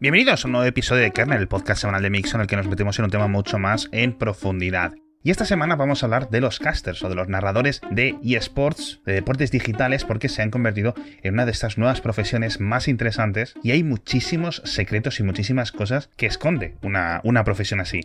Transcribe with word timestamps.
Bienvenidos 0.00 0.42
a 0.42 0.48
un 0.48 0.52
nuevo 0.52 0.66
episodio 0.66 1.02
de 1.02 1.10
Kernel, 1.10 1.40
el 1.40 1.46
podcast 1.46 1.82
semanal 1.82 2.00
de 2.00 2.08
Mix 2.08 2.32
en 2.32 2.40
el 2.40 2.46
que 2.46 2.56
nos 2.56 2.66
metemos 2.66 2.98
en 2.98 3.04
un 3.04 3.10
tema 3.10 3.28
mucho 3.28 3.58
más 3.58 3.90
en 3.92 4.16
profundidad. 4.16 4.94
Y 5.22 5.30
esta 5.30 5.44
semana 5.44 5.76
vamos 5.76 6.02
a 6.02 6.06
hablar 6.06 6.30
de 6.30 6.40
los 6.40 6.58
casters 6.58 7.04
o 7.04 7.10
de 7.10 7.14
los 7.14 7.28
narradores 7.28 7.82
de 7.90 8.16
eSports, 8.24 9.02
de 9.04 9.12
deportes 9.12 9.50
digitales, 9.50 10.06
porque 10.06 10.30
se 10.30 10.40
han 10.40 10.50
convertido 10.50 10.94
en 11.22 11.34
una 11.34 11.44
de 11.44 11.52
estas 11.52 11.76
nuevas 11.76 12.00
profesiones 12.00 12.60
más 12.60 12.88
interesantes 12.88 13.52
y 13.62 13.72
hay 13.72 13.84
muchísimos 13.84 14.62
secretos 14.64 15.20
y 15.20 15.22
muchísimas 15.22 15.70
cosas 15.70 16.08
que 16.16 16.24
esconde 16.24 16.78
una, 16.80 17.20
una 17.22 17.44
profesión 17.44 17.80
así. 17.80 18.00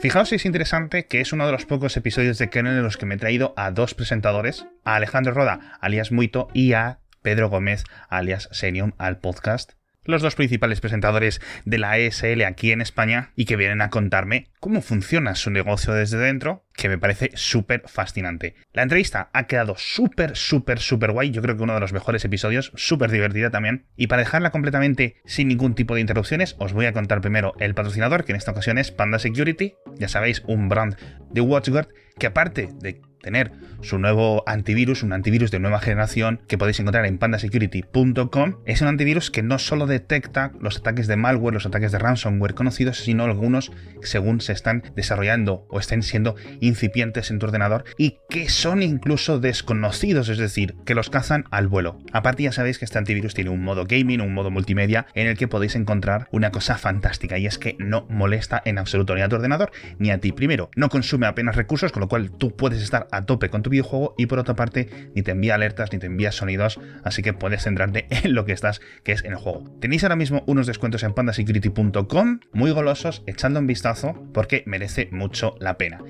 Fijaos 0.00 0.28
si 0.28 0.34
es 0.34 0.44
interesante 0.44 1.06
que 1.06 1.22
es 1.22 1.32
uno 1.32 1.46
de 1.46 1.52
los 1.52 1.64
pocos 1.64 1.96
episodios 1.96 2.36
de 2.36 2.50
Kernel 2.50 2.76
en 2.76 2.82
los 2.82 2.98
que 2.98 3.06
me 3.06 3.14
he 3.14 3.18
traído 3.18 3.54
a 3.56 3.70
dos 3.70 3.94
presentadores, 3.94 4.66
a 4.84 4.96
Alejandro 4.96 5.32
Roda, 5.32 5.78
alias 5.80 6.12
Muito, 6.12 6.48
y 6.52 6.74
a 6.74 6.98
Pedro 7.22 7.48
Gómez, 7.48 7.84
alias 8.10 8.50
Senium, 8.52 8.92
al 8.98 9.16
podcast 9.16 9.77
los 10.08 10.22
dos 10.22 10.34
principales 10.34 10.80
presentadores 10.80 11.40
de 11.66 11.78
la 11.78 11.98
ESL 11.98 12.42
aquí 12.44 12.72
en 12.72 12.80
España 12.80 13.32
y 13.36 13.44
que 13.44 13.56
vienen 13.56 13.82
a 13.82 13.90
contarme 13.90 14.48
cómo 14.58 14.80
funciona 14.80 15.34
su 15.34 15.50
negocio 15.50 15.92
desde 15.92 16.16
dentro, 16.16 16.64
que 16.74 16.88
me 16.88 16.96
parece 16.96 17.30
súper 17.34 17.82
fascinante. 17.86 18.54
La 18.72 18.82
entrevista 18.82 19.28
ha 19.34 19.46
quedado 19.46 19.74
súper, 19.76 20.34
súper, 20.34 20.78
súper 20.78 21.12
guay, 21.12 21.30
yo 21.30 21.42
creo 21.42 21.56
que 21.56 21.62
uno 21.62 21.74
de 21.74 21.80
los 21.80 21.92
mejores 21.92 22.24
episodios, 22.24 22.72
súper 22.74 23.10
divertida 23.10 23.50
también. 23.50 23.84
Y 23.96 24.06
para 24.06 24.22
dejarla 24.22 24.50
completamente 24.50 25.16
sin 25.26 25.48
ningún 25.48 25.74
tipo 25.74 25.94
de 25.94 26.00
interrupciones, 26.00 26.56
os 26.58 26.72
voy 26.72 26.86
a 26.86 26.94
contar 26.94 27.20
primero 27.20 27.52
el 27.60 27.74
patrocinador, 27.74 28.24
que 28.24 28.32
en 28.32 28.36
esta 28.36 28.52
ocasión 28.52 28.78
es 28.78 28.90
Panda 28.90 29.18
Security, 29.18 29.74
ya 29.96 30.08
sabéis, 30.08 30.42
un 30.46 30.70
brand 30.70 30.96
de 31.30 31.42
WatchGuard, 31.42 31.88
que 32.18 32.26
aparte 32.26 32.70
de 32.80 33.02
tener 33.20 33.52
su 33.82 33.98
nuevo 33.98 34.42
antivirus, 34.46 35.02
un 35.02 35.12
antivirus 35.12 35.50
de 35.50 35.60
nueva 35.60 35.80
generación 35.80 36.40
que 36.48 36.58
podéis 36.58 36.80
encontrar 36.80 37.06
en 37.06 37.18
pandasecurity.com. 37.18 38.56
Es 38.64 38.80
un 38.80 38.88
antivirus 38.88 39.30
que 39.30 39.42
no 39.42 39.58
solo 39.58 39.86
detecta 39.86 40.52
los 40.60 40.78
ataques 40.78 41.06
de 41.06 41.16
malware, 41.16 41.54
los 41.54 41.66
ataques 41.66 41.92
de 41.92 41.98
ransomware 41.98 42.54
conocidos, 42.54 42.98
sino 42.98 43.24
algunos 43.24 43.72
según 44.02 44.40
se 44.40 44.52
están 44.52 44.82
desarrollando 44.94 45.66
o 45.68 45.78
estén 45.78 46.02
siendo 46.02 46.36
incipientes 46.60 47.30
en 47.30 47.38
tu 47.38 47.46
ordenador 47.46 47.84
y 47.96 48.18
que 48.28 48.48
son 48.48 48.82
incluso 48.82 49.40
desconocidos, 49.40 50.28
es 50.28 50.38
decir, 50.38 50.74
que 50.84 50.94
los 50.94 51.10
cazan 51.10 51.44
al 51.50 51.68
vuelo. 51.68 51.98
Aparte 52.12 52.44
ya 52.44 52.52
sabéis 52.52 52.78
que 52.78 52.84
este 52.84 52.98
antivirus 52.98 53.34
tiene 53.34 53.50
un 53.50 53.62
modo 53.62 53.84
gaming, 53.84 54.20
un 54.20 54.34
modo 54.34 54.50
multimedia 54.50 55.06
en 55.14 55.26
el 55.26 55.36
que 55.36 55.48
podéis 55.48 55.76
encontrar 55.76 56.28
una 56.32 56.50
cosa 56.50 56.76
fantástica 56.78 57.38
y 57.38 57.46
es 57.46 57.58
que 57.58 57.76
no 57.78 58.06
molesta 58.08 58.62
en 58.64 58.78
absoluto 58.78 59.14
ni 59.14 59.22
a 59.22 59.28
tu 59.28 59.36
ordenador 59.36 59.70
ni 59.98 60.10
a 60.10 60.18
ti. 60.18 60.32
Primero, 60.32 60.70
no 60.76 60.88
consume 60.88 61.26
apenas 61.26 61.56
recursos, 61.56 61.92
con 61.92 62.00
lo 62.00 62.08
cual 62.08 62.30
tú 62.30 62.54
puedes 62.56 62.82
estar 62.82 63.07
a 63.12 63.26
tope 63.26 63.50
con 63.50 63.62
tu 63.62 63.70
videojuego 63.70 64.14
y 64.18 64.26
por 64.26 64.38
otra 64.38 64.54
parte 64.54 65.10
ni 65.14 65.22
te 65.22 65.32
envía 65.32 65.54
alertas 65.54 65.92
ni 65.92 65.98
te 65.98 66.06
envía 66.06 66.32
sonidos, 66.32 66.80
así 67.04 67.22
que 67.22 67.32
puedes 67.32 67.62
centrarte 67.62 68.06
en 68.10 68.34
lo 68.34 68.44
que 68.44 68.52
estás, 68.52 68.80
que 69.04 69.12
es 69.12 69.24
en 69.24 69.32
el 69.32 69.38
juego. 69.38 69.64
Tenéis 69.80 70.02
ahora 70.04 70.16
mismo 70.16 70.44
unos 70.46 70.66
descuentos 70.66 71.02
en 71.02 71.14
pandasecurity.com, 71.14 72.40
muy 72.52 72.70
golosos, 72.70 73.22
echando 73.26 73.60
un 73.60 73.66
vistazo 73.66 74.14
porque 74.32 74.62
merece 74.66 75.08
mucho 75.12 75.54
la 75.60 75.78
pena. 75.78 76.00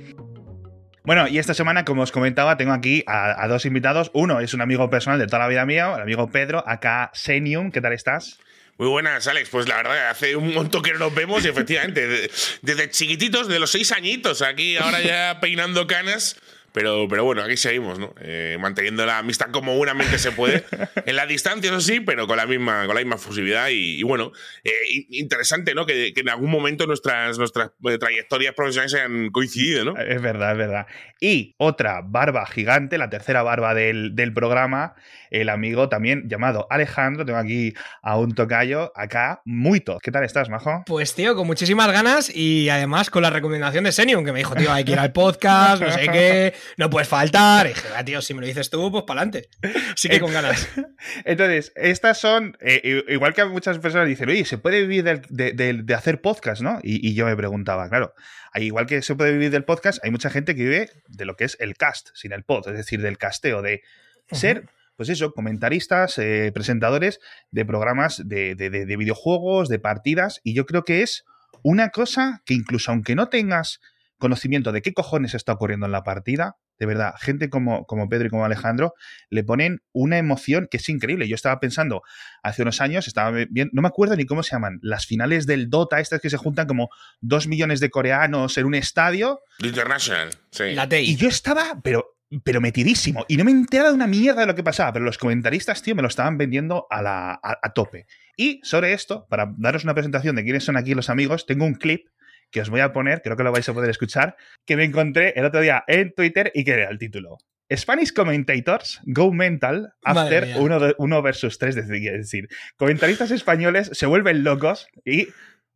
Bueno, 1.08 1.26
y 1.26 1.38
esta 1.38 1.54
semana, 1.54 1.86
como 1.86 2.02
os 2.02 2.12
comentaba, 2.12 2.58
tengo 2.58 2.72
aquí 2.74 3.02
a, 3.06 3.48
dos 3.48 3.64
invitados. 3.64 4.10
Uno 4.12 4.40
es 4.40 4.52
un 4.52 4.60
amigo 4.60 4.90
personal 4.90 5.18
de 5.18 5.24
toda 5.24 5.38
la 5.38 5.48
vida 5.48 5.64
mía, 5.64 5.90
el 5.94 6.02
amigo 6.02 6.30
Pedro, 6.30 6.62
acá 6.68 7.10
Senium. 7.14 7.70
¿Qué 7.70 7.80
tal 7.80 7.94
estás? 7.94 8.38
Muy 8.76 8.88
buenas, 8.88 9.26
Alex. 9.26 9.48
Pues 9.48 9.66
la 9.66 9.76
verdad, 9.78 10.10
hace 10.10 10.36
un 10.36 10.52
montón 10.52 10.82
que 10.82 10.92
no 10.92 10.98
nos 10.98 11.14
vemos 11.14 11.42
y 11.46 11.48
efectivamente, 11.48 12.30
desde 12.60 12.90
chiquititos, 12.90 13.48
de 13.48 13.58
los 13.58 13.70
seis 13.70 13.90
añitos, 13.92 14.42
aquí 14.42 14.76
ahora 14.76 15.00
ya 15.00 15.38
peinando 15.40 15.86
canas. 15.86 16.36
Pero, 16.72 17.06
pero 17.08 17.24
bueno, 17.24 17.42
aquí 17.42 17.56
seguimos, 17.56 17.98
¿no? 17.98 18.14
Eh, 18.20 18.56
manteniendo 18.60 19.06
la 19.06 19.18
amistad 19.18 19.50
como 19.50 19.76
buenamente 19.76 20.18
se 20.18 20.32
puede. 20.32 20.64
en 21.06 21.16
la 21.16 21.26
distancia, 21.26 21.70
eso 21.70 21.80
sí, 21.80 22.00
pero 22.00 22.26
con 22.26 22.36
la 22.36 22.46
misma, 22.46 22.86
con 22.86 22.94
la 22.94 23.00
misma 23.00 23.16
fusividad. 23.16 23.68
Y, 23.68 23.98
y 23.98 24.02
bueno, 24.02 24.32
eh, 24.64 24.72
interesante, 25.10 25.74
¿no? 25.74 25.86
Que, 25.86 26.12
que, 26.12 26.20
en 26.20 26.28
algún 26.28 26.50
momento 26.50 26.86
nuestras, 26.86 27.38
nuestras 27.38 27.70
trayectorias 27.98 28.54
profesionales 28.54 28.94
hayan 28.94 29.30
coincidido, 29.30 29.84
¿no? 29.86 29.96
Es 29.96 30.20
verdad, 30.20 30.52
es 30.52 30.58
verdad. 30.58 30.86
Y 31.20 31.54
otra 31.58 32.02
barba 32.04 32.46
gigante, 32.46 32.98
la 32.98 33.10
tercera 33.10 33.42
barba 33.42 33.74
del, 33.74 34.14
del 34.14 34.32
programa, 34.32 34.94
el 35.30 35.48
amigo 35.48 35.88
también 35.88 36.28
llamado 36.28 36.66
Alejandro. 36.70 37.24
Tengo 37.24 37.38
aquí 37.38 37.74
a 38.02 38.18
un 38.18 38.34
tocayo 38.34 38.92
acá, 38.94 39.40
muy 39.44 39.80
top. 39.80 40.00
¿Qué 40.02 40.10
tal 40.10 40.24
estás, 40.24 40.48
majo? 40.48 40.84
Pues, 40.86 41.14
tío, 41.14 41.34
con 41.34 41.46
muchísimas 41.46 41.90
ganas 41.90 42.34
y 42.34 42.68
además 42.68 43.10
con 43.10 43.22
la 43.22 43.30
recomendación 43.30 43.84
de 43.84 43.92
Senium, 43.92 44.24
que 44.24 44.32
me 44.32 44.38
dijo, 44.38 44.54
tío, 44.54 44.72
hay 44.72 44.84
que 44.84 44.92
ir 44.92 44.98
al 44.98 45.12
podcast, 45.12 45.82
no 45.82 45.90
sé 45.90 46.08
qué 46.12 46.54
no 46.76 46.90
puedes 46.90 47.08
faltar. 47.08 47.66
Y 47.66 47.70
dije, 47.70 47.88
ah, 47.96 48.04
tío, 48.04 48.22
si 48.22 48.34
me 48.34 48.40
lo 48.40 48.46
dices 48.46 48.70
tú, 48.70 48.90
pues 48.90 49.04
para 49.04 49.22
adelante. 49.22 49.48
Sí 49.96 50.08
que 50.08 50.20
con 50.20 50.32
ganas. 50.32 50.68
Entonces, 51.24 51.72
estas 51.76 52.18
son, 52.18 52.56
eh, 52.60 53.04
igual 53.08 53.34
que 53.34 53.44
muchas 53.44 53.78
personas 53.78 54.06
dicen, 54.06 54.28
oye, 54.28 54.44
se 54.44 54.58
puede 54.58 54.80
vivir 54.80 55.04
de, 55.04 55.22
de, 55.28 55.52
de, 55.52 55.72
de 55.82 55.94
hacer 55.94 56.20
podcast, 56.20 56.62
¿no? 56.62 56.78
Y, 56.82 57.06
y, 57.06 57.14
yo 57.14 57.26
me 57.26 57.36
preguntaba, 57.36 57.88
claro, 57.88 58.14
igual 58.54 58.86
que 58.86 59.02
se 59.02 59.14
puede 59.14 59.32
vivir 59.32 59.50
del 59.50 59.64
podcast, 59.64 60.02
hay 60.04 60.10
mucha 60.10 60.30
gente 60.30 60.54
que 60.54 60.62
vive 60.62 60.90
de 61.08 61.24
lo 61.24 61.36
que 61.36 61.44
es 61.44 61.56
el 61.60 61.76
cast, 61.76 62.10
sin 62.14 62.32
el 62.32 62.44
pod, 62.44 62.68
es 62.68 62.76
decir, 62.76 63.00
del 63.00 63.18
casteo, 63.18 63.62
de 63.62 63.82
uh 64.30 64.34
-huh. 64.34 64.38
ser 64.38 64.64
pues 64.98 65.10
eso, 65.10 65.32
comentaristas, 65.32 66.18
eh, 66.18 66.50
presentadores 66.52 67.20
de 67.52 67.64
programas 67.64 68.20
de, 68.28 68.56
de, 68.56 68.68
de, 68.68 68.96
videojuegos, 68.96 69.68
de 69.68 69.78
partidas, 69.78 70.40
y 70.42 70.54
yo 70.54 70.66
creo 70.66 70.84
que 70.84 71.02
es 71.02 71.24
una 71.62 71.90
cosa 71.90 72.42
que 72.44 72.54
incluso 72.54 72.90
aunque 72.90 73.14
no 73.14 73.28
tengas 73.28 73.80
conocimiento 74.18 74.72
de 74.72 74.82
qué 74.82 74.92
cojones 74.92 75.34
está 75.34 75.52
ocurriendo 75.52 75.86
en 75.86 75.92
la 75.92 76.02
partida, 76.02 76.56
de 76.78 76.86
verdad, 76.86 77.14
gente 77.18 77.50
como, 77.50 77.86
como 77.86 78.08
Pedro 78.08 78.26
y 78.28 78.30
como 78.30 78.44
Alejandro 78.44 78.94
le 79.30 79.42
ponen 79.42 79.82
una 79.92 80.18
emoción 80.18 80.68
que 80.70 80.76
es 80.76 80.88
increíble. 80.88 81.28
Yo 81.28 81.34
estaba 81.34 81.58
pensando 81.58 82.02
hace 82.42 82.62
unos 82.62 82.80
años, 82.80 83.08
estaba 83.08 83.30
bien, 83.50 83.70
no 83.72 83.82
me 83.82 83.88
acuerdo 83.88 84.16
ni 84.16 84.26
cómo 84.26 84.42
se 84.42 84.52
llaman, 84.52 84.78
las 84.82 85.06
finales 85.06 85.46
del 85.46 85.70
Dota, 85.70 86.00
estas 86.00 86.20
que 86.20 86.30
se 86.30 86.36
juntan 86.36 86.66
como 86.66 86.90
dos 87.20 87.48
millones 87.48 87.80
de 87.80 87.90
coreanos 87.90 88.56
en 88.58 88.66
un 88.66 88.74
estadio. 88.74 89.40
International, 89.58 90.30
sí. 90.50 90.74
La. 90.74 90.88
Y 90.90 91.16
yo 91.16 91.28
estaba, 91.28 91.80
pero 91.82 92.14
pero 92.44 92.60
metidísimo. 92.60 93.24
Y 93.26 93.38
no 93.38 93.44
me 93.44 93.50
enteraba 93.50 93.88
de 93.88 93.94
una 93.94 94.06
mierda 94.06 94.42
de 94.42 94.46
lo 94.46 94.54
que 94.54 94.62
pasaba, 94.62 94.92
pero 94.92 95.04
los 95.04 95.16
comentaristas, 95.16 95.82
tío, 95.82 95.94
me 95.94 96.02
lo 96.02 96.08
estaban 96.08 96.36
vendiendo 96.36 96.86
a, 96.90 97.00
la, 97.00 97.30
a, 97.42 97.58
a, 97.62 97.72
tope. 97.72 98.06
Y 98.36 98.60
sobre 98.64 98.92
esto, 98.92 99.26
para 99.30 99.50
daros 99.56 99.84
una 99.84 99.94
presentación 99.94 100.36
de 100.36 100.44
quiénes 100.44 100.62
son 100.62 100.76
aquí 100.76 100.94
los 100.94 101.08
amigos, 101.08 101.46
tengo 101.46 101.64
un 101.64 101.74
clip 101.74 102.06
que 102.50 102.60
os 102.60 102.70
voy 102.70 102.80
a 102.80 102.92
poner, 102.92 103.22
creo 103.22 103.36
que 103.36 103.42
lo 103.42 103.52
vais 103.52 103.68
a 103.68 103.74
poder 103.74 103.90
escuchar, 103.90 104.36
que 104.64 104.76
me 104.76 104.84
encontré 104.84 105.32
el 105.36 105.44
otro 105.44 105.60
día 105.60 105.84
en 105.86 106.12
Twitter 106.14 106.50
y 106.54 106.64
que 106.64 106.72
era 106.72 106.90
el 106.90 106.98
título. 106.98 107.38
Spanish 107.74 108.12
commentators 108.12 109.00
go 109.04 109.30
mental 109.30 109.92
after 110.02 110.54
1 110.56 111.22
versus 111.22 111.58
3, 111.58 111.76
es 111.76 111.88
decir, 111.88 112.48
comentaristas 112.76 113.30
españoles 113.30 113.90
se 113.92 114.06
vuelven 114.06 114.42
locos 114.42 114.88
y 115.04 115.28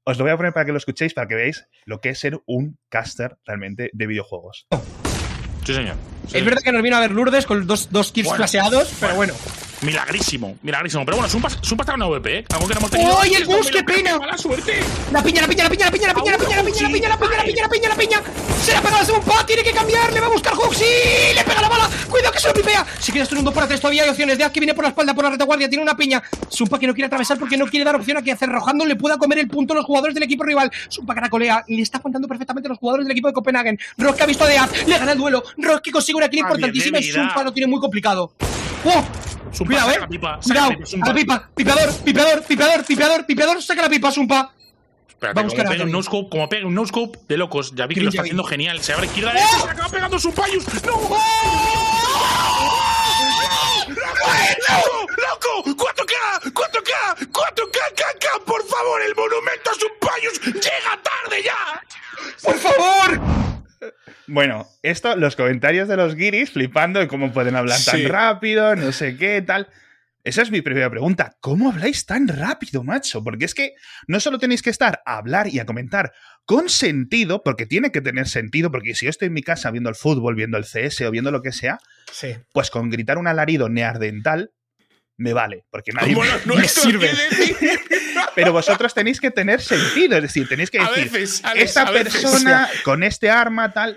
os 0.04 0.18
lo 0.18 0.24
voy 0.24 0.32
a 0.32 0.36
poner 0.36 0.52
para 0.52 0.66
que 0.66 0.72
lo 0.72 0.78
escuchéis, 0.78 1.14
para 1.14 1.28
que 1.28 1.34
veáis 1.34 1.68
lo 1.84 2.00
que 2.00 2.10
es 2.10 2.18
ser 2.18 2.40
un 2.46 2.78
caster 2.88 3.36
realmente 3.44 3.90
de 3.92 4.06
videojuegos. 4.06 4.66
Sí, 5.64 5.74
señor. 5.74 5.96
Sí. 6.26 6.38
Es 6.38 6.44
verdad 6.44 6.62
que 6.62 6.72
nos 6.72 6.82
vino 6.82 6.96
a 6.96 7.00
ver 7.00 7.12
Lourdes 7.12 7.46
con 7.46 7.66
dos, 7.66 7.90
dos 7.92 8.10
kills 8.10 8.28
bueno, 8.28 8.38
flasheados, 8.38 8.96
pero 8.98 9.14
bueno. 9.14 9.34
Milagrísimo, 9.82 10.56
milagrísimo. 10.62 11.04
Pero 11.04 11.16
bueno, 11.16 11.26
es 11.26 11.34
un, 11.34 11.42
pas, 11.42 11.58
es 11.60 11.70
un 11.70 11.76
pasado 11.76 11.96
una 11.96 12.06
VP, 12.06 12.38
¿eh? 12.38 12.44
Algo 12.50 12.68
que 12.68 12.74
no 12.74 12.80
hemos 12.80 12.90
tenido. 12.90 13.16
¡Oye, 13.16 13.36
el 13.36 13.46
bus, 13.46 13.68
qué 13.70 13.82
pena! 13.82 14.16
¡Mala 14.18 14.38
suerte! 14.38 14.80
La 15.10 15.22
piña, 15.22 15.42
la 15.42 15.48
piña, 15.48 15.64
la 15.64 15.70
piña, 15.70 15.86
la 15.86 15.90
piña, 15.90 16.06
la 16.06 16.14
piña, 16.14 16.30
la 16.30 16.38
piña, 16.38 16.56
la 16.56 16.62
piña, 16.62 16.88
la 16.88 16.88
piña, 16.88 17.08
la 17.08 17.18
piña, 17.18 17.36
la 17.36 17.44
piña, 17.44 17.62
la 17.62 17.68
piña, 17.68 17.88
la 17.88 17.96
piña, 17.96 18.22
Se 18.62 18.72
la 18.72 18.78
ha 18.78 18.82
pegado 18.82 19.14
a 19.14 19.18
un 19.18 19.24
pa, 19.24 19.44
tiene 19.44 19.64
que 19.64 19.72
cambiar, 19.72 20.12
le 20.12 20.20
va 20.20 20.26
a 20.26 20.30
buscar 20.30 20.54
Huxi, 20.54 20.84
le 21.34 21.42
pega 21.44 21.62
la 21.62 21.68
bala, 21.68 21.90
cuidado 22.08 22.32
que 22.32 22.38
se 22.38 22.48
lo 22.48 22.54
pipea. 22.54 22.86
Si 23.00 23.10
quieres 23.10 23.28
tener 23.28 23.40
un 23.40 23.46
2 23.46 23.54
para 23.54 23.66
3, 23.66 23.80
todavía 23.80 24.04
hay 24.04 24.10
opciones. 24.10 24.38
De 24.38 24.48
que 24.52 24.60
viene 24.60 24.74
por 24.74 24.84
la 24.84 24.90
espalda, 24.90 25.14
por 25.14 25.24
la 25.24 25.30
retaguardia, 25.30 25.68
tiene 25.68 25.82
una 25.82 25.96
piña. 25.96 26.22
Sumpa 26.48 26.78
que 26.78 26.86
no 26.86 26.94
quiere 26.94 27.06
atravesar 27.06 27.38
porque 27.38 27.56
no 27.56 27.66
quiere 27.66 27.84
dar 27.84 27.96
opción 27.96 28.16
a 28.18 28.22
que 28.22 28.36
cerrojando 28.36 28.84
le 28.84 28.94
pueda 28.94 29.18
comer 29.18 29.38
el 29.38 29.48
punto 29.48 29.72
a 29.72 29.76
los 29.76 29.84
jugadores 29.84 30.14
del 30.14 30.22
equipo 30.22 30.44
rival. 30.44 30.70
Sumpa 30.88 31.14
caracolea 31.14 31.64
y 31.66 31.76
le 31.76 31.82
está 31.82 31.98
aguantando 31.98 32.28
perfectamente 32.28 32.68
a 32.68 32.70
los 32.70 32.78
jugadores 32.78 33.06
del 33.06 33.12
equipo 33.12 33.28
de 33.28 33.34
Copenhagen. 33.34 33.78
Rock 33.98 34.16
que 34.16 34.22
ha 34.22 34.26
visto 34.26 34.44
a 34.44 34.46
Deaz, 34.46 34.86
le 34.86 34.98
gana 34.98 35.12
el 35.12 35.18
duelo. 35.18 35.42
Rock 35.58 35.82
que 35.82 35.90
consigue 35.90 36.16
una 36.16 36.28
kill 36.28 36.40
importantísima 36.40 36.98
y 37.00 37.10
Sumpa 37.10 37.42
lo 37.42 37.52
tiene 37.52 37.66
muy 37.66 37.80
complicado. 37.80 38.32
¡Oh! 38.84 39.04
Sumpa, 39.52 39.74
Cuidado, 39.74 39.90
eh. 39.90 40.08
Pipa, 40.08 40.40
Cuidado. 40.42 40.70
pipa, 40.70 41.04
A 41.04 41.08
la 41.08 41.14
pipa. 41.14 41.48
Pipeador, 41.54 41.92
pipeador, 42.04 42.42
pipeador, 42.44 42.84
pipeador, 42.86 43.26
pipeador. 43.26 43.62
Saca 43.62 43.82
la 43.82 43.88
pipa, 43.88 44.10
Sumpa. 44.10 44.52
Espérate, 45.08 45.36
Vamos, 45.38 45.54
como 45.54 45.68
pegue 45.68 45.84
un 45.84 45.92
no 45.92 46.02
scope, 46.02 46.28
como 46.30 46.48
pegue 46.48 46.64
un 46.64 46.74
no 46.74 46.86
scope 46.86 47.18
de 47.28 47.36
locos. 47.36 47.72
Ya 47.74 47.86
vi 47.86 47.94
que 47.94 48.00
lo 48.00 48.08
está 48.08 48.22
haciendo 48.22 48.44
genial. 48.44 48.80
Se 48.82 48.92
abre 48.92 49.06
izquierda, 49.06 49.30
¡Oh! 49.30 49.34
derecha, 49.34 49.58
se 49.60 49.68
acaba 49.70 49.88
pegando 49.88 50.18
su 50.18 50.32
payus. 50.32 50.64
¡No! 50.84 50.92
¡Loco! 53.88 55.06
¡Loco! 55.16 55.84
¡4K! 55.84 56.52
¡4K! 56.52 57.30
¡4K! 57.30 57.78
¡KK! 57.94 58.44
¡Por 58.46 58.64
favor! 58.66 59.02
¡El 59.02 59.14
monumento 59.14 59.70
a 59.70 59.74
sus 59.74 59.90
payus 60.00 60.40
llega 60.54 60.98
tarde 61.02 61.42
ya! 61.44 61.82
¡Por 62.42 62.58
favor! 62.58 63.20
Bueno, 64.26 64.66
esto, 64.82 65.16
los 65.16 65.36
comentarios 65.36 65.88
de 65.88 65.96
los 65.96 66.14
guiris 66.14 66.50
flipando 66.50 67.00
de 67.00 67.08
cómo 67.08 67.32
pueden 67.32 67.56
hablar 67.56 67.78
tan 67.84 67.98
Sí. 67.98 68.06
rápido, 68.06 68.74
no 68.76 68.92
sé 68.92 69.16
qué, 69.16 69.42
tal. 69.42 69.68
Esa 70.24 70.42
es 70.42 70.52
mi 70.52 70.60
primera 70.62 70.88
pregunta. 70.88 71.36
¿Cómo 71.40 71.70
habláis 71.70 72.06
tan 72.06 72.28
rápido, 72.28 72.84
macho? 72.84 73.24
Porque 73.24 73.44
es 73.44 73.54
que 73.54 73.72
no 74.06 74.20
solo 74.20 74.38
tenéis 74.38 74.62
que 74.62 74.70
estar 74.70 75.02
a 75.04 75.16
hablar 75.16 75.48
y 75.48 75.58
a 75.58 75.66
comentar 75.66 76.12
con 76.44 76.68
sentido, 76.68 77.42
porque 77.42 77.66
tiene 77.66 77.90
que 77.90 78.00
tener 78.00 78.28
sentido, 78.28 78.70
porque 78.70 78.94
si 78.94 79.06
yo 79.06 79.10
estoy 79.10 79.26
en 79.26 79.34
mi 79.34 79.42
casa 79.42 79.70
viendo 79.72 79.90
el 79.90 79.96
fútbol, 79.96 80.36
viendo 80.36 80.58
el 80.58 80.64
CS 80.64 81.00
o 81.06 81.10
viendo 81.10 81.32
lo 81.32 81.42
que 81.42 81.50
sea, 81.50 81.78
Sí. 82.12 82.36
pues 82.52 82.70
con 82.70 82.88
gritar 82.90 83.18
un 83.18 83.26
alarido 83.26 83.68
neardental 83.68 84.52
me 85.18 85.32
vale, 85.32 85.64
porque 85.70 85.90
nadie 85.92 86.14
me 86.16 86.22
esto 86.64 86.80
sirve. 86.82 87.10
Pero 88.34 88.52
vosotros 88.52 88.92
tenéis 88.94 89.20
que 89.20 89.30
tener 89.30 89.60
sentido, 89.60 90.16
es 90.16 90.22
decir, 90.22 90.48
tenéis 90.48 90.70
que 90.70 90.78
A 90.78 90.88
decir, 90.90 91.10
veces, 91.10 91.44
Alex, 91.44 91.64
esta 91.64 91.82
a 91.82 91.90
veces. 91.90 92.12
persona 92.14 92.68
con 92.84 93.02
este 93.02 93.30
arma 93.30 93.72
tal... 93.72 93.96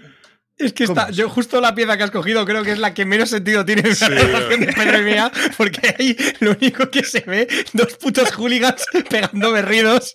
Es 0.58 0.72
que 0.72 0.86
¿Cómo 0.86 0.98
está, 1.02 1.12
es? 1.12 1.18
yo 1.18 1.30
justo 1.30 1.60
la 1.60 1.76
pieza 1.76 1.98
que 1.98 2.04
has 2.04 2.12
cogido 2.12 2.46
creo 2.46 2.64
que 2.64 2.72
es 2.72 2.80
la 2.80 2.94
que 2.94 3.04
menos 3.04 3.30
sentido 3.30 3.66
tiene 3.66 3.82
en 3.82 3.96
la 4.00 4.08
relación 4.08 4.62
de 4.62 4.72
Pedro 4.72 5.00
y 5.00 5.04
mía, 5.04 5.30
porque 5.58 5.96
ahí 6.00 6.16
lo 6.40 6.52
único 6.52 6.90
que 6.90 7.04
se 7.04 7.20
ve, 7.22 7.48
dos 7.74 7.96
putos 7.98 8.32
hooligans 8.32 8.86
pegando 9.10 9.52
berridos. 9.52 10.14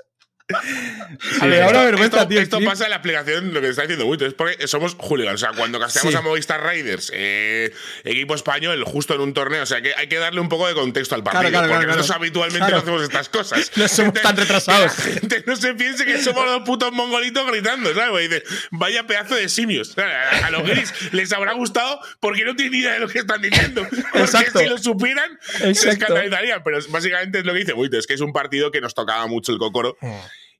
A 1.40 1.46
ver, 1.46 1.62
ahora 1.62 1.84
vergüenza, 1.84 2.18
esto, 2.18 2.28
tío. 2.28 2.40
esto 2.40 2.58
sí. 2.58 2.64
pasa 2.64 2.84
en 2.84 2.90
la 2.90 2.96
aplicación, 2.96 3.52
lo 3.54 3.60
que 3.60 3.68
está 3.68 3.82
diciendo 3.82 4.06
Wito, 4.06 4.26
es 4.26 4.34
porque 4.34 4.66
somos 4.68 4.96
hooligans. 4.98 5.42
O 5.42 5.46
sea, 5.46 5.56
cuando 5.56 5.78
casteamos 5.78 6.12
Sí. 6.12 6.18
a 6.18 6.22
Movistar 6.22 6.62
Raiders, 6.62 7.10
eh, 7.14 7.72
equipo 8.04 8.34
español, 8.34 8.82
justo 8.84 9.14
en 9.14 9.20
un 9.20 9.34
torneo, 9.34 9.62
o 9.62 9.66
sea, 9.66 9.80
que 9.82 9.94
hay 9.94 10.08
que 10.08 10.16
darle 10.18 10.40
un 10.40 10.48
poco 10.48 10.66
de 10.66 10.74
contexto 10.74 11.14
al 11.14 11.22
partido. 11.22 11.42
Claro, 11.42 11.52
claro, 11.52 11.68
porque 11.68 11.84
claro, 11.86 11.98
nosotros 11.98 12.16
habitualmente 12.16 12.70
no 12.70 12.76
hacemos 12.78 13.02
estas 13.02 13.28
cosas. 13.28 13.70
No 13.80 13.88
somos 13.88 14.14
tan 14.14 14.36
retrasados. 14.36 14.92
Que 14.92 15.08
la 15.08 15.14
gente 15.14 15.44
no 15.46 15.56
se 15.56 15.74
piense 15.74 16.04
que 16.04 16.18
somos 16.22 16.44
los 16.44 16.60
putos 16.62 16.92
mongolitos 16.92 17.46
gritando, 17.46 17.94
¿sabes? 17.94 18.24
Y 18.24 18.28
dice, 18.28 18.42
vaya 18.70 19.06
pedazo 19.06 19.34
de 19.34 19.48
simios. 19.48 19.96
A, 19.98 20.50
los 20.50 20.62
gris 20.64 20.92
les 21.12 21.32
habrá 21.32 21.52
gustado 21.54 21.98
porque 22.20 22.44
no 22.44 22.54
tienen 22.56 22.74
idea 22.74 22.92
de 22.94 23.00
lo 23.00 23.08
que 23.08 23.20
están 23.20 23.40
diciendo. 23.40 23.86
Porque 23.90 24.18
Exacto. 24.18 24.58
si 24.58 24.66
lo 24.66 24.78
supieran, 24.78 25.38
se 25.74 25.90
escandalizarían. 25.90 26.62
Pero 26.64 26.78
básicamente 26.88 27.38
es 27.38 27.44
lo 27.44 27.52
que 27.52 27.60
dice 27.60 27.72
Wito, 27.72 27.98
es 27.98 28.06
que 28.06 28.14
es 28.14 28.20
un 28.20 28.32
partido 28.32 28.70
que 28.70 28.80
nos 28.80 28.94
tocaba 28.94 29.26
mucho 29.26 29.52
el 29.52 29.58
cocoro. 29.58 29.96
Hmm. 30.00 30.10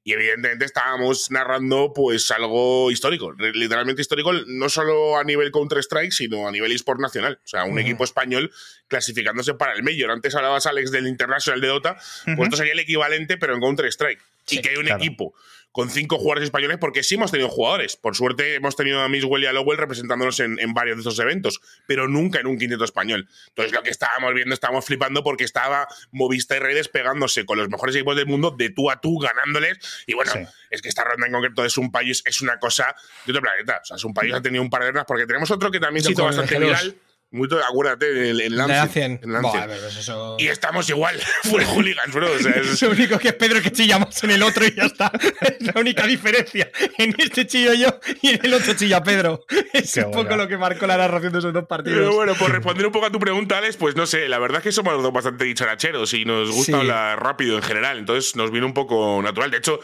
Y 0.02 0.14
evidentemente 0.14 0.64
estábamos 0.64 1.31
narrando 1.31 1.93
pues 1.93 2.31
algo 2.31 2.91
histórico, 2.91 3.32
literalmente 3.32 4.00
histórico, 4.00 4.32
no 4.32 4.69
solo 4.70 5.19
a 5.19 5.25
nivel 5.25 5.52
Counter-Strike, 5.52 6.12
sino 6.12 6.49
a 6.49 6.50
nivel 6.50 6.73
eSport 6.73 7.00
nacional. 7.00 7.38
O 7.44 7.49
sea, 7.49 7.64
un 7.64 7.79
equipo 7.79 8.05
español 8.05 8.50
clasificándose 8.88 9.55
para 9.55 9.75
el 9.75 9.82
Major. 9.82 10.11
Antes 10.11 10.35
hablabas, 10.35 10.64
Alex, 10.67 10.91
del 10.91 11.06
International 11.06 11.61
de 11.61 11.69
Dota, 11.69 11.97
pues 12.25 12.41
esto 12.41 12.56
sería 12.56 12.73
el 12.73 12.81
equivalente, 12.81 13.37
pero 13.37 13.55
en 13.55 13.61
Counter-Strike. 13.61 14.20
y 14.49 14.61
que 14.62 14.70
hay 14.70 14.76
un 14.76 14.87
claro. 14.87 15.02
equipo 15.02 15.35
con 15.72 15.88
cinco 15.88 16.19
jugadores 16.19 16.44
españoles, 16.44 16.78
porque 16.81 17.02
sí 17.05 17.14
hemos 17.14 17.31
tenido 17.31 17.49
jugadores. 17.49 17.96
Por 17.96 18.17
suerte 18.17 18.56
hemos 18.56 18.75
tenido 18.75 19.00
a 19.00 19.08
Miswell 19.08 19.44
y 19.44 19.46
a 19.46 19.52
Lowell 19.52 19.78
representándonos 19.78 20.40
en, 20.40 20.58
en 20.58 20.75
varios 20.75 20.96
de 20.96 21.02
esos 21.02 21.19
eventos, 21.20 21.61
pero 21.87 22.08
nunca 22.08 22.40
en 22.40 22.46
un 22.49 22.58
quinteto 22.58 22.84
español. 22.84 23.28
Entonces 23.49 23.72
lo 23.72 23.82
que 23.82 23.90
estábamos 23.90 24.34
viendo, 24.34 24.52
estábamos 24.52 24.84
flipando 24.84 25.22
porque 25.22 25.44
estaba 25.44 25.87
Movista 26.11 26.56
y 26.56 26.58
Redes 26.58 26.88
pegándose 26.88 27.44
con 27.46 27.58
los 27.58 27.69
mejores 27.69 27.94
equipos 27.94 28.17
del 28.17 28.26
mundo 28.26 28.50
de 28.50 28.70
tú 28.70 28.90
a 28.90 29.00
tú, 29.00 29.19
ganándoles. 29.19 29.78
Y 30.06 30.14
bueno, 30.14 30.32
Sí. 30.32 30.40
es 30.70 30.82
que 30.82 30.88
esta 30.88 31.05
ronda 31.05 31.26
en 31.26 31.32
concreto 31.32 31.64
es 31.64 31.76
un 31.78 31.93
país, 31.93 32.23
es 32.25 32.40
una 32.43 32.58
cosa 32.58 32.94
de 33.26 33.32
otro 33.32 33.43
planeta. 33.43 33.81
O 33.82 33.84
sea, 33.84 33.96
es 33.96 34.05
un 34.05 34.12
país 34.14 34.34
ha 34.34 34.43
tenido 34.43 34.62
un 34.62 34.70
par 34.70 34.81
de 34.82 34.88
rondas, 34.88 35.05
porque 35.06 35.26
tenemos 35.26 35.50
otro 35.50 35.70
que 35.70 35.78
también 35.81 36.05
se 36.05 36.12
hizo 36.12 36.25
bastante 36.25 36.56
G2. 36.56 36.61
viral. 36.61 36.96
Muy, 37.32 37.47
acuérdate, 37.69 38.35
Lancet. 38.50 39.21
Lancet. 39.25 39.41
Buah, 39.43 39.67
pero 39.69 39.87
eso. 39.87 40.37
Y 40.41 40.49
estamos 40.49 40.88
igual, 40.91 41.17
full 41.44 41.62
hooligans, 41.62 42.12
bro. 42.12 42.27
O 42.32 42.38
sea, 42.41 42.50
es- 42.56 42.82
Lo 42.82 42.91
único 42.91 43.19
que 43.19 43.29
es 43.29 43.35
Pedro 43.35 43.62
que 43.62 43.71
chilla 43.71 44.00
más 44.00 44.23
en 44.25 44.32
el 44.32 44.43
otro 44.43 44.67
y 44.67 44.75
ya 44.75 44.85
está. 44.87 45.12
Es 45.41 45.62
la 45.75 45.81
única 45.81 46.06
diferencia. 46.09 46.71
En 46.99 47.15
este 47.19 47.47
chillo 47.47 47.73
yo 47.75 47.88
y 48.21 48.31
en 48.31 48.41
el 48.44 48.55
otro 48.55 48.75
chilla 48.75 49.00
Pedro. 49.03 49.44
Es 49.73 49.93
Qué 49.94 50.00
un 50.03 50.11
poco 50.11 50.37
lo 50.37 50.49
que 50.49 50.59
marcó 50.59 50.88
la 50.88 50.97
narración 50.97 51.32
de 51.32 51.38
esos 51.38 51.53
dos 51.53 51.67
partidos. 51.67 51.99
Pero 52.00 52.15
bueno, 52.15 52.35
por 52.35 52.50
responder 52.50 52.85
un 52.87 52.93
poco 52.93 53.06
a 53.06 53.11
tu 53.12 53.21
pregunta, 53.21 53.59
Alex, 53.59 53.76
pues 53.76 53.94
no 53.94 54.06
sé, 54.06 54.29
la 54.29 54.38
verdad 54.41 54.59
es 54.59 54.65
que 54.65 54.73
somos 54.73 54.93
los 54.93 55.03
dos 55.03 55.12
bastante 55.12 55.44
dicharacheros 55.44 56.12
y 56.15 56.25
nos 56.25 56.50
gusta 56.50 56.73
Sí. 56.73 56.79
hablar 56.79 57.23
rápido 57.23 57.56
en 57.56 57.62
general, 57.62 57.99
entonces 57.99 58.35
nos 58.37 58.50
viene 58.50 58.67
un 58.67 58.75
poco 58.75 59.21
natural. 59.23 59.50
De 59.53 59.59
hecho, 59.59 59.79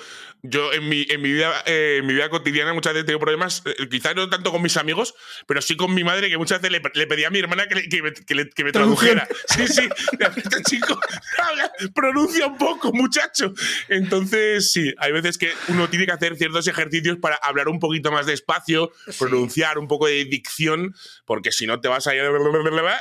yo 0.48 0.72
en 0.72 0.88
mi, 0.88 1.06
en 1.08 1.20
mi, 1.22 1.32
vida, 1.32 1.62
eh, 1.66 1.96
en 2.00 2.06
mi 2.06 2.14
vida 2.14 2.28
cotidiana 2.28 2.72
muchas 2.74 2.92
veces 2.94 3.06
tengo 3.06 3.18
problemas, 3.20 3.62
eh, 3.64 3.88
quizás 3.90 4.14
no 4.16 4.28
tanto 4.28 4.50
con 4.52 4.62
mis 4.62 4.76
amigos, 4.76 5.14
pero 5.46 5.60
sí 5.62 5.76
con 5.76 5.94
mi 5.94 6.04
madre, 6.04 6.28
que 6.28 6.38
muchas 6.38 6.60
veces 6.60 6.80
le, 6.82 6.90
le 6.94 7.06
pedía 7.06 7.28
a 7.28 7.30
mi 7.30 7.38
hermana 7.38 7.66
que, 7.68 7.74
le- 7.76 7.88
que 7.88 8.02
me, 8.02 8.12
que 8.12 8.34
le- 8.34 8.50
que 8.50 8.64
me 8.64 8.72
tradujera. 8.72 9.26
Sí, 9.48 9.66
sí, 9.68 9.88
este 10.36 10.62
chico 10.68 10.98
habla, 11.42 11.70
pronuncia 11.94 12.46
un 12.46 12.58
poco, 12.58 12.92
muchacho. 12.92 13.52
Entonces, 13.88 14.72
sí, 14.72 14.94
hay 14.98 15.12
veces 15.12 15.38
que 15.38 15.52
uno 15.68 15.88
tiene 15.88 16.06
que 16.06 16.12
hacer 16.12 16.36
ciertos 16.36 16.66
ejercicios 16.68 17.18
para 17.18 17.36
hablar 17.36 17.68
un 17.68 17.78
poquito 17.78 18.10
más 18.12 18.26
despacio, 18.26 18.92
pronunciar 19.18 19.78
un 19.78 19.88
poco 19.88 20.06
de 20.06 20.24
dicción, 20.24 20.94
porque 21.24 21.52
si 21.52 21.66
no 21.66 21.80
te 21.80 21.88
vas 21.88 22.06
a 22.06 22.14
ir. 22.14 22.22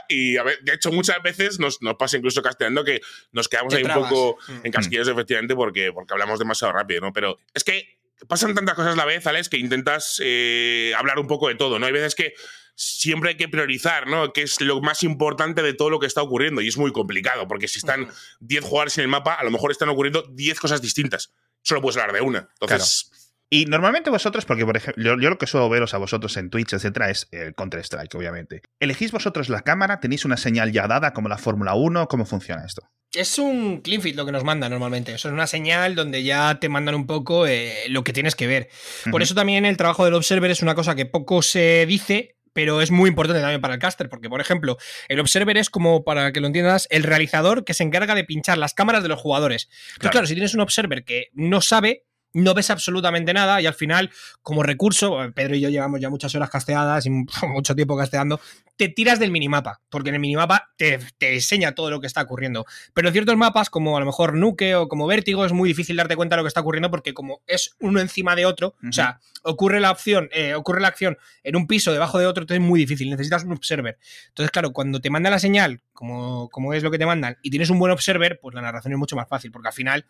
Y 0.10 0.38
a 0.38 0.44
ver, 0.44 0.60
de 0.62 0.74
hecho, 0.74 0.92
muchas 0.92 1.22
veces 1.24 1.60
nos, 1.60 1.82
nos 1.82 1.96
pasa 1.96 2.18
incluso 2.18 2.42
castellano 2.42 2.84
que 2.84 3.02
nos 3.32 3.48
quedamos 3.48 3.74
ahí 3.74 3.84
un 3.84 3.90
poco 3.94 4.38
Mm. 4.48 4.66
encasquillados, 4.66 5.08
efectivamente, 5.08 5.56
porque, 5.56 5.92
porque 5.94 6.14
hablamos 6.14 6.40
demasiado 6.40 6.74
rápido, 6.74 7.02
¿no? 7.02 7.14
Pero 7.14 7.35
es 7.54 7.64
que 7.64 8.00
pasan 8.28 8.54
tantas 8.54 8.76
cosas 8.76 8.94
a 8.94 8.98
la 8.98 9.06
vez, 9.06 9.26
Alex, 9.28 9.50
que 9.50 9.58
intentas 9.58 10.22
eh, 10.24 10.94
hablar 10.98 11.20
un 11.20 11.28
poco 11.28 11.48
de 11.48 11.56
todo, 11.56 11.80
¿no? 11.80 11.86
Hay 11.86 11.92
veces 11.92 12.16
que 12.16 12.34
siempre 12.76 13.32
hay 13.32 13.38
que 13.38 13.48
priorizar, 13.48 14.08
¿no? 14.08 14.34
Que 14.34 14.44
es 14.44 14.60
lo 14.62 14.82
más 14.82 15.04
importante 15.04 15.62
de 15.62 15.74
todo 15.74 15.90
lo 15.90 16.00
que 16.00 16.08
está 16.08 16.22
ocurriendo. 16.22 16.62
Y 16.62 16.68
es 16.68 16.78
muy 16.78 16.92
complicado, 16.92 17.48
porque 17.48 17.68
si 17.68 17.80
están 17.80 18.10
10 18.42 18.64
jugadores 18.64 18.98
en 18.98 19.04
el 19.04 19.08
mapa, 19.08 19.34
a 19.34 19.44
lo 19.44 19.52
mejor 19.52 19.72
están 19.72 19.90
ocurriendo 19.90 20.24
10 20.32 20.60
cosas 20.60 20.82
distintas. 20.82 21.34
Solo 21.62 21.82
puedes 21.82 21.98
hablar 21.98 22.14
de 22.16 22.22
una. 22.22 22.50
Entonces, 22.60 23.12
Y 23.50 23.66
normalmente 23.66 24.10
vosotros, 24.10 24.46
porque 24.46 24.66
por 24.66 24.76
ejemplo, 24.76 25.04
yo, 25.04 25.20
yo 25.22 25.30
lo 25.30 25.38
que 25.38 25.46
suelo 25.48 25.70
veros 25.70 25.94
a 25.94 25.98
vosotros 25.98 26.36
en 26.38 26.50
Twitch, 26.50 26.74
etcétera, 26.74 27.10
es 27.12 27.28
el 27.32 27.54
Counter-Strike, 27.54 28.14
obviamente. 28.16 28.62
¿Elegís 28.80 29.12
vosotros 29.12 29.50
la 29.50 29.62
cámara? 29.62 30.00
¿Tenéis 30.00 30.26
una 30.26 30.38
señal 30.38 30.72
ya 30.72 30.88
dada 30.88 31.14
como 31.14 31.30
la 31.30 31.38
Fórmula 31.38 31.76
1? 31.76 32.08
¿Cómo 32.08 32.26
funciona 32.26 32.66
esto? 32.66 32.82
Es 33.14 33.38
un 33.40 33.82
clean 33.82 34.02
fit 34.02 34.16
lo 34.16 34.26
que 34.26 34.32
nos 34.32 34.44
mandan 34.44 34.72
normalmente. 34.72 35.14
Eso 35.14 35.30
es 35.30 35.34
una 35.34 35.48
señal 35.48 35.96
donde 35.96 36.24
ya 36.24 36.60
te 36.60 36.68
mandan 36.70 36.96
un 36.96 37.06
poco 37.08 37.48
eh, 37.48 37.72
lo 37.88 38.04
que 38.04 38.12
tienes 38.14 38.36
que 38.36 38.48
ver. 38.48 38.70
Por 39.12 39.22
eso 39.22 39.36
también 39.36 39.64
el 39.66 39.78
trabajo 39.78 40.04
del 40.04 40.16
observer 40.16 40.52
es 40.52 40.62
una 40.62 40.76
cosa 40.76 40.96
que 40.96 41.06
poco 41.06 41.42
se 41.42 41.86
dice, 41.86 42.36
pero 42.52 42.82
es 42.82 42.90
muy 42.92 43.10
importante 43.10 43.40
también 43.42 43.62
para 43.62 43.76
el 43.76 43.80
caster, 43.80 44.10
porque 44.10 44.28
por 44.30 44.42
ejemplo, 44.42 44.78
el 45.08 45.20
observer 45.20 45.56
es 45.58 45.70
como, 45.70 46.04
para 46.04 46.34
que 46.34 46.42
lo 46.42 46.48
entiendas, 46.48 46.88
el 46.90 47.04
realizador 47.04 47.64
que 47.64 47.74
se 47.74 47.84
encarga 47.84 48.16
de 48.16 48.24
pinchar 48.26 48.58
las 48.58 48.74
cámaras 48.74 49.04
de 49.04 49.10
los 49.10 49.20
jugadores. 49.22 49.68
Entonces, 49.70 49.98
Claro. 50.00 50.12
claro, 50.12 50.28
si 50.28 50.34
tienes 50.34 50.54
un 50.56 50.62
observer 50.62 51.06
que 51.06 51.28
no 51.34 51.62
sabe, 51.62 52.04
no 52.36 52.54
ves 52.54 52.70
absolutamente 52.70 53.34
nada 53.34 53.62
y 53.62 53.66
al 53.66 53.74
final, 53.74 54.12
como 54.42 54.62
recurso, 54.62 55.24
eh, 55.24 55.32
Pedro 55.32 55.56
y 55.56 55.62
yo 55.62 55.70
llevamos 55.70 56.02
ya 56.02 56.10
muchas 56.10 56.36
horas 56.36 56.50
casteadas 56.50 57.06
y 57.06 57.10
mucho 57.48 57.76
tiempo 57.76 57.98
casteando, 57.98 58.40
te 58.76 58.90
tiras 58.90 59.20
del 59.20 59.32
minimapa, 59.32 59.82
porque 59.90 60.10
en 60.10 60.16
el 60.16 60.22
minimapa 60.22 60.72
te, 60.78 61.00
te 61.18 61.34
enseña 61.34 61.74
todo 61.74 61.90
lo 61.90 62.02
que 62.02 62.08
está 62.08 62.22
ocurriendo. 62.22 62.66
Pero 62.94 63.08
en 63.08 63.14
ciertos 63.14 63.38
mapas, 63.38 63.70
como 63.70 63.96
a 63.96 64.02
lo 64.02 64.06
mejor 64.06 64.36
Nuke 64.36 64.76
o 64.76 64.90
como 64.90 65.08
Vértigo, 65.08 65.46
es 65.46 65.54
muy 65.54 65.70
difícil 65.70 65.96
darte 65.96 66.18
cuenta 66.18 66.36
de 66.36 66.42
lo 66.42 66.44
que 66.44 66.50
está 66.50 66.60
ocurriendo 66.60 66.92
porque 66.92 67.14
como 67.14 67.42
es 67.48 67.76
uno 67.80 68.02
encima 68.02 68.36
de 68.36 68.46
otro, 68.46 68.76
o 68.88 68.92
sea, 68.92 69.22
ocurre 69.44 69.80
la 69.80 69.92
opción, 69.92 70.30
eh, 70.34 70.56
ocurre 70.56 70.82
la 70.82 70.90
acción 70.90 71.18
en 71.44 71.56
un 71.56 71.68
piso 71.68 71.94
debajo 71.94 72.20
de 72.20 72.28
otro, 72.28 72.44
entonces 72.44 72.62
es 72.62 72.68
muy 72.68 72.82
difícil, 72.82 73.10
necesitas 73.10 73.46
un 73.46 73.54
observer. 73.54 73.98
Entonces, 74.28 74.52
claro, 74.52 74.74
cuando 74.74 75.00
te 75.00 75.10
manda 75.10 75.30
la 75.30 75.40
señal, 75.40 75.82
como, 75.94 76.50
como 76.50 76.74
es 76.74 76.84
lo 76.84 76.92
que 76.92 76.98
te 76.98 77.06
mandan, 77.06 77.38
y 77.42 77.50
tienes 77.50 77.70
un 77.70 77.80
buen 77.80 77.94
observer, 77.94 78.40
pues 78.42 78.54
la 78.56 78.62
narración 78.62 78.92
es 78.92 79.00
mucho 79.00 79.16
más 79.16 79.30
fácil, 79.30 79.52
porque 79.52 79.70
al 79.70 79.74
final 79.74 80.06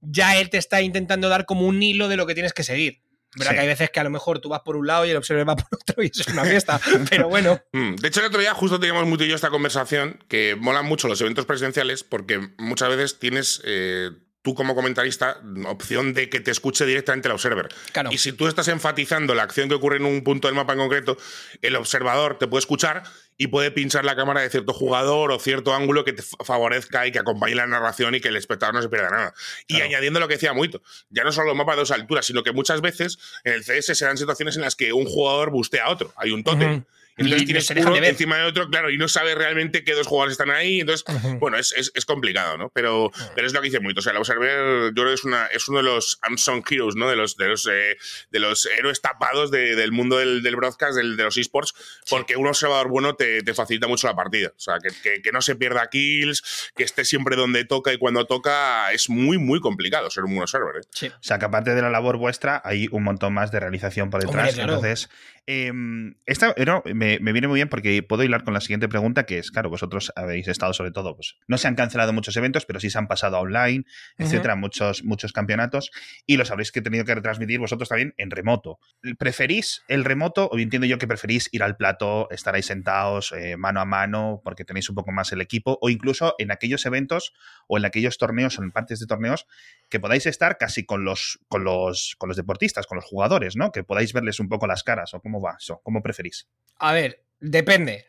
ya 0.00 0.36
él 0.38 0.50
te 0.50 0.58
está 0.58 0.80
intentando 0.82 1.28
dar 1.28 1.44
como 1.46 1.66
un 1.66 1.82
hilo 1.82 2.08
de 2.08 2.16
lo 2.16 2.26
que 2.26 2.34
tienes 2.34 2.52
que 2.52 2.62
seguir. 2.64 3.02
Verdad 3.36 3.50
Sí. 3.50 3.54
que 3.56 3.60
hay 3.60 3.66
veces 3.66 3.90
que 3.90 4.00
a 4.00 4.04
lo 4.04 4.10
mejor 4.10 4.38
tú 4.40 4.48
vas 4.48 4.60
por 4.64 4.76
un 4.76 4.86
lado 4.86 5.04
y 5.04 5.10
el 5.10 5.16
observer 5.16 5.46
va 5.46 5.54
por 5.54 5.66
otro 5.72 6.02
y 6.02 6.06
es 6.06 6.26
una 6.28 6.44
fiesta. 6.44 6.80
Pero 7.10 7.28
bueno, 7.28 7.60
Mm, 7.72 7.96
De 7.96 8.08
hecho, 8.08 8.20
el 8.20 8.26
otro 8.26 8.40
día 8.40 8.54
justo 8.54 8.80
teníamos 8.80 9.20
y 9.20 9.28
yo 9.28 9.34
esta 9.34 9.50
conversación 9.50 10.24
que 10.28 10.56
molan 10.58 10.86
mucho 10.86 11.08
los 11.08 11.20
eventos 11.20 11.44
presenciales 11.44 12.04
porque 12.04 12.40
muchas 12.56 12.88
veces 12.88 13.18
tienes 13.18 13.60
eh, 13.64 14.10
tú 14.40 14.54
como 14.54 14.74
comentarista 14.74 15.42
opción 15.66 16.14
de 16.14 16.30
que 16.30 16.40
te 16.40 16.50
escuche 16.50 16.86
directamente 16.86 17.28
el 17.28 17.34
observer. 17.34 17.68
Claro. 17.92 18.10
Y 18.10 18.16
si 18.18 18.32
tú 18.32 18.46
estás 18.48 18.68
enfatizando 18.68 19.34
la 19.34 19.42
acción 19.42 19.68
que 19.68 19.74
ocurre 19.74 19.96
en 19.98 20.06
un 20.06 20.24
punto 20.24 20.48
del 20.48 20.54
mapa 20.54 20.72
en 20.72 20.78
concreto, 20.78 21.18
el 21.60 21.76
observador 21.76 22.38
te 22.38 22.46
puede 22.46 22.60
escuchar 22.60 23.02
y 23.38 23.46
puede 23.46 23.70
pinchar 23.70 24.04
la 24.04 24.16
cámara 24.16 24.40
de 24.42 24.50
cierto 24.50 24.72
jugador 24.74 25.30
o 25.32 25.38
cierto 25.38 25.72
ángulo 25.72 26.04
que 26.04 26.12
te 26.12 26.22
fa- 26.22 26.44
favorezca 26.44 27.06
y 27.06 27.12
que 27.12 27.20
acompañe 27.20 27.54
la 27.54 27.66
narración 27.66 28.14
y 28.16 28.20
que 28.20 28.28
el 28.28 28.36
espectador 28.36 28.74
no 28.74 28.82
se 28.82 28.88
pierda 28.88 29.10
nada. 29.10 29.34
Y 29.68 29.74
Claro. 29.76 29.84
añadiendo 29.86 30.20
lo 30.20 30.28
que 30.28 30.34
decía 30.34 30.52
Muito, 30.52 30.82
ya 31.08 31.24
no 31.24 31.32
solo 31.32 31.46
los 31.46 31.56
mapas 31.56 31.76
de 31.76 31.80
dos 31.82 31.90
alturas, 31.92 32.26
sino 32.26 32.42
que 32.42 32.52
muchas 32.52 32.80
veces 32.80 33.18
en 33.44 33.54
el 33.54 33.62
CS 33.64 33.94
se 33.94 34.04
dan 34.04 34.18
situaciones 34.18 34.56
en 34.56 34.62
las 34.62 34.74
que 34.76 34.92
un 34.92 35.06
jugador 35.06 35.50
bustea 35.50 35.84
a 35.86 35.90
otro. 35.90 36.12
Hay 36.16 36.32
un 36.32 36.42
tótem. 36.44 36.84
Entonces 37.18 37.42
Y 37.42 37.44
tienes 37.46 37.66
se 37.66 37.74
dejan 37.74 37.88
uno 37.88 37.96
de 37.96 38.00
ver. 38.00 38.10
encima 38.10 38.36
de 38.38 38.44
otro, 38.44 38.68
claro, 38.70 38.90
y 38.90 38.96
no 38.96 39.08
sabes 39.08 39.34
realmente 39.34 39.84
qué 39.84 39.94
dos 39.94 40.06
jugadores 40.06 40.32
están 40.32 40.50
ahí. 40.50 40.80
Entonces, 40.80 41.04
bueno, 41.38 41.58
es, 41.58 41.72
es- 41.76 41.92
es 41.94 42.04
complicado, 42.04 42.56
¿no? 42.56 42.70
Pero, 42.74 43.10
pero 43.34 43.46
es 43.46 43.52
lo 43.52 43.60
que 43.60 43.66
dice 43.66 43.80
muy. 43.80 43.92
O 43.96 44.00
sea, 44.00 44.12
el 44.12 44.18
observer, 44.18 44.86
yo 44.88 44.92
creo 44.94 45.08
que 45.08 45.14
es, 45.14 45.24
una, 45.24 45.46
es 45.46 45.68
uno 45.68 45.78
de 45.78 45.84
los 45.84 46.18
unsung 46.30 46.62
heroes, 46.70 46.94
¿no? 46.96 47.08
De 47.10 47.16
los, 47.16 47.36
de 47.36 47.48
los, 47.48 47.66
eh, 47.70 47.96
de 48.30 48.38
los 48.38 48.66
héroes 48.66 49.00
tapados 49.00 49.50
de- 49.50 49.74
del 49.76 49.92
mundo 49.92 50.16
del, 50.18 50.42
del 50.42 50.56
broadcast, 50.56 50.96
del- 50.96 51.16
de 51.16 51.24
los 51.24 51.36
esports, 51.36 51.74
porque 52.08 52.36
un 52.36 52.46
observador 52.46 52.88
bueno 52.88 53.14
te, 53.14 53.42
te 53.42 53.54
facilita 53.54 53.86
mucho 53.88 54.06
la 54.06 54.14
partida. 54.16 54.48
O 54.56 54.60
sea, 54.60 54.78
que, 54.78 54.88
que- 55.02 55.20
que 55.22 55.32
no 55.32 55.42
se 55.42 55.56
pierda 55.56 55.88
kills, 55.90 56.70
que 56.76 56.84
esté 56.84 57.04
siempre 57.04 57.36
donde 57.36 57.64
toca 57.64 57.92
y 57.92 57.98
cuando 57.98 58.26
toca, 58.26 58.92
es 58.92 59.08
muy, 59.10 59.38
muy 59.38 59.60
complicado 59.60 60.10
ser 60.10 60.24
un 60.24 60.30
buen 60.30 60.42
observer. 60.42 60.76
¿eh? 60.82 60.86
sí. 60.92 61.08
O 61.08 61.22
sea, 61.22 61.38
que 61.38 61.44
aparte 61.46 61.74
de 61.74 61.82
la 61.82 61.90
labor 61.90 62.16
vuestra, 62.16 62.62
hay 62.64 62.88
un 62.92 63.02
montón 63.04 63.34
más 63.34 63.50
de 63.50 63.60
realización 63.60 64.10
por 64.10 64.20
detrás. 64.20 64.50
Hombre, 64.50 64.54
claro. 64.54 64.74
Entonces, 64.74 65.08
Em, 65.50 66.16
esta 66.26 66.54
no, 66.66 66.82
me, 66.84 67.18
me, 67.20 67.32
viene 67.32 67.48
muy 67.48 67.56
bien 67.56 67.70
porque 67.70 68.02
puedo 68.02 68.22
hilar 68.22 68.44
con 68.44 68.52
la 68.52 68.60
siguiente 68.60 68.86
pregunta, 68.86 69.24
que 69.24 69.38
es, 69.38 69.50
claro, 69.50 69.70
vosotros 69.70 70.12
habéis 70.14 70.46
estado 70.46 70.74
sobre 70.74 70.90
todo, 70.90 71.14
pues 71.14 71.36
no 71.46 71.56
se 71.56 71.66
han 71.66 71.74
cancelado 71.74 72.12
muchos 72.12 72.36
eventos, 72.36 72.66
pero 72.66 72.80
sí 72.80 72.90
se 72.90 72.98
han 72.98 73.08
pasado 73.08 73.38
online, 73.38 73.84
etcétera, 74.18 74.56
muchos, 74.56 75.04
muchos 75.04 75.32
campeonatos, 75.32 75.90
y 76.26 76.36
los 76.36 76.50
habréis 76.50 76.70
que 76.70 76.82
tenido 76.82 77.06
que 77.06 77.14
retransmitir 77.14 77.60
vosotros 77.60 77.88
también 77.88 78.12
en 78.18 78.30
remoto. 78.30 78.78
¿Preferís 79.18 79.84
el 79.88 80.04
remoto 80.04 80.50
o 80.52 80.58
entiendo 80.58 80.86
yo 80.86 80.98
que 80.98 81.06
preferís 81.06 81.48
ir 81.50 81.62
al 81.62 81.78
plato, 81.78 82.28
estar 82.30 82.54
ahí 82.54 82.62
sentados, 82.62 83.32
eh, 83.32 83.56
mano 83.56 83.80
a 83.80 83.86
mano, 83.86 84.42
porque 84.44 84.66
tenéis 84.66 84.90
un 84.90 84.96
poco 84.96 85.12
más 85.12 85.32
el 85.32 85.40
equipo, 85.40 85.78
o 85.80 85.88
incluso 85.88 86.34
en 86.36 86.50
aquellos 86.50 86.84
eventos 86.84 87.32
o 87.68 87.78
en 87.78 87.86
aquellos 87.86 88.18
torneos 88.18 88.58
o 88.58 88.62
en 88.62 88.70
partes 88.70 89.00
de 89.00 89.06
torneos 89.06 89.46
que 89.88 89.98
podáis 89.98 90.26
estar 90.26 90.58
casi 90.58 90.84
con 90.84 91.04
los, 91.04 91.40
con 91.48 91.64
los, 91.64 92.16
con 92.18 92.28
los 92.28 92.36
deportistas, 92.36 92.86
con 92.86 92.96
los 92.96 93.06
jugadores, 93.06 93.56
¿no? 93.56 93.72
Que 93.72 93.82
podáis 93.82 94.12
verles 94.12 94.40
un 94.40 94.50
poco 94.50 94.66
las 94.66 94.84
caras 94.84 95.14
o 95.14 95.22
cómo 95.22 95.37
va 95.40 95.56
eso, 95.58 95.80
cómo 95.82 96.02
preferís. 96.02 96.46
A 96.78 96.92
ver, 96.92 97.22
depende. 97.40 98.06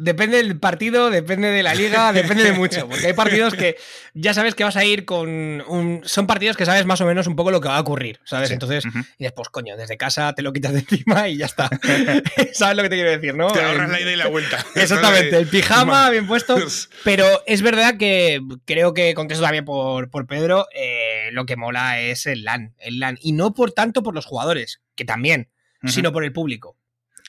Depende 0.00 0.36
del 0.36 0.60
partido, 0.60 1.10
depende 1.10 1.48
de 1.48 1.64
la 1.64 1.74
liga, 1.74 2.12
depende 2.12 2.44
de 2.44 2.52
mucho. 2.52 2.88
Porque 2.88 3.08
hay 3.08 3.14
partidos 3.14 3.54
que 3.54 3.76
ya 4.14 4.32
sabes 4.32 4.54
que 4.54 4.62
vas 4.62 4.76
a 4.76 4.84
ir 4.84 5.04
con 5.04 5.28
un. 5.28 6.02
Son 6.04 6.28
partidos 6.28 6.56
que 6.56 6.64
sabes 6.64 6.86
más 6.86 7.00
o 7.00 7.04
menos 7.04 7.26
un 7.26 7.34
poco 7.34 7.50
lo 7.50 7.60
que 7.60 7.66
va 7.66 7.78
a 7.78 7.80
ocurrir, 7.80 8.20
¿sabes? 8.22 8.46
Sí. 8.46 8.54
Entonces, 8.54 8.86
Ujú. 8.86 9.00
y 9.18 9.24
después, 9.24 9.48
coño, 9.48 9.76
desde 9.76 9.96
casa 9.96 10.32
te 10.34 10.42
lo 10.42 10.52
quitas 10.52 10.72
de 10.72 10.78
encima 10.80 11.28
y 11.28 11.38
ya 11.38 11.46
está. 11.46 11.68
¿Sabes 12.52 12.76
lo 12.76 12.84
que 12.84 12.90
te 12.90 12.94
quiero 12.94 13.10
decir, 13.10 13.34
no? 13.34 13.50
Te 13.50 13.60
ahorras 13.60 13.90
la 13.90 14.00
ida 14.00 14.12
y 14.12 14.16
la 14.16 14.28
vuelta. 14.28 14.64
Exactamente, 14.76 15.36
el 15.36 15.48
pijama 15.48 16.08
bien 16.10 16.28
puesto. 16.28 16.54
Pues, 16.54 16.88
Pero 17.02 17.26
es 17.46 17.62
verdad 17.62 17.96
que 17.96 18.40
creo 18.66 18.94
que 18.94 19.14
contesto 19.14 19.42
también 19.42 19.64
por, 19.64 20.10
por 20.10 20.28
Pedro, 20.28 20.68
eh, 20.76 21.30
lo 21.32 21.44
que 21.44 21.56
mola 21.56 21.98
es 22.00 22.26
el 22.26 22.44
LAN, 22.44 22.76
el 22.78 23.00
LAN. 23.00 23.18
Y 23.20 23.32
no 23.32 23.52
por 23.52 23.72
tanto 23.72 24.04
por 24.04 24.14
los 24.14 24.26
jugadores, 24.26 24.80
que 24.94 25.04
también, 25.04 25.48
Sino 25.84 26.12
por 26.12 26.24
el 26.24 26.32
público. 26.32 26.76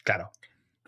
Claro. 0.03 0.31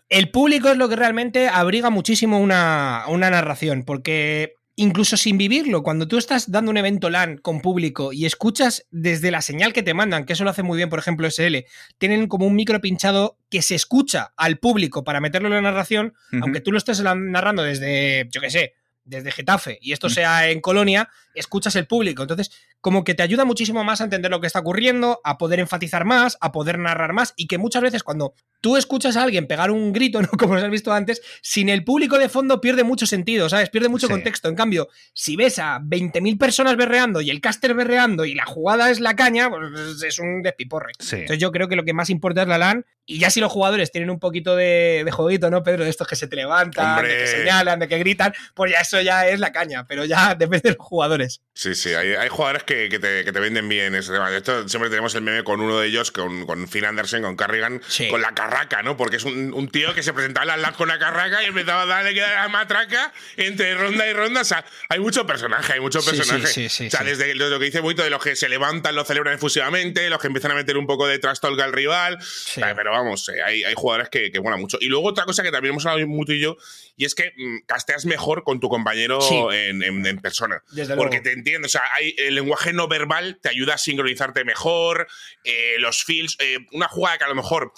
El 0.08 0.30
público 0.30 0.68
es 0.68 0.76
lo 0.76 0.88
que 0.88 0.96
realmente 0.96 1.48
abriga 1.48 1.88
muchísimo 1.88 2.38
una, 2.38 3.04
una 3.08 3.30
narración, 3.30 3.84
porque 3.84 4.56
incluso 4.76 5.16
sin 5.16 5.38
vivirlo, 5.38 5.82
cuando 5.82 6.08
tú 6.08 6.18
estás 6.18 6.50
dando 6.50 6.70
un 6.70 6.76
evento 6.76 7.10
LAN 7.10 7.38
con 7.38 7.60
público 7.60 8.12
y 8.12 8.26
escuchas 8.26 8.86
desde 8.90 9.30
la 9.30 9.42
señal 9.42 9.72
que 9.72 9.82
te 9.82 9.94
mandan, 9.94 10.24
que 10.24 10.32
eso 10.32 10.44
lo 10.44 10.50
hace 10.50 10.62
muy 10.62 10.76
bien, 10.76 10.88
por 10.88 10.98
ejemplo, 10.98 11.30
SL, 11.30 11.64
tienen 11.98 12.26
como 12.26 12.46
un 12.46 12.54
micro 12.54 12.80
pinchado 12.80 13.38
que 13.50 13.62
se 13.62 13.74
escucha 13.74 14.32
al 14.36 14.58
público 14.58 15.04
para 15.04 15.20
meterlo 15.20 15.48
en 15.48 15.54
la 15.54 15.62
narración, 15.62 16.14
aunque 16.40 16.60
tú 16.60 16.72
lo 16.72 16.78
estés 16.78 17.02
narrando 17.02 17.62
desde, 17.62 18.28
yo 18.30 18.40
qué 18.40 18.50
sé, 18.50 18.74
desde 19.04 19.32
Getafe 19.32 19.78
y 19.80 19.92
esto 19.92 20.08
sea 20.08 20.48
en 20.48 20.60
Colonia, 20.60 21.08
escuchas 21.34 21.76
el 21.76 21.86
público. 21.86 22.22
Entonces, 22.22 22.50
como 22.80 23.04
que 23.04 23.14
te 23.14 23.22
ayuda 23.22 23.44
muchísimo 23.44 23.84
más 23.84 24.00
a 24.00 24.04
entender 24.04 24.30
lo 24.30 24.40
que 24.40 24.46
está 24.46 24.60
ocurriendo, 24.60 25.20
a 25.24 25.38
poder 25.38 25.60
enfatizar 25.60 26.04
más, 26.04 26.36
a 26.40 26.52
poder 26.52 26.78
narrar 26.78 27.12
más 27.12 27.34
y 27.36 27.46
que 27.46 27.58
muchas 27.58 27.82
veces 27.82 28.02
cuando 28.02 28.34
tú 28.60 28.76
escuchas 28.76 29.16
a 29.16 29.22
alguien 29.24 29.46
pegar 29.46 29.70
un 29.70 29.92
grito, 29.92 30.20
¿no? 30.22 30.28
Como 30.28 30.54
os 30.54 30.62
has 30.62 30.70
visto 30.70 30.92
antes, 30.92 31.22
sin 31.42 31.68
el 31.68 31.84
público 31.84 32.18
de 32.18 32.28
fondo 32.28 32.60
pierde 32.60 32.84
mucho 32.84 33.06
sentido, 33.06 33.48
¿sabes? 33.48 33.70
Pierde 33.70 33.88
mucho 33.88 34.06
Sí. 34.06 34.12
contexto. 34.12 34.48
En 34.48 34.54
cambio, 34.56 34.88
si 35.14 35.36
ves 35.36 35.58
a 35.58 35.78
20.000 35.80 36.38
personas 36.38 36.76
berreando 36.76 37.20
y 37.20 37.30
el 37.30 37.40
caster 37.40 37.74
berreando 37.74 38.24
y 38.24 38.34
la 38.34 38.44
jugada 38.44 38.90
es 38.90 39.00
la 39.00 39.14
caña, 39.16 39.48
pues 39.50 40.02
es 40.02 40.18
un 40.18 40.42
despiporre. 40.42 40.92
Sí. 40.98 41.16
Entonces 41.16 41.38
yo 41.38 41.52
creo 41.52 41.68
que 41.68 41.76
lo 41.76 41.84
que 41.84 41.92
más 41.92 42.10
importa 42.10 42.42
es 42.42 42.48
la 42.48 42.58
LAN 42.58 42.84
y 43.06 43.18
ya 43.18 43.30
si 43.30 43.40
los 43.40 43.50
jugadores 43.50 43.90
tienen 43.90 44.10
un 44.10 44.18
poquito 44.20 44.54
de, 44.56 45.02
de 45.04 45.10
jueguito, 45.10 45.50
¿no, 45.50 45.62
Pedro? 45.62 45.84
De 45.84 45.90
estos 45.90 46.06
que 46.06 46.14
se 46.16 46.26
te 46.28 46.36
levantan, 46.36 46.98
Hombre. 46.98 47.08
de 47.12 47.18
que 47.20 47.26
señalan, 47.26 47.78
de 47.80 47.88
que 47.88 47.98
gritan, 47.98 48.32
pues 48.54 48.70
ya 48.72 48.80
eso 48.80 49.00
ya 49.00 49.26
es 49.28 49.40
la 49.40 49.50
caña, 49.52 49.86
pero 49.86 50.04
ya 50.04 50.34
depende 50.38 50.70
de 50.70 50.76
los 50.76 50.86
jugadores. 50.86 51.21
Sí, 51.54 51.74
sí, 51.74 51.92
hay, 51.92 52.14
hay 52.14 52.28
jugadores 52.30 52.62
que, 52.62 52.88
que 52.88 52.98
te, 52.98 53.24
que 53.24 53.32
te 53.32 53.38
venden 53.40 53.68
bien 53.68 53.94
ese 53.94 54.10
tema. 54.12 54.30
De 54.30 54.38
hecho, 54.38 54.66
siempre 54.68 54.88
tenemos 54.88 55.14
el 55.14 55.20
meme 55.22 55.44
con 55.44 55.60
uno 55.60 55.78
de 55.78 55.86
ellos, 55.88 56.10
con, 56.10 56.46
con 56.46 56.66
Phil 56.66 56.84
Anderson, 56.86 57.22
con 57.22 57.36
Carrigan, 57.36 57.82
Sí. 57.88 58.08
con 58.08 58.22
la 58.22 58.34
carraca, 58.34 58.82
¿no? 58.82 58.96
Porque 58.96 59.16
es 59.16 59.24
un, 59.24 59.52
un 59.52 59.68
tío 59.68 59.94
que 59.94 60.02
se 60.02 60.12
presentaba 60.14 60.44
en 60.44 60.48
las 60.48 60.60
LAN 60.60 60.74
con 60.74 60.88
la 60.88 60.98
carraca 60.98 61.42
y 61.42 61.46
empezaba 61.46 61.82
a 61.82 61.86
darle 61.86 62.14
que 62.14 62.20
la 62.22 62.48
matraca 62.48 63.12
entre 63.36 63.74
ronda 63.74 64.06
y 64.08 64.12
ronda. 64.14 64.40
O 64.40 64.44
sea, 64.44 64.64
hay 64.88 64.98
mucho 65.00 65.26
personaje, 65.26 65.74
hay 65.74 65.80
mucho 65.80 66.00
Sí, 66.00 66.10
sí, 66.10 66.16
personaje. 66.16 66.46
sí, 66.46 66.68
sí, 66.70 66.86
o 66.86 66.90
sea, 66.90 67.00
sí. 67.00 67.06
desde 67.06 67.34
lo 67.34 67.58
que 67.58 67.64
dice 67.66 67.80
Buito, 67.80 68.02
de 68.02 68.10
los 68.10 68.22
que 68.22 68.34
se 68.34 68.48
levantan, 68.48 68.94
lo 68.94 69.04
celebran 69.04 69.34
efusivamente, 69.34 70.08
los 70.08 70.20
que 70.20 70.28
empiezan 70.28 70.52
a 70.52 70.54
meter 70.54 70.78
un 70.78 70.86
poco 70.86 71.06
de 71.06 71.18
trash 71.18 71.38
talk 71.40 71.60
al 71.60 71.72
rival. 71.72 72.18
Pero 72.54 72.90
vamos, 72.92 73.28
eh, 73.28 73.42
hay, 73.42 73.62
hay 73.64 73.74
jugadores 73.76 74.08
que, 74.08 74.30
que 74.32 74.40
molan 74.40 74.58
mucho. 74.60 74.78
Y 74.80 74.86
luego 74.86 75.08
otra 75.08 75.24
cosa 75.26 75.42
que 75.42 75.50
también 75.50 75.72
hemos 75.72 75.84
hablado 75.84 76.06
mucho 76.08 76.32
y 76.32 76.40
yo, 76.40 76.56
y 76.96 77.04
es 77.04 77.14
que 77.14 77.32
mm, 77.36 77.66
casteas 77.66 78.06
mejor 78.06 78.42
con 78.42 78.58
tu 78.58 78.68
compañero 78.70 79.20
Sí. 79.20 79.34
en, 79.52 79.82
en- 79.82 80.06
en 80.06 80.18
persona. 80.18 80.62
Desde 80.70 80.96
Porque 80.96 81.11
luego. 81.12 81.22
te 81.24 81.32
entiendo, 81.32 81.66
o 81.66 81.68
sea, 81.68 81.82
hay, 81.94 82.14
el 82.18 82.34
lenguaje 82.34 82.72
no 82.72 82.88
verbal 82.88 83.38
te 83.40 83.48
ayuda 83.48 83.74
a 83.74 83.78
sincronizarte 83.78 84.44
mejor, 84.44 85.08
eh, 85.44 85.76
los 85.78 86.04
feels, 86.04 86.36
eh, 86.40 86.58
una 86.72 86.88
jugada 86.88 87.18
que 87.18 87.24
a 87.24 87.28
lo 87.28 87.34
mejor 87.34 87.72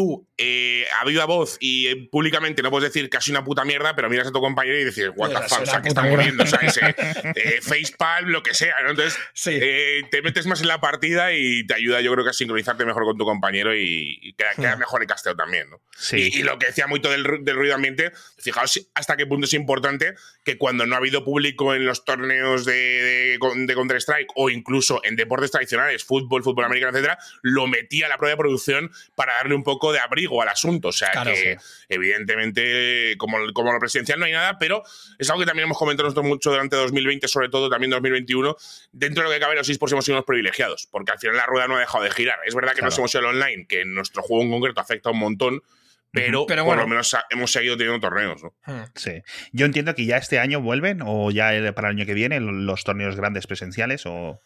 tú 0.00 0.26
eh, 0.38 0.86
a 0.98 1.04
viva 1.04 1.26
voz 1.26 1.58
y 1.60 1.86
eh, 1.88 2.08
públicamente 2.10 2.62
no 2.62 2.70
puedes 2.70 2.90
decir 2.90 3.10
casi 3.10 3.30
una 3.30 3.44
puta 3.44 3.62
mierda, 3.66 3.94
pero 3.94 4.08
miras 4.08 4.28
a 4.28 4.32
tu 4.32 4.40
compañero 4.40 4.78
y 4.80 4.84
dices, 4.86 5.10
what 5.14 5.28
the 5.28 5.46
fuck, 5.46 5.60
o 5.60 5.66
sea, 5.66 5.82
que 5.82 5.88
está 5.90 6.02
muriendo, 6.02 6.44
o 6.44 6.46
sea, 6.46 6.58
ese 6.60 6.80
eh, 7.36 7.60
facepalm, 7.60 8.30
lo 8.30 8.42
que 8.42 8.54
sea, 8.54 8.74
¿no? 8.82 8.90
Entonces, 8.90 9.18
Sí. 9.34 9.58
eh, 9.60 10.00
te 10.10 10.22
metes 10.22 10.46
más 10.46 10.62
en 10.62 10.68
la 10.68 10.80
partida 10.80 11.34
y 11.34 11.66
te 11.66 11.74
ayuda, 11.74 12.00
yo 12.00 12.10
creo 12.12 12.24
que 12.24 12.30
a 12.30 12.32
sincronizarte 12.32 12.86
mejor 12.86 13.04
con 13.04 13.18
tu 13.18 13.26
compañero 13.26 13.74
y, 13.76 14.18
y 14.22 14.32
queda, 14.32 14.54
queda 14.56 14.76
Hmm. 14.76 14.78
mejor 14.78 15.02
el 15.02 15.06
casteo 15.08 15.36
también, 15.36 15.68
¿no? 15.68 15.82
Sí. 15.94 16.30
Y, 16.32 16.38
y 16.38 16.42
lo 16.44 16.58
que 16.58 16.66
decía 16.66 16.86
mucho 16.86 17.10
del, 17.10 17.44
del 17.44 17.56
ruido 17.56 17.74
ambiente, 17.74 18.12
fijaos 18.38 18.88
hasta 18.94 19.18
qué 19.18 19.26
punto 19.26 19.44
es 19.44 19.52
importante 19.52 20.14
que 20.44 20.56
cuando 20.56 20.86
no 20.86 20.94
ha 20.94 20.98
habido 20.98 21.22
público 21.24 21.74
en 21.74 21.84
los 21.84 22.06
torneos 22.06 22.64
de, 22.64 22.72
de, 22.72 23.38
de 23.38 23.74
Counter-Strike 23.74 24.28
o 24.36 24.48
incluso 24.48 25.02
en 25.04 25.16
deportes 25.16 25.50
tradicionales, 25.50 26.04
fútbol, 26.04 26.42
fútbol 26.42 26.64
americano, 26.64 26.92
etcétera, 26.96 27.18
lo 27.42 27.66
metía 27.66 28.06
a 28.06 28.08
la 28.08 28.16
propia 28.16 28.36
producción 28.38 28.90
para 29.16 29.34
darle 29.34 29.54
un 29.54 29.64
poco 29.64 29.89
de 29.92 29.98
abrigo 30.00 30.40
al 30.42 30.48
asunto. 30.48 30.88
O 30.88 30.92
sea 30.92 31.10
Claro, 31.10 31.32
que, 31.32 31.56
evidentemente, 31.88 33.14
como, 33.18 33.38
como 33.52 33.72
lo 33.72 33.78
presidencial 33.78 34.18
no 34.18 34.26
hay 34.26 34.32
nada, 34.32 34.58
pero 34.58 34.82
es 35.18 35.28
algo 35.30 35.40
que 35.40 35.46
también 35.46 35.66
hemos 35.66 35.78
comentado 35.78 36.08
nosotros 36.08 36.26
mucho 36.26 36.50
durante 36.50 36.76
2020, 36.76 37.28
sobre 37.28 37.48
todo 37.48 37.68
también 37.68 37.90
2021. 37.90 38.56
Dentro 38.92 39.22
de 39.22 39.28
lo 39.28 39.34
que 39.34 39.40
cabe, 39.40 39.56
los 39.56 39.68
esports 39.68 39.92
hemos 39.92 40.04
sido 40.04 40.16
unos 40.18 40.26
privilegiados, 40.26 40.88
porque 40.90 41.12
al 41.12 41.18
final 41.18 41.36
la 41.36 41.46
rueda 41.46 41.66
no 41.68 41.76
ha 41.76 41.80
dejado 41.80 42.04
de 42.04 42.10
girar. 42.10 42.38
Es 42.46 42.54
verdad 42.54 42.70
que 42.72 42.80
Claro. 42.80 42.90
nos 42.90 42.98
hemos 42.98 43.14
ido 43.14 43.28
al 43.28 43.34
online, 43.36 43.66
que 43.66 43.82
en 43.82 43.94
nuestro 43.94 44.22
juego 44.22 44.42
en 44.42 44.50
concreto 44.50 44.80
afecta 44.80 45.10
un 45.10 45.18
montón, 45.18 45.62
pero, 46.12 46.44
Pero 46.46 46.64
por 46.64 46.76
lo 46.76 46.88
menos 46.88 47.16
hemos 47.30 47.52
seguido 47.52 47.76
teniendo 47.76 48.00
torneos, 48.00 48.42
¿no? 48.42 48.52
Hmm. 48.66 48.82
Sí. 48.96 49.22
Yo 49.52 49.64
entiendo 49.64 49.94
que 49.94 50.06
ya 50.06 50.16
este 50.16 50.40
año 50.40 50.60
vuelven 50.60 51.02
o 51.04 51.30
ya 51.30 51.52
para 51.72 51.88
el 51.90 51.96
año 51.98 52.04
que 52.06 52.14
viene 52.14 52.40
los 52.40 52.82
torneos 52.82 53.14
grandes 53.14 53.46
presenciales 53.46 54.06
o... 54.06 54.40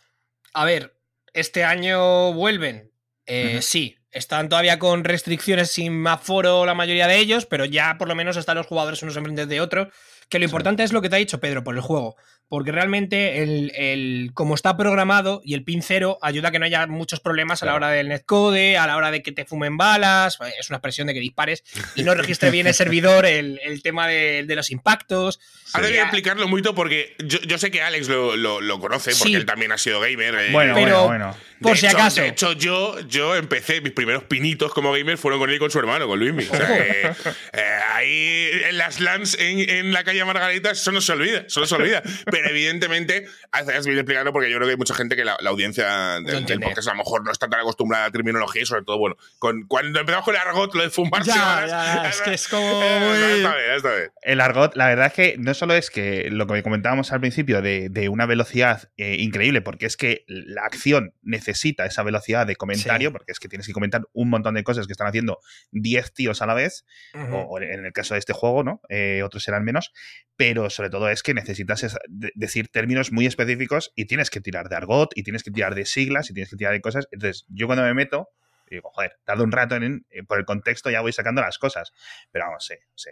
A 0.52 0.66
ver, 0.66 0.94
este 1.32 1.64
año 1.64 2.34
vuelven. 2.34 2.90
Eh. 3.24 3.60
Sí, 3.62 3.96
están 4.14 4.48
todavía 4.48 4.78
con 4.78 5.04
restricciones 5.04 5.70
sin 5.70 6.06
aforo 6.06 6.64
la 6.64 6.74
mayoría 6.74 7.08
de 7.08 7.18
ellos, 7.18 7.46
pero 7.46 7.64
ya 7.64 7.98
por 7.98 8.08
lo 8.08 8.14
menos 8.14 8.36
están 8.36 8.56
los 8.56 8.66
jugadores 8.66 9.02
unos 9.02 9.16
enfrente 9.16 9.46
de 9.46 9.60
otros. 9.60 9.88
Que 10.28 10.38
lo 10.38 10.46
importante 10.46 10.82
es 10.82 10.92
lo 10.92 11.02
que 11.02 11.10
te 11.10 11.16
ha 11.16 11.18
dicho 11.18 11.40
Pedro 11.40 11.62
por 11.62 11.74
el 11.74 11.80
juego. 11.82 12.16
Porque 12.48 12.70
realmente 12.72 13.42
el, 13.42 13.72
el- 13.74 14.30
como 14.34 14.54
está 14.54 14.76
programado 14.76 15.40
y 15.44 15.54
el 15.54 15.64
pin 15.64 15.82
cero 15.82 16.18
ayuda 16.22 16.48
a 16.48 16.52
que 16.52 16.58
no 16.58 16.66
haya 16.66 16.86
muchos 16.86 17.18
problemas 17.20 17.62
a 17.62 17.66
la 17.66 17.74
hora 17.74 17.88
del 17.88 18.08
netcode, 18.08 18.76
a 18.76 18.86
la 18.86 18.96
hora 18.96 19.10
de 19.10 19.22
que 19.22 19.32
te 19.32 19.44
fumen 19.44 19.76
balas. 19.76 20.38
Es 20.60 20.68
una 20.68 20.76
expresión 20.76 21.06
de 21.06 21.14
que 21.14 21.20
dispares 21.20 21.64
y 21.96 22.02
no 22.04 22.14
registre 22.14 22.50
bien 22.50 22.66
el 22.66 22.74
servidor 22.74 23.26
el, 23.26 23.58
el 23.64 23.82
tema 23.82 24.06
de, 24.06 24.44
de 24.46 24.56
los 24.56 24.70
impactos. 24.70 25.40
Ahora 25.72 25.88
voy 25.88 25.96
a 25.96 26.02
explicarlo 26.02 26.46
mucho 26.46 26.74
porque 26.74 27.16
yo, 27.18 27.40
yo 27.40 27.58
sé 27.58 27.70
que 27.70 27.82
Alex 27.82 28.08
lo, 28.08 28.36
lo- 28.36 28.60
lo 28.60 28.78
conoce, 28.78 29.10
porque 29.12 29.24
Sí. 29.30 29.34
él 29.34 29.46
también 29.46 29.72
ha 29.72 29.78
sido 29.78 29.98
gamer. 30.00 30.34
eh, 30.34 30.48
Bueno, 30.52 30.74
Pero- 30.74 31.06
bueno, 31.06 31.06
bueno. 31.06 31.36
por 31.60 31.72
de 31.72 31.78
si 31.78 31.86
hecho- 31.86 31.96
acaso. 31.96 32.20
De 32.20 32.28
hecho, 32.28 32.52
yo, 32.52 33.00
yo 33.08 33.34
empecé, 33.36 33.80
mis 33.80 33.92
primeros 33.92 34.22
pinitos 34.24 34.72
como 34.72 34.92
gamer 34.92 35.18
fueron 35.18 35.40
con 35.40 35.48
él 35.50 35.56
y 35.56 35.58
con 35.58 35.70
su 35.70 35.78
hermano, 35.78 36.06
con 36.06 36.20
Luismi. 36.20 36.44
O 36.44 36.54
sea, 36.56 36.66
que, 36.68 37.12
eh, 37.54 37.62
ahí 37.94 38.50
en 38.68 38.78
las 38.78 39.00
LANs 39.00 39.36
en, 39.40 39.58
en 39.68 39.92
la 39.92 40.04
calle 40.04 40.24
Margarita, 40.24 40.70
eso 40.72 40.92
no 40.92 41.00
se 41.00 41.12
olvida, 41.12 41.44
eso 41.46 41.58
no 41.60 41.66
se 41.66 41.74
olvida. 41.74 42.02
Pero 42.34 42.48
evidentemente, 42.50 43.26
has, 43.52 43.66
bien 43.86 43.98
explicado 43.98 44.32
porque 44.32 44.50
yo 44.50 44.56
creo 44.56 44.66
que 44.66 44.72
hay 44.72 44.76
mucha 44.76 44.94
gente 44.94 45.14
que 45.14 45.24
la, 45.24 45.36
la 45.40 45.50
audiencia 45.50 46.20
del, 46.20 46.44
del 46.46 46.58
podcast 46.60 46.88
a 46.88 46.92
lo 46.92 46.98
mejor 46.98 47.24
no 47.24 47.30
está 47.30 47.48
tan 47.48 47.60
acostumbrada 47.60 48.04
a 48.04 48.08
la 48.08 48.12
terminología 48.12 48.62
y 48.62 48.66
sobre 48.66 48.82
todo, 48.82 48.98
bueno, 48.98 49.16
con, 49.38 49.66
cuando 49.68 50.00
empezamos 50.00 50.24
con 50.24 50.34
el 50.34 50.40
argot, 50.40 50.74
lo 50.74 50.82
de 50.82 50.90
fumarse 50.90 51.30
Ya, 51.30 52.08
es 52.08 52.20
que 52.22 52.34
es 52.34 52.48
como 52.48 52.64
eh, 52.82 53.00
muy- 53.00 53.38
Está 53.38 53.54
bien, 53.56 53.70
está 53.76 53.94
bien. 53.94 54.10
El 54.22 54.40
argot, 54.40 54.74
la 54.76 54.86
verdad 54.88 55.06
es 55.06 55.12
que 55.12 55.36
no 55.38 55.54
solo 55.54 55.74
es 55.74 55.90
que 55.90 56.28
lo 56.30 56.46
que 56.46 56.62
comentábamos 56.62 57.12
al 57.12 57.20
principio 57.20 57.62
de, 57.62 57.88
de 57.88 58.08
una 58.08 58.26
velocidad 58.26 58.90
eh, 58.96 59.16
increíble, 59.20 59.60
porque 59.62 59.86
es 59.86 59.96
que 59.96 60.24
la 60.26 60.62
acción 60.62 61.14
necesita 61.22 61.86
esa 61.86 62.02
velocidad 62.02 62.46
de 62.46 62.56
comentario, 62.56 63.10
Sí. 63.10 63.12
porque 63.12 63.32
es 63.32 63.38
que 63.38 63.48
tienes 63.48 63.66
que 63.66 63.72
comentar 63.72 64.02
un 64.12 64.30
montón 64.30 64.54
de 64.54 64.64
cosas 64.64 64.86
que 64.86 64.92
están 64.92 65.06
haciendo 65.06 65.38
10 65.70 66.12
tíos 66.14 66.42
a 66.42 66.46
la 66.46 66.54
vez, 66.54 66.84
o 67.30 67.60
en 67.60 67.84
el 67.84 67.92
caso 67.92 68.14
de 68.14 68.20
este 68.20 68.32
juego, 68.32 68.64
¿no? 68.64 68.80
Eh, 68.88 69.22
otros 69.22 69.44
serán 69.44 69.64
menos, 69.64 69.92
pero 70.36 70.68
sobre 70.70 70.90
todo 70.90 71.08
es 71.08 71.22
que 71.22 71.34
necesitas 71.34 71.82
esa- 71.84 71.98
de- 72.24 72.32
decir 72.34 72.68
términos 72.68 73.12
muy 73.12 73.26
específicos 73.26 73.92
y 73.94 74.06
tienes 74.06 74.30
que 74.30 74.40
tirar 74.40 74.68
de 74.68 74.76
argot, 74.76 75.10
y 75.16 75.22
tienes 75.22 75.42
que 75.42 75.50
tirar 75.50 75.74
de 75.74 75.84
siglas, 75.86 76.30
y 76.30 76.34
tienes 76.34 76.50
que 76.50 76.56
tirar 76.56 76.72
de 76.72 76.80
cosas. 76.80 77.06
Entonces, 77.12 77.44
yo 77.48 77.66
cuando 77.66 77.84
me 77.84 77.94
meto, 77.94 78.28
digo, 78.70 78.90
joder, 78.92 79.18
tardo 79.24 79.44
un 79.44 79.52
rato 79.52 79.76
en, 79.76 80.04
eh, 80.10 80.22
por 80.24 80.38
el 80.38 80.44
contexto 80.44 80.90
ya 80.90 81.00
voy 81.00 81.12
sacando 81.12 81.40
las 81.40 81.58
cosas. 81.58 81.92
Pero 82.32 82.46
vamos, 82.46 82.64
sí, 82.66 82.74
sí. 82.94 83.10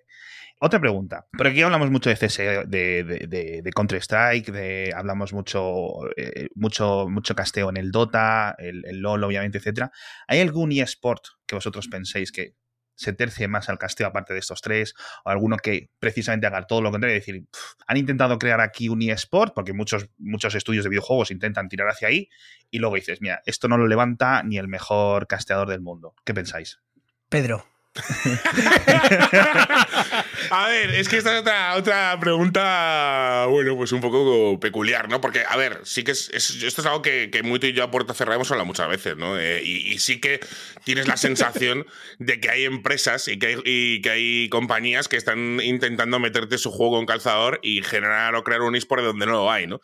Otra 0.59 0.81
pregunta. 0.81 1.27
Por 1.37 1.47
aquí 1.47 1.63
hablamos 1.63 1.91
mucho 1.91 2.09
de 2.11 2.17
CS, 2.17 2.67
de, 2.67 3.05
de, 3.05 3.63
de, 3.63 3.73
Counter-Strike, 3.73 4.51
de, 4.51 4.93
hablamos 4.97 5.33
mucho, 5.33 6.09
eh, 6.17 6.49
mucho, 6.55 7.07
mucho 7.09 7.35
casteo 7.35 7.69
en 7.71 7.77
el 7.77 7.91
Dota, 7.91 8.55
el, 8.59 8.85
el 8.87 9.01
LOL, 9.01 9.25
obviamente, 9.25 9.59
etcétera. 9.59 9.91
¿Hay 10.27 10.41
algún 10.41 10.73
eSport 10.73 11.23
que 11.47 11.55
vosotros 11.55 11.89
penséis 11.89 12.33
que 12.33 12.55
se 13.03 13.13
tercie 13.13 13.49
más 13.49 13.69
al 13.69 13.79
casteo 13.79 14.07
aparte 14.07 14.33
de 14.33 14.39
estos 14.39 14.61
tres, 14.63 14.95
o 15.25 15.31
alguno 15.31 15.57
que 15.57 15.91
precisamente 15.99 16.47
haga 16.47 16.67
todo 16.67 16.81
lo 16.81 16.91
contrario, 16.91 17.17
es 17.17 17.27
decir, 17.27 17.45
han 17.87 17.97
intentado 17.97 18.39
crear 18.39 18.61
aquí 18.61 18.89
un 18.89 19.03
eSport, 19.03 19.55
porque 19.55 19.73
muchos, 19.73 20.09
muchos 20.19 20.55
estudios 20.55 20.85
de 20.85 20.91
videojuegos 20.91 21.31
intentan 21.31 21.69
tirar 21.69 21.89
hacia 21.89 22.09
ahí, 22.09 22.29
y 22.71 22.79
luego 22.79 22.97
dices, 22.97 23.21
mira, 23.21 23.43
esto 23.45 23.69
no 23.69 23.77
lo 23.77 23.87
levanta 23.87 24.43
ni 24.43 24.59
el 24.59 24.69
mejor 24.69 25.27
casteador 25.27 25.69
del 25.69 25.81
mundo. 25.81 26.15
¿Qué 26.25 26.33
pensáis? 26.33 26.81
Pedro. 27.29 27.72
a 30.51 30.69
ver, 30.69 30.95
es 30.95 31.11
que 31.11 31.19
esta 31.19 31.35
es 31.35 31.43
otra, 31.43 31.77
otra, 31.77 32.19
pregunta, 32.19 33.45
bueno, 33.51 33.77
pues 33.77 33.93
un 33.93 34.01
poco 34.01 34.59
peculiar, 34.59 35.11
¿no? 35.11 35.21
Porque, 35.21 35.45
a 35.47 35.59
ver, 35.59 35.81
sí 35.85 36.03
que 36.03 36.13
es, 36.13 36.31
esto 36.31 36.81
es 36.81 36.87
algo 36.87 37.03
que, 37.03 37.29
que 37.31 37.43
muy 37.43 37.59
tú 37.59 37.67
y 37.67 37.75
yo 37.75 37.85
a 37.85 37.91
puerta 37.91 38.15
cerrada 38.15 38.37
hemos 38.37 38.51
hablado 38.51 38.65
muchas 38.65 38.89
veces, 38.89 39.19
¿no? 39.19 39.39
Eh, 39.39 39.63
y, 39.63 39.99
sí 39.99 40.21
que 40.21 40.41
tienes 40.85 41.07
la 41.07 41.19
sensación 41.19 41.87
de 42.19 42.41
que 42.41 42.49
hay 42.49 42.65
empresas 42.65 43.29
y 43.29 43.39
que 43.39 43.49
hay, 43.49 43.57
y 43.65 44.01
que 44.01 44.11
hay 44.11 44.49
compañías 44.49 45.09
que 45.09 45.19
están 45.19 45.61
intentando 45.63 46.19
meterte 46.19 46.57
su 46.57 46.71
juego 46.71 46.99
en 46.99 47.05
calzador 47.05 47.61
y 47.63 47.83
generar 47.83 48.35
o 48.37 48.43
crear 48.43 48.63
un 48.63 48.75
eSport 48.75 49.03
donde 49.03 49.27
no 49.27 49.33
lo 49.33 49.51
hay, 49.51 49.67
¿no? 49.67 49.83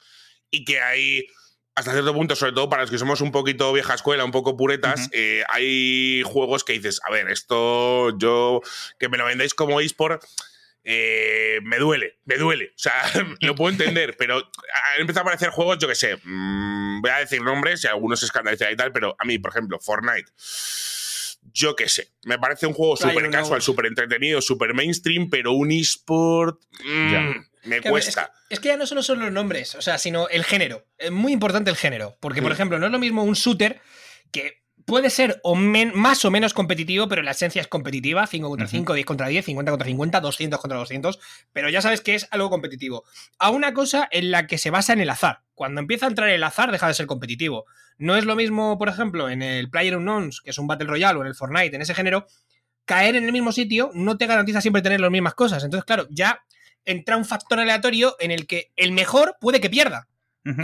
Y 0.51 0.65
que 0.65 0.81
hay 0.81 1.27
hasta 1.79 1.93
cierto 1.93 2.13
punto, 2.13 2.35
sobre 2.35 2.53
todo 2.53 2.69
para 2.69 2.83
los 2.83 2.91
que 2.91 2.99
somos 2.99 3.21
un 3.21 3.31
poquito 3.31 3.73
vieja 3.73 3.95
escuela, 3.95 4.25
un 4.25 4.33
poco 4.33 4.57
puretas, 4.57 5.09
eh, 5.13 5.45
hay 5.49 6.23
juegos 6.25 6.65
que 6.65 6.73
dices, 6.73 7.01
a 7.07 7.13
ver, 7.13 7.31
esto 7.31 8.19
yo, 8.19 8.61
que 8.99 9.09
me 9.09 9.17
lo 9.17 9.25
vendáis 9.25 9.55
como 9.55 9.81
eSport, 9.81 10.25
eh, 10.83 11.61
me 11.63 11.79
duele, 11.79 12.19
me 12.25 12.37
duele. 12.37 12.73
O 12.75 12.79
sea, 12.79 12.95
lo 13.41 13.55
puedo 13.55 13.71
entender, 13.71 14.17
pero 14.17 14.39
han 14.39 15.01
empezado 15.01 15.21
a 15.21 15.23
aparecer 15.23 15.51
juegos, 15.51 15.79
yo 15.79 15.87
que 15.87 15.95
sé, 15.95 16.17
mm, 16.25 17.01
voy 17.01 17.11
a 17.13 17.19
decir 17.19 17.43
nombres 17.43 17.85
y 17.85 17.87
algunos 17.87 18.23
escandalizan 18.25 18.73
y 18.73 18.77
tal, 18.77 18.91
pero 18.91 19.15
a 19.17 19.25
mí, 19.25 19.39
por 19.39 19.53
ejemplo, 19.53 19.79
Fortnite 19.79 20.33
yo 21.53 21.77
qué 21.77 21.89
sé. 21.89 22.13
Me 22.25 22.39
parece 22.39 22.67
un 22.67 22.75
juego 22.75 22.97
súper 22.97 23.31
casual, 23.31 23.63
súper 23.63 23.87
entretenido, 23.87 24.43
súper 24.43 24.75
mainstream, 24.75 25.31
pero 25.31 25.53
un 25.53 25.71
eSport. 25.71 26.61
Mm, 26.85 27.48
me 27.69 27.81
cuesta. 27.81 28.33
Es 28.51 28.61
que, 28.61 28.69
ya 28.69 28.77
no 28.77 28.87
solo 28.87 29.03
son 29.03 29.21
los 29.21 29.33
nombres, 29.33 29.75
o 29.75 29.83
sea, 29.83 29.99
sino 29.99 30.29
el 30.29 30.45
género. 30.45 30.87
Es 30.97 31.11
muy 31.11 31.33
importante 31.33 31.71
el 31.71 31.77
género. 31.77 32.17
Porque, 32.21 32.43
por 32.43 32.51
mm. 32.51 32.55
ejemplo, 32.55 32.79
no 32.79 32.87
es 32.87 32.93
lo 32.93 32.99
mismo 32.99 33.23
un 33.23 33.35
shooter 33.35 33.81
que 34.33 34.63
puede 34.89 35.11
ser 35.11 35.39
o 35.43 35.55
más 35.55 36.25
o 36.25 36.31
menos 36.31 36.55
competitivo, 36.55 37.09
pero 37.09 37.23
la 37.23 37.33
esencia 37.33 37.61
es 37.61 37.69
competitiva, 37.69 38.27
5 38.27 38.49
contra 38.49 38.67
5, 38.67 38.95
10 38.95 39.07
contra 39.07 39.29
10, 39.29 39.45
50 39.45 39.71
contra 39.71 39.87
50, 39.87 40.21
200 40.21 40.61
contra 40.61 40.79
200, 40.79 41.19
pero 41.53 41.69
ya 41.69 41.83
sabes 41.83 42.01
que 42.01 42.15
es 42.15 42.27
algo 42.31 42.49
competitivo. 42.49 43.05
A 43.39 43.51
una 43.51 43.75
cosa 43.75 44.09
en 44.11 44.31
la 44.31 44.47
que 44.47 44.57
se 44.57 44.71
basa 44.71 44.95
en 44.95 45.01
el 45.01 45.11
azar. 45.11 45.43
Cuando 45.55 45.81
empieza 45.81 46.07
a 46.07 46.09
entrar 46.09 46.31
el 46.31 46.43
azar, 46.43 46.73
deja 46.73 46.89
de 46.89 46.95
ser 46.95 47.07
competitivo. 47.07 47.67
No 47.99 48.17
es 48.17 48.25
lo 48.25 48.35
mismo, 48.35 48.79
por 48.79 48.89
ejemplo, 48.89 49.29
en 49.29 49.43
el 49.43 49.69
Player 49.69 49.95
Unknowns, 49.95 50.41
que 50.41 50.51
es 50.51 50.59
un 50.59 50.67
Battle 50.67 50.89
Royale, 50.89 51.19
o 51.19 51.21
en 51.21 51.29
el 51.29 51.35
Fortnite, 51.35 51.77
en 51.77 51.83
ese 51.83 51.95
género, 51.95 52.27
caer 52.87 53.17
en 53.17 53.25
el 53.25 53.33
mismo 53.33 53.53
sitio 53.53 53.91
no 53.93 54.17
te 54.17 54.27
garantiza 54.27 54.63
siempre 54.63 54.81
tener 54.81 55.01
las 55.01 55.11
mismas 55.11 55.35
cosas. 55.35 55.63
Entonces, 55.63 55.85
claro, 55.85 56.07
ya 56.11 56.43
entra 56.85 57.17
un 57.17 57.25
factor 57.25 57.61
aleatorio 57.61 58.17
en 58.21 58.31
el 58.31 58.47
que 58.47 58.73
el 58.77 58.93
mejor 58.93 59.37
puede 59.41 59.61
que 59.61 59.71
pierda. 59.71 60.09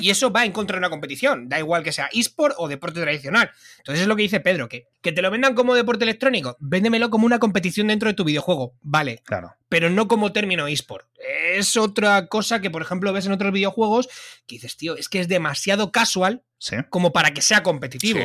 Y 0.00 0.08
eso 0.08 0.30
va 0.30 0.46
en 0.46 0.52
contra 0.52 0.76
de 0.76 0.78
una 0.78 0.88
competición, 0.88 1.48
da 1.48 1.58
igual 1.58 1.82
que 1.82 1.92
sea 1.92 2.08
eSport 2.10 2.54
o 2.56 2.68
deporte 2.68 3.02
tradicional. 3.02 3.50
Entonces 3.78 4.02
es 4.02 4.08
lo 4.08 4.16
que 4.16 4.22
dice 4.22 4.40
Pedro, 4.40 4.66
que, 4.66 4.86
que 5.02 5.12
te 5.12 5.20
lo 5.20 5.30
vendan 5.30 5.54
como 5.54 5.74
deporte 5.74 6.04
electrónico, 6.04 6.56
véndemelo 6.58 7.10
como 7.10 7.26
una 7.26 7.38
competición 7.38 7.88
dentro 7.88 8.08
de 8.08 8.14
tu 8.14 8.24
videojuego, 8.24 8.74
vale. 8.80 9.20
Claro. 9.24 9.54
Pero 9.68 9.90
no 9.90 10.08
como 10.08 10.32
término 10.32 10.66
eSport. 10.68 11.06
Es 11.54 11.76
otra 11.76 12.28
cosa 12.28 12.62
que, 12.62 12.70
por 12.70 12.80
ejemplo, 12.80 13.12
ves 13.12 13.26
en 13.26 13.32
otros 13.32 13.52
videojuegos 13.52 14.08
que 14.46 14.54
dices, 14.56 14.76
tío, 14.78 14.96
es 14.96 15.10
que 15.10 15.20
es 15.20 15.28
demasiado 15.28 15.92
casual 15.92 16.42
como 16.88 17.12
para 17.12 17.34
que 17.34 17.42
sea 17.42 17.62
competitivo. 17.62 18.20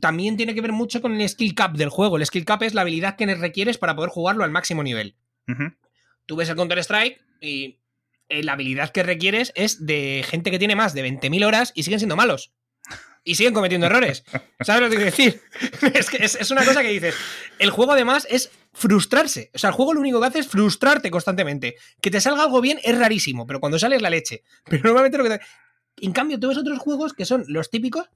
También 0.00 0.36
tiene 0.36 0.54
que 0.54 0.60
ver 0.60 0.72
mucho 0.72 1.00
con 1.00 1.18
el 1.18 1.28
skill 1.28 1.54
cap 1.54 1.76
del 1.76 1.88
juego. 1.88 2.16
El 2.16 2.26
skill 2.26 2.44
cap 2.44 2.62
es 2.62 2.74
la 2.74 2.80
habilidad 2.80 3.16
que 3.16 3.32
requieres 3.34 3.78
para 3.78 3.94
poder 3.94 4.10
jugarlo 4.10 4.42
al 4.42 4.50
máximo 4.50 4.82
nivel. 4.82 5.14
Tú 6.28 6.36
ves 6.36 6.50
el 6.50 6.56
Counter-Strike 6.56 7.18
y 7.40 7.80
eh, 8.28 8.42
la 8.42 8.52
habilidad 8.52 8.90
que 8.90 9.02
requieres 9.02 9.50
es 9.54 9.86
de 9.86 10.22
gente 10.28 10.50
que 10.50 10.58
tiene 10.58 10.76
más 10.76 10.92
de 10.92 11.02
20.000 11.02 11.46
horas 11.46 11.72
y 11.74 11.84
siguen 11.84 12.00
siendo 12.00 12.16
malos. 12.16 12.52
Y 13.24 13.36
siguen 13.36 13.54
cometiendo 13.54 13.86
errores. 13.86 14.24
¿Sabes 14.60 14.82
lo 14.82 14.90
que 14.90 14.96
quiero 14.96 15.10
decir? 15.10 15.40
es, 16.20 16.34
es, 16.34 16.50
una 16.50 16.66
cosa 16.66 16.82
que 16.82 16.90
dices. 16.90 17.14
El 17.58 17.70
juego 17.70 17.92
además 17.92 18.26
es 18.28 18.50
frustrarse. 18.74 19.50
O 19.54 19.58
sea, 19.58 19.70
el 19.70 19.74
juego 19.74 19.94
lo 19.94 20.00
único 20.00 20.20
que 20.20 20.26
hace 20.26 20.40
es 20.40 20.48
frustrarte 20.48 21.10
constantemente. 21.10 21.76
Que 22.02 22.10
te 22.10 22.20
salga 22.20 22.42
algo 22.42 22.60
bien 22.60 22.78
es 22.82 22.98
rarísimo, 22.98 23.46
pero 23.46 23.58
cuando 23.58 23.78
sale 23.78 23.96
es 23.96 24.02
la 24.02 24.10
leche. 24.10 24.42
Pero 24.64 24.82
normalmente 24.82 25.16
lo 25.16 25.24
que 25.24 25.30
te... 25.30 25.40
En 26.02 26.12
cambio, 26.12 26.38
tú 26.38 26.48
ves 26.48 26.58
otros 26.58 26.78
juegos 26.78 27.14
que 27.14 27.24
son 27.24 27.46
los 27.48 27.70
típicos 27.70 28.10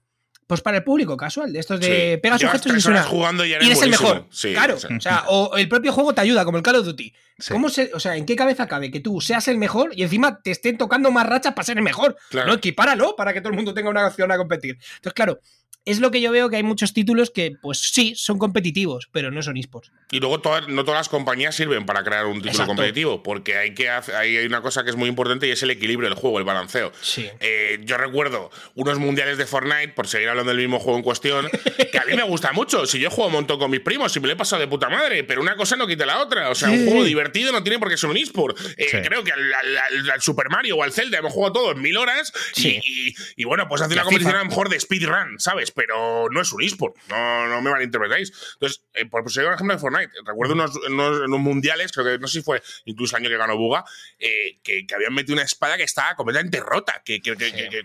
pues 0.46 0.60
para 0.60 0.78
el 0.78 0.84
público 0.84 1.16
casual, 1.16 1.52
de 1.52 1.58
estos 1.58 1.80
de 1.80 2.18
pega 2.22 2.38
sujetos 2.38 2.76
y 2.76 2.80
suena. 2.80 3.02
Jugando 3.02 3.44
y, 3.44 3.52
eres, 3.52 3.82
el 3.82 3.90
mejor. 3.90 4.28
claro. 4.30 4.76
O 4.76 5.00
sea, 5.00 5.24
o 5.28 5.56
el 5.56 5.68
propio 5.68 5.92
juego 5.92 6.14
te 6.14 6.20
ayuda, 6.20 6.44
como 6.44 6.58
el 6.58 6.62
Call 6.62 6.76
of 6.76 6.84
Duty. 6.84 7.12
¿Cómo 7.48 7.70
se, 7.70 7.90
o 7.94 8.00
sea, 8.00 8.16
¿en 8.16 8.26
qué 8.26 8.36
cabeza 8.36 8.68
cabe 8.68 8.90
que 8.90 9.00
tú 9.00 9.20
seas 9.20 9.48
el 9.48 9.58
mejor 9.58 9.92
y 9.96 10.02
encima 10.02 10.40
te 10.42 10.50
estén 10.50 10.78
tocando 10.78 11.10
más 11.10 11.26
rachas 11.26 11.54
para 11.54 11.64
ser 11.64 11.78
el 11.78 11.82
mejor? 11.82 12.16
Claro. 12.30 12.48
No, 12.48 12.54
equipáralo 12.54 13.16
para 13.16 13.32
que 13.32 13.40
todo 13.40 13.50
el 13.50 13.56
mundo 13.56 13.74
tenga 13.74 13.90
una 13.90 14.06
opción 14.06 14.30
a 14.30 14.36
competir. 14.36 14.78
Entonces, 14.96 15.14
claro, 15.14 15.40
es 15.84 15.98
lo 15.98 16.10
que 16.10 16.20
yo 16.20 16.30
veo 16.30 16.48
que 16.48 16.56
hay 16.56 16.62
muchos 16.62 16.92
títulos 16.92 17.30
que, 17.30 17.56
pues 17.60 17.78
sí, 17.78 18.14
son 18.16 18.38
competitivos, 18.38 19.08
pero 19.10 19.30
no 19.30 19.42
son 19.42 19.56
esports. 19.56 19.90
Y 20.10 20.20
luego 20.20 20.40
no 20.68 20.84
todas 20.84 21.00
las 21.00 21.08
compañías 21.08 21.56
sirven 21.56 21.86
para 21.86 22.04
crear 22.04 22.26
un 22.26 22.40
título 22.40 22.66
competitivo, 22.66 23.22
porque 23.22 23.56
hay 23.56 23.74
que 23.74 23.88
hay 23.88 24.36
una 24.46 24.62
cosa 24.62 24.84
que 24.84 24.90
es 24.90 24.96
muy 24.96 25.08
importante 25.08 25.48
y 25.48 25.50
es 25.50 25.62
el 25.62 25.70
equilibrio 25.70 26.08
del 26.08 26.16
juego, 26.16 26.38
el 26.38 26.44
balanceo. 26.44 26.92
Sí. 27.00 27.28
Eh, 27.40 27.80
yo 27.82 27.96
recuerdo 27.96 28.50
unos 28.74 28.98
mundiales 28.98 29.38
de 29.38 29.46
Fortnite, 29.46 29.88
por 29.88 30.06
seguir 30.06 30.28
hablando 30.28 30.50
del 30.52 30.60
mismo 30.60 30.78
juego 30.78 30.98
en 30.98 31.02
cuestión, 31.02 31.48
que 31.92 31.98
a 31.98 32.04
mí 32.04 32.14
me 32.14 32.22
gusta 32.22 32.52
mucho. 32.52 32.86
Si 32.86 33.00
yo 33.00 33.10
juego 33.10 33.26
un 33.26 33.32
montón 33.32 33.58
con 33.58 33.70
mis 33.70 33.80
primos, 33.80 34.16
y 34.16 34.20
me 34.20 34.28
lo 34.28 34.34
he 34.34 34.36
pasado 34.36 34.60
de 34.60 34.68
puta 34.68 34.88
madre, 34.88 35.24
pero 35.24 35.40
una 35.40 35.56
cosa 35.56 35.74
no 35.76 35.86
quita 35.86 36.06
la 36.06 36.22
otra. 36.22 36.50
O 36.50 36.54
sea, 36.54 36.70
un 36.70 36.86
juego 36.86 37.04
divertido 37.04 37.50
no 37.50 37.62
tiene 37.62 37.78
por 37.80 37.88
qué 37.88 37.96
ser 37.96 38.10
un 38.10 38.16
esport. 38.16 38.56
Eh, 38.76 38.86
creo 39.04 39.24
que 39.24 39.32
al, 39.32 40.20
Super 40.20 40.48
Mario 40.48 40.76
o 40.76 40.82
al 40.84 40.92
Zelda 40.92 41.18
hemos 41.18 41.32
jugado 41.32 41.52
todo 41.54 41.72
en 41.72 41.80
mil 41.80 41.96
horas 41.96 42.32
y, 42.56 43.14
y, 43.34 43.44
bueno, 43.44 43.66
pues 43.68 43.82
hace 43.82 43.94
una 43.94 44.04
competición 44.04 44.36
a 44.36 44.38
lo 44.38 44.44
mejor 44.44 44.68
de 44.68 44.78
speedrun, 44.78 45.40
¿sabes? 45.40 45.71
Pero 45.74 46.28
no 46.30 46.40
es 46.40 46.52
un 46.52 46.62
eSport, 46.62 46.96
no, 47.08 47.48
no 47.48 47.62
me 47.62 47.70
malinterpretáis. 47.70 48.32
Entonces, 48.54 48.84
eh, 48.94 49.06
por 49.06 49.22
un 49.22 49.54
ejemplo 49.54 49.74
de 49.74 49.80
Fortnite, 49.80 50.12
recuerdo 50.24 50.54
unos, 50.54 50.76
unos, 50.88 51.40
mundiales, 51.40 51.92
creo 51.92 52.06
que 52.06 52.18
no 52.18 52.28
sé 52.28 52.38
si 52.38 52.44
fue 52.44 52.62
incluso 52.84 53.16
el 53.16 53.22
año 53.22 53.30
que 53.30 53.36
ganó 53.36 53.56
Buga, 53.56 53.84
eh, 54.18 54.58
que, 54.62 54.86
que, 54.86 54.94
habían 54.94 55.14
metido 55.14 55.34
una 55.34 55.42
espada 55.42 55.76
que 55.76 55.82
estaba 55.84 56.14
completamente 56.14 56.60
rota, 56.60 57.02
que, 57.04 57.20
que, 57.20 57.36
que, 57.36 57.52
que, 57.52 57.84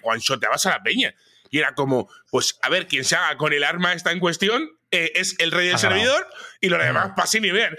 a 0.66 0.70
la 0.70 0.84
peña. 0.84 1.14
Y 1.50 1.60
era 1.60 1.76
como, 1.76 2.10
pues 2.30 2.58
a 2.62 2.70
ver, 2.70 2.88
quien 2.88 3.06
se 3.06 3.16
haga 3.16 3.38
con 3.38 3.54
el 3.54 3.64
arma 3.64 3.94
está 3.94 4.12
en 4.12 4.20
cuestión, 4.20 4.78
eh, 4.92 5.12
es 5.16 5.36
el 5.40 5.52
rey 5.52 5.68
del 5.68 5.78
servidor 5.78 6.28
y 6.62 6.70
lo 6.70 6.78
demás 6.78 7.12
pasen 7.16 7.46
y 7.46 7.52
vean. 7.52 7.78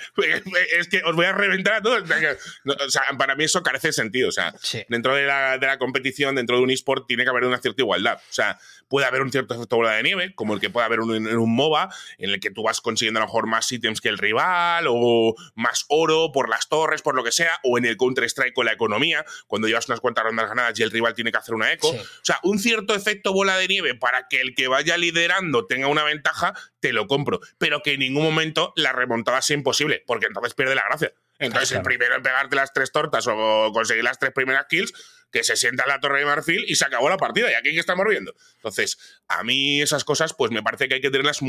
Es 0.77 0.89
que 0.89 1.03
os 1.05 1.15
voy 1.15 1.27
a 1.27 1.33
reventar 1.33 1.75
a 1.75 1.83
todos. 1.83 2.03
O 2.03 2.91
sea, 2.91 3.03
para 3.17 3.35
mí 3.35 3.45
eso 3.45 3.63
carece 3.63 3.89
de 3.89 3.93
sentido. 3.93 4.29
O 4.29 4.33
sea, 4.33 4.55
dentro 4.89 5.15
de 5.15 5.25
la, 5.25 5.59
de 5.59 5.67
la, 5.67 5.79
competición, 5.79 6.35
dentro 6.35 6.57
de 6.57 6.63
un 6.63 6.71
eSport, 6.71 7.07
tiene 7.07 7.25
que 7.25 7.31
haber 7.31 7.45
una 7.45 7.59
cierta 7.59 7.83
igualdad. 7.83 8.17
O 8.17 8.33
sea, 8.33 8.59
puede 8.89 9.07
haber 9.07 9.23
un 9.23 9.31
cierto 9.31 9.55
efecto 9.55 9.77
bola 9.77 9.93
de 9.93 10.03
nieve, 10.03 10.35
como 10.35 10.55
el 10.55 10.61
que 10.61 10.71
puede 10.71 10.87
haber 10.87 11.01
en 11.01 11.39
un, 11.39 11.55
MOBA, 11.55 11.89
en 12.19 12.31
el 12.31 12.41
que 12.41 12.51
tú 12.51 12.63
vas 12.63 12.81
consiguiendo 12.81 13.21
a 13.21 13.23
lo 13.23 13.27
mejor 13.27 13.47
más 13.47 13.71
ítems 13.71 14.01
que 14.01 14.09
el 14.09 14.19
rival, 14.19 14.87
o 14.89 15.35
más 15.55 15.85
oro 15.89 16.33
por 16.33 16.49
las 16.49 16.69
torres, 16.69 17.03
por 17.03 17.15
lo 17.15 17.25
que 17.25 17.33
sea, 17.33 17.59
o 17.65 17.79
en 17.79 17.85
el 17.85 17.97
Counter-Strike 17.97 18.55
con 18.55 18.67
la 18.67 18.73
economía, 18.73 19.25
cuando 19.47 19.69
llevas 19.69 19.89
unas 19.89 20.01
cuantas 20.01 20.25
rondas 20.25 20.49
ganadas 20.49 20.79
y 20.79 20.83
el 20.83 20.91
rival 20.91 21.15
tiene 21.15 21.33
que 21.33 21.39
hacer 21.39 21.55
una 21.55 21.73
eco. 21.73 21.89
O 21.89 22.25
sea, 22.25 22.41
un 22.43 22.59
cierto 22.59 22.95
efecto 22.95 23.33
bola 23.33 23.57
de 23.57 23.69
nieve 23.69 23.95
para 23.95 24.27
que 24.29 24.41
el 24.41 24.55
que 24.55 24.69
vaya 24.69 24.97
liderando 24.97 25.67
tenga 25.67 25.89
una 25.89 26.05
ventaja, 26.05 26.55
te 26.81 26.93
lo 26.93 27.07
compro. 27.07 27.41
Pero 27.59 27.83
que 27.83 27.93
en 27.93 28.01
ningún 28.01 28.25
momento 28.25 28.73
la 28.77 28.93
remontada 28.93 29.43
sea 29.43 29.55
imposible, 29.57 30.03
porque 30.07 30.27
entonces 30.27 30.55
pierde 30.55 30.75
la 30.75 30.85
gracia. 30.85 31.13
Entonces, 31.39 31.73
el 31.73 31.83
primero 31.83 32.17
en 32.17 32.23
pegarte 32.23 32.57
las 32.57 32.73
tres 32.73 32.91
tortas 32.91 33.27
o 33.29 33.71
conseguir 33.73 34.03
las 34.03 34.19
tres 34.19 34.33
primeras 34.33 34.67
kills, 34.69 34.93
que 35.31 35.45
se 35.45 35.57
sienta 35.57 35.85
en 35.85 35.91
la 35.91 36.01
torre 36.01 36.21
de 36.21 36.25
marfil 36.25 36.65
y 36.67 36.75
se 36.75 36.85
acabó 36.85 37.09
la 37.09 37.17
partida. 37.17 37.51
Y 37.51 37.55
aquí 37.55 37.73
que 37.73 37.81
estamos 37.81 38.07
viendo. 38.09 38.35
Entonces, 38.57 38.99
a 39.29 39.45
mí 39.45 39.81
esas 39.81 40.05
cosas, 40.05 40.35
pues 40.35 40.51
me 40.51 40.63
parece 40.63 40.89
que 40.89 40.95
hay 40.95 41.01
que 41.01 41.11
tenerlas 41.11 41.41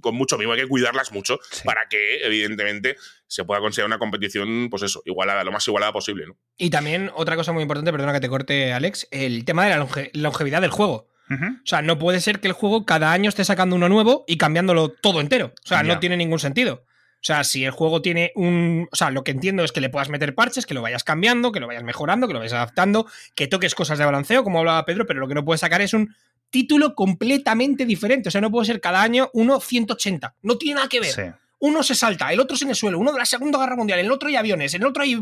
con 0.00 0.14
mucho 0.14 0.36
mimo, 0.38 0.52
hay 0.52 0.60
que 0.60 0.66
cuidarlas 0.66 1.12
mucho 1.12 1.38
para 1.64 1.82
que, 1.88 2.24
evidentemente, 2.24 2.96
se 3.26 3.44
pueda 3.44 3.60
conseguir 3.60 3.86
una 3.86 3.98
competición, 3.98 4.68
pues 4.70 4.82
eso, 4.82 5.02
igualada, 5.04 5.44
lo 5.44 5.52
más 5.52 5.66
igualada 5.66 5.92
posible. 5.92 6.26
¿no? 6.26 6.36
Y 6.56 6.70
también 6.70 7.10
otra 7.14 7.36
cosa 7.36 7.52
muy 7.52 7.62
importante, 7.62 7.92
perdona 7.92 8.12
que 8.12 8.20
te 8.20 8.28
corte, 8.28 8.72
Alex, 8.72 9.08
el 9.10 9.44
tema 9.44 9.64
de 9.64 9.70
la 9.70 9.88
longevidad 10.14 10.60
del 10.60 10.70
juego. 10.70 11.08
O 11.30 11.66
sea, 11.66 11.82
no 11.82 11.98
puede 11.98 12.20
ser 12.20 12.40
que 12.40 12.48
el 12.48 12.54
juego 12.54 12.84
cada 12.86 13.12
año 13.12 13.28
esté 13.28 13.44
sacando 13.44 13.76
uno 13.76 13.88
nuevo 13.88 14.24
y 14.26 14.36
cambiándolo 14.38 14.88
todo 14.88 15.20
entero. 15.20 15.52
O 15.64 15.68
sea, 15.68 15.82
no 15.82 15.98
tiene 15.98 16.16
ningún 16.16 16.38
sentido. 16.38 16.84
O 17.20 17.24
sea, 17.28 17.42
si 17.42 17.64
el 17.64 17.72
juego 17.72 18.00
tiene 18.00 18.30
un. 18.36 18.88
O 18.92 18.96
sea, 18.96 19.10
lo 19.10 19.24
que 19.24 19.32
entiendo 19.32 19.64
es 19.64 19.72
que 19.72 19.80
le 19.80 19.90
puedas 19.90 20.08
meter 20.08 20.34
parches, 20.36 20.66
que 20.66 20.74
lo 20.74 20.82
vayas 20.82 21.02
cambiando, 21.02 21.50
que 21.50 21.58
lo 21.58 21.66
vayas 21.66 21.82
mejorando, 21.82 22.28
que 22.28 22.32
lo 22.32 22.38
vayas 22.38 22.52
adaptando, 22.52 23.06
que 23.34 23.48
toques 23.48 23.74
cosas 23.74 23.98
de 23.98 24.04
balanceo, 24.04 24.44
como 24.44 24.60
hablaba 24.60 24.84
Pedro, 24.84 25.04
pero 25.04 25.18
lo 25.18 25.26
que 25.26 25.34
no 25.34 25.44
puedes 25.44 25.60
sacar 25.60 25.82
es 25.82 25.92
un 25.94 26.14
título 26.50 26.94
completamente 26.94 27.84
diferente. 27.84 28.28
O 28.28 28.32
sea, 28.32 28.40
no 28.40 28.50
puede 28.52 28.66
ser 28.66 28.80
cada 28.80 29.02
año 29.02 29.30
uno 29.34 29.60
180. 29.60 30.36
No 30.42 30.56
tiene 30.58 30.76
nada 30.76 30.88
que 30.88 31.00
ver. 31.00 31.10
Sí. 31.12 31.22
Uno 31.60 31.82
se 31.82 31.96
salta, 31.96 32.32
el 32.32 32.38
otro 32.38 32.54
es 32.54 32.62
en 32.62 32.68
el 32.68 32.76
suelo, 32.76 33.00
uno 33.00 33.12
de 33.12 33.18
la 33.18 33.26
Segunda 33.26 33.58
Guerra 33.58 33.74
Mundial, 33.74 33.98
el 33.98 34.12
otro 34.12 34.28
hay 34.28 34.36
aviones, 34.36 34.72
el 34.74 34.86
otro 34.86 35.02
hay. 35.02 35.20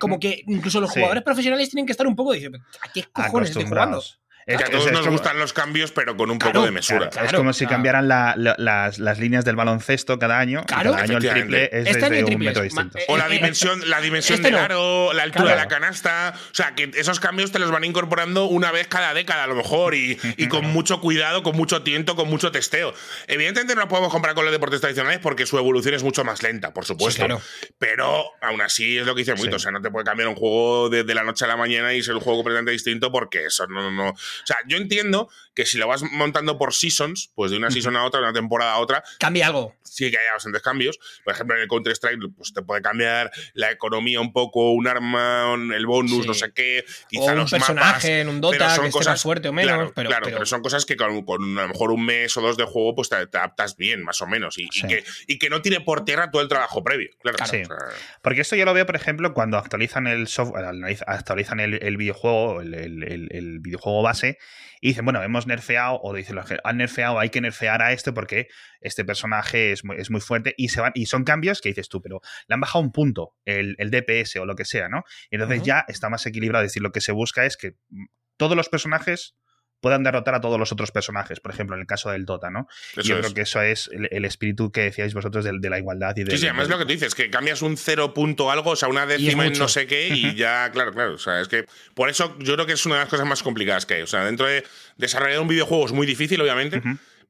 Como 0.00 0.18
que 0.18 0.42
incluso 0.48 0.80
los 0.80 0.90
Sí. 0.90 0.98
jugadores 0.98 1.22
profesionales 1.22 1.70
tienen 1.70 1.86
que 1.86 1.92
estar 1.92 2.04
un 2.06 2.16
poco 2.16 2.32
diciendo, 2.32 2.58
¿a 2.80 2.88
qué 2.92 3.04
cojones 3.04 3.50
estoy 3.50 3.66
jugando? 3.66 4.02
Acostumbrados. 4.46 4.46
Que 4.46 4.52
a 4.52 4.56
Es- 4.66 4.70
todos 4.70 4.86
es 4.86 4.92
nos 4.92 5.00
como- 5.02 5.12
gustan 5.12 5.38
los 5.38 5.52
cambios, 5.52 5.92
pero 5.92 6.16
con 6.16 6.30
un 6.30 6.38
Claro, 6.38 6.54
poco 6.54 6.66
de 6.66 6.72
mesura. 6.72 6.98
Claro, 7.10 7.10
es 7.26 7.30
Claro, 7.30 7.38
como 7.38 7.52
si 7.52 7.66
cambiaran 7.66 8.08
la- 8.08 8.34
la- 8.36 8.54
las, 8.58 8.98
las 8.98 9.18
líneas 9.18 9.44
del 9.44 9.56
baloncesto 9.56 10.18
cada 10.18 10.38
año. 10.38 10.64
cada 10.66 10.96
año 10.98 11.18
el 11.18 11.28
triple 11.28 11.64
es 11.72 11.86
Este 11.88 12.00
desde 12.00 12.18
el 12.20 12.24
un 12.26 12.38
metro 12.38 12.62
es 12.64 12.72
distinto. 12.74 12.98
eh, 12.98 13.04
O 13.08 13.16
la 13.16 13.26
eh, 13.28 13.30
dimensión, 13.30 13.88
la 13.88 14.00
dimensión 14.00 14.36
este 14.36 14.48
del 14.48 14.58
no. 14.58 14.64
aro, 14.64 15.12
la 15.12 15.22
altura 15.22 15.44
Claro. 15.44 15.58
de 15.58 15.64
la 15.64 15.68
canasta. 15.68 16.34
O 16.36 16.54
sea, 16.54 16.74
que 16.74 16.90
esos 16.94 17.20
cambios 17.20 17.52
te 17.52 17.58
los 17.58 17.70
van 17.70 17.84
incorporando 17.84 18.46
una 18.46 18.72
vez 18.72 18.88
cada 18.88 19.14
década, 19.14 19.44
a 19.44 19.46
lo 19.46 19.54
mejor, 19.54 19.94
y, 19.94 20.18
y 20.36 20.48
con 20.48 20.64
mucho 20.72 21.00
cuidado, 21.00 21.42
con 21.42 21.56
mucho 21.56 21.82
tiento, 21.82 22.16
con 22.16 22.28
mucho 22.28 22.50
testeo. 22.50 22.94
Evidentemente 23.28 23.74
no 23.74 23.86
podemos 23.88 24.10
comparar 24.10 24.34
con 24.34 24.44
los 24.44 24.52
deportes 24.52 24.80
tradicionales 24.80 25.20
porque 25.20 25.46
su 25.46 25.58
evolución 25.58 25.94
es 25.94 26.02
mucho 26.02 26.24
más 26.24 26.42
lenta, 26.42 26.72
por 26.72 26.84
supuesto. 26.84 27.22
Sí, 27.22 27.26
claro. 27.26 27.40
Pero 27.78 28.24
aún 28.40 28.60
así 28.60 28.98
es 28.98 29.06
lo 29.06 29.14
que 29.14 29.20
dice 29.20 29.34
Muito. 29.34 29.52
Sí. 29.52 29.56
O 29.56 29.58
sea, 29.60 29.72
no 29.72 29.80
te 29.80 29.90
puede 29.90 30.04
cambiar 30.04 30.28
un 30.28 30.34
juego 30.34 30.88
de, 30.88 31.04
de 31.04 31.14
la 31.14 31.22
noche 31.22 31.44
a 31.44 31.48
la 31.48 31.56
mañana 31.56 31.92
y 31.94 32.02
ser 32.02 32.14
un 32.14 32.20
juego 32.20 32.38
completamente 32.38 32.72
distinto 32.72 33.10
porque 33.12 33.46
eso 33.46 33.66
no. 33.68 34.14
O 34.42 34.46
sea, 34.46 34.56
yo 34.66 34.76
entiendo 34.76 35.28
que 35.54 35.66
si 35.66 35.78
lo 35.78 35.86
vas 35.86 36.02
montando 36.02 36.56
por 36.58 36.72
seasons, 36.74 37.30
pues 37.34 37.50
de 37.50 37.58
una 37.58 37.70
season 37.70 37.96
a 37.96 38.04
otra, 38.04 38.20
de 38.20 38.24
una 38.26 38.32
temporada 38.32 38.72
a 38.72 38.78
otra, 38.78 39.02
Cambia 39.18 39.46
algo. 39.48 39.74
sí 39.82 40.10
que 40.10 40.16
hay 40.18 40.24
bastantes 40.32 40.62
cambios. 40.62 40.98
Por 41.24 41.34
ejemplo, 41.34 41.56
en 41.56 41.62
el 41.62 41.68
Counter-Strike, 41.68 42.18
pues 42.36 42.52
te 42.54 42.62
puede 42.62 42.80
cambiar 42.82 43.30
la 43.54 43.70
economía 43.70 44.20
un 44.20 44.32
poco, 44.32 44.72
un 44.72 44.88
arma, 44.88 45.52
un- 45.52 45.72
el 45.72 45.84
bonus, 45.86 46.22
Sí. 46.22 46.26
no 46.26 46.34
sé 46.34 46.52
qué, 46.54 46.84
O 46.86 47.08
quizá 47.08 47.32
un 47.32 47.38
los 47.38 47.50
personaje 47.50 47.86
mapas, 47.86 48.04
en 48.06 48.28
un 48.28 48.40
pero 48.40 48.52
Dota 48.52 48.74
son 48.76 48.84
que 48.84 48.88
esté 48.98 49.10
más 49.10 49.22
fuerte 49.22 49.48
o 49.48 49.52
menos. 49.52 49.72
Claro, 49.74 49.92
pero, 49.94 50.08
claro, 50.08 50.24
pero- 50.24 50.36
pero 50.38 50.46
son 50.46 50.62
cosas 50.62 50.86
que 50.86 50.96
con, 50.96 51.22
con 51.24 51.58
a 51.58 51.62
lo 51.62 51.68
mejor 51.68 51.92
un 51.92 52.04
mes 52.04 52.36
o 52.36 52.40
dos 52.40 52.56
de 52.56 52.64
juego, 52.64 52.94
pues 52.94 53.08
te, 53.08 53.26
te 53.26 53.38
adaptas 53.38 53.76
bien, 53.76 54.02
más 54.02 54.20
o 54.22 54.26
menos. 54.26 54.56
Y, 54.58 54.68
que, 54.70 55.04
y 55.26 55.38
que 55.38 55.50
no 55.50 55.60
tire 55.62 55.80
por 55.80 56.04
tierra 56.04 56.30
todo 56.30 56.40
el 56.42 56.48
trabajo 56.48 56.82
previo. 56.82 57.10
Claro, 57.20 57.38
Sí. 57.46 57.62
o 57.62 57.66
sea, 57.66 57.76
Porque 58.22 58.40
esto 58.40 58.56
yo 58.56 58.64
lo 58.64 58.72
veo, 58.74 58.86
por 58.86 58.96
ejemplo, 58.96 59.34
cuando 59.34 59.58
actualizan 59.58 60.06
el 60.06 60.28
software, 60.28 60.64
actualizan 61.06 61.60
el, 61.60 61.74
el 61.82 61.96
videojuego, 61.96 62.60
el, 62.62 62.72
el- 62.74 63.02
el- 63.04 63.28
el 63.32 63.60
videojuego 63.60 64.02
base, 64.02 64.38
y 64.82 64.88
dicen, 64.88 65.04
bueno, 65.04 65.22
hemos 65.22 65.46
nerfeado, 65.46 66.00
o 66.02 66.12
dicen 66.12 66.34
los 66.34 66.44
que 66.44 66.58
han 66.64 66.76
nerfeado, 66.76 67.20
hay 67.20 67.30
que 67.30 67.40
nerfear 67.40 67.80
a 67.82 67.92
este 67.92 68.12
porque 68.12 68.48
este 68.80 69.04
personaje 69.04 69.70
es 69.70 69.84
muy, 69.84 69.96
es 69.96 70.10
muy 70.10 70.20
fuerte, 70.20 70.54
y 70.58 70.70
se 70.70 70.80
van, 70.80 70.90
y 70.96 71.06
son 71.06 71.22
cambios 71.22 71.60
que 71.60 71.68
dices 71.68 71.88
tú, 71.88 72.02
pero 72.02 72.20
le 72.48 72.54
han 72.54 72.60
bajado 72.60 72.82
un 72.82 72.90
punto, 72.90 73.36
el, 73.44 73.76
el 73.78 73.92
DPS 73.92 74.36
o 74.36 74.44
lo 74.44 74.56
que 74.56 74.64
sea, 74.64 74.88
¿no? 74.88 75.04
Y 75.30 75.36
entonces 75.36 75.62
ya 75.62 75.84
está 75.86 76.10
más 76.10 76.26
equilibrado. 76.26 76.64
Es 76.64 76.72
decir, 76.72 76.82
lo 76.82 76.90
que 76.90 77.00
se 77.00 77.12
busca 77.12 77.46
es 77.46 77.56
que 77.56 77.76
mm, 77.90 78.06
todos 78.36 78.56
los 78.56 78.68
personajes 78.68 79.36
puedan 79.82 80.04
derrotar 80.04 80.36
a 80.36 80.40
todos 80.40 80.58
los 80.58 80.70
otros 80.70 80.92
personajes, 80.92 81.40
por 81.40 81.52
ejemplo, 81.52 81.74
en 81.74 81.80
el 81.82 81.86
caso 81.86 82.10
del 82.10 82.24
Dota, 82.24 82.50
¿no? 82.50 82.68
Eso 82.92 83.02
yo 83.02 83.16
es. 83.16 83.20
creo 83.20 83.34
que 83.34 83.40
eso 83.42 83.60
es 83.60 83.90
el, 83.92 84.08
el 84.12 84.24
espíritu 84.24 84.70
que 84.70 84.82
decíais 84.82 85.12
vosotros 85.12 85.44
de, 85.44 85.50
de 85.58 85.70
la 85.70 85.78
igualdad 85.78 86.16
y 86.16 86.22
de 86.22 86.30
Sí, 86.30 86.38
sí, 86.38 86.46
además 86.46 86.68
lo 86.68 86.78
que 86.78 86.84
tú 86.84 86.92
dices, 86.92 87.14
que 87.16 87.28
cambias 87.30 87.62
un 87.62 87.76
cero 87.76 88.14
punto 88.14 88.50
algo, 88.50 88.70
o 88.70 88.76
sea, 88.76 88.88
una 88.88 89.06
décima 89.06 89.44
en 89.44 89.58
no 89.58 89.66
sé 89.66 89.88
qué, 89.88 90.08
y 90.08 90.34
ya, 90.36 90.70
claro, 90.72 90.92
claro. 90.92 91.14
O 91.14 91.18
sea, 91.18 91.40
es 91.40 91.48
que 91.48 91.66
por 91.94 92.08
eso 92.08 92.36
yo 92.38 92.54
creo 92.54 92.64
que 92.64 92.74
es 92.74 92.86
una 92.86 92.94
de 92.94 93.00
las 93.02 93.08
cosas 93.08 93.26
más 93.26 93.42
complicadas 93.42 93.84
que 93.84 93.94
hay. 93.94 94.02
O 94.02 94.06
sea, 94.06 94.24
dentro 94.24 94.46
de 94.46 94.64
desarrollar 94.96 95.40
un 95.40 95.48
videojuego 95.48 95.84
es 95.86 95.92
muy 95.92 96.06
difícil, 96.06 96.40
obviamente. 96.40 96.80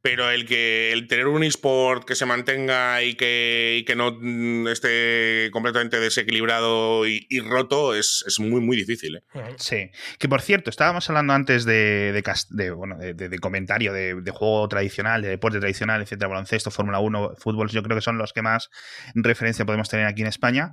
Pero 0.03 0.29
el 0.31 0.47
que 0.47 0.93
el 0.93 1.07
tener 1.07 1.29
un 1.29 1.45
eSport 1.45 2.05
que 2.05 2.17
se 2.17 2.27
mantenga 2.27 3.03
y 3.05 3.15
que, 3.15 3.77
y 3.79 3.85
que 3.85 3.95
no 3.95 4.19
mm, 4.21 4.67
esté 4.67 5.49
completamente 5.53 6.01
desequilibrado 6.01 7.07
y, 7.07 7.25
y 7.31 7.39
roto 7.39 7.95
es, 7.95 8.25
es 8.27 8.41
muy, 8.41 8.61
muy 8.61 8.77
difícil. 8.77 9.17
¿eh? 9.17 9.23
Sí, 9.59 9.91
que 10.19 10.29
por 10.29 10.41
cierto, 10.43 10.71
estábamos 10.71 11.09
hablando 11.09 11.33
antes 11.35 11.65
de, 11.65 12.13
de, 12.51 12.71
bueno, 12.73 12.99
de, 12.99 13.15
de- 13.15 13.29
de 13.29 13.39
comentario 13.39 13.93
de, 13.93 14.21
de 14.21 14.31
juego 14.33 14.67
tradicional, 14.69 15.23
de 15.23 15.29
deporte 15.29 15.61
tradicional, 15.61 16.03
etcétera, 16.03 16.29
baloncesto, 16.29 16.73
Fórmula 16.73 16.99
1, 16.99 17.37
fútbol, 17.39 17.69
yo 17.71 17.83
creo 17.85 17.97
que 17.97 18.03
son 18.03 18.19
los 18.19 18.33
que 18.33 18.43
más 18.43 18.71
referencia 19.15 19.65
podemos 19.65 19.89
tener 19.89 20.07
aquí 20.07 20.23
en 20.23 20.29
España. 20.29 20.73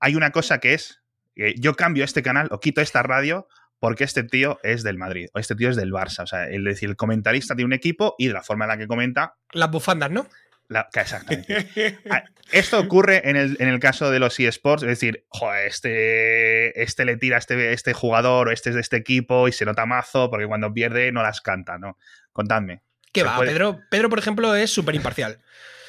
Hay 0.00 0.16
una 0.16 0.32
cosa 0.32 0.58
que 0.58 0.74
es, 0.74 1.00
eh, 1.36 1.54
yo 1.58 1.74
cambio 1.76 2.04
este 2.04 2.22
canal 2.22 2.48
o 2.50 2.60
quito 2.60 2.82
esta 2.82 3.02
radio 3.02 3.48
porque 3.78 4.04
este 4.04 4.22
tío 4.24 4.58
es 4.62 4.82
del 4.82 4.98
Madrid 4.98 5.28
o 5.34 5.38
este 5.38 5.54
tío 5.54 5.70
es 5.70 5.76
del 5.76 5.92
Barça. 5.92 6.22
O 6.22 6.26
sea, 6.26 6.48
el, 6.48 6.64
decir, 6.64 6.88
el 6.88 6.96
comentarista 6.96 7.54
de 7.54 7.64
un 7.64 7.72
equipo 7.72 8.14
y 8.18 8.28
de 8.28 8.32
la 8.32 8.42
forma 8.42 8.64
en 8.64 8.70
la 8.70 8.78
que 8.78 8.86
comenta, 8.86 9.34
Las 9.52 9.70
bufandas, 9.70 10.10
¿no? 10.10 10.26
la, 10.68 10.88
exactamente. 10.94 11.68
Esto 12.52 12.78
ocurre 12.80 13.28
en 13.28 13.36
el, 13.36 13.56
en 13.60 13.68
el 13.68 13.78
caso 13.78 14.10
de 14.10 14.18
los 14.18 14.38
eSports, 14.38 14.82
es 14.82 14.88
decir, 14.88 15.24
joder, 15.28 15.66
este, 15.66 16.82
este 16.82 17.04
le 17.04 17.16
tira 17.16 17.36
a 17.36 17.38
este, 17.38 17.72
este 17.72 17.92
jugador 17.92 18.48
o 18.48 18.50
este 18.52 18.70
es 18.70 18.74
de 18.74 18.80
este 18.80 18.96
equipo 18.96 19.48
y 19.48 19.52
se 19.52 19.64
nota 19.64 19.86
mazo 19.86 20.28
porque 20.30 20.46
cuando 20.46 20.72
pierde 20.72 21.12
no 21.12 21.22
las 21.22 21.40
canta, 21.40 21.78
¿no? 21.78 21.98
Contadme. 22.32 22.82
Se 23.14 23.22
va, 23.22 23.36
puede- 23.36 23.52
Pedro, 23.52 23.80
Pedro, 23.90 24.08
por 24.10 24.18
ejemplo, 24.18 24.54
es 24.54 24.70
súper 24.70 24.94
imparcial. 24.94 25.38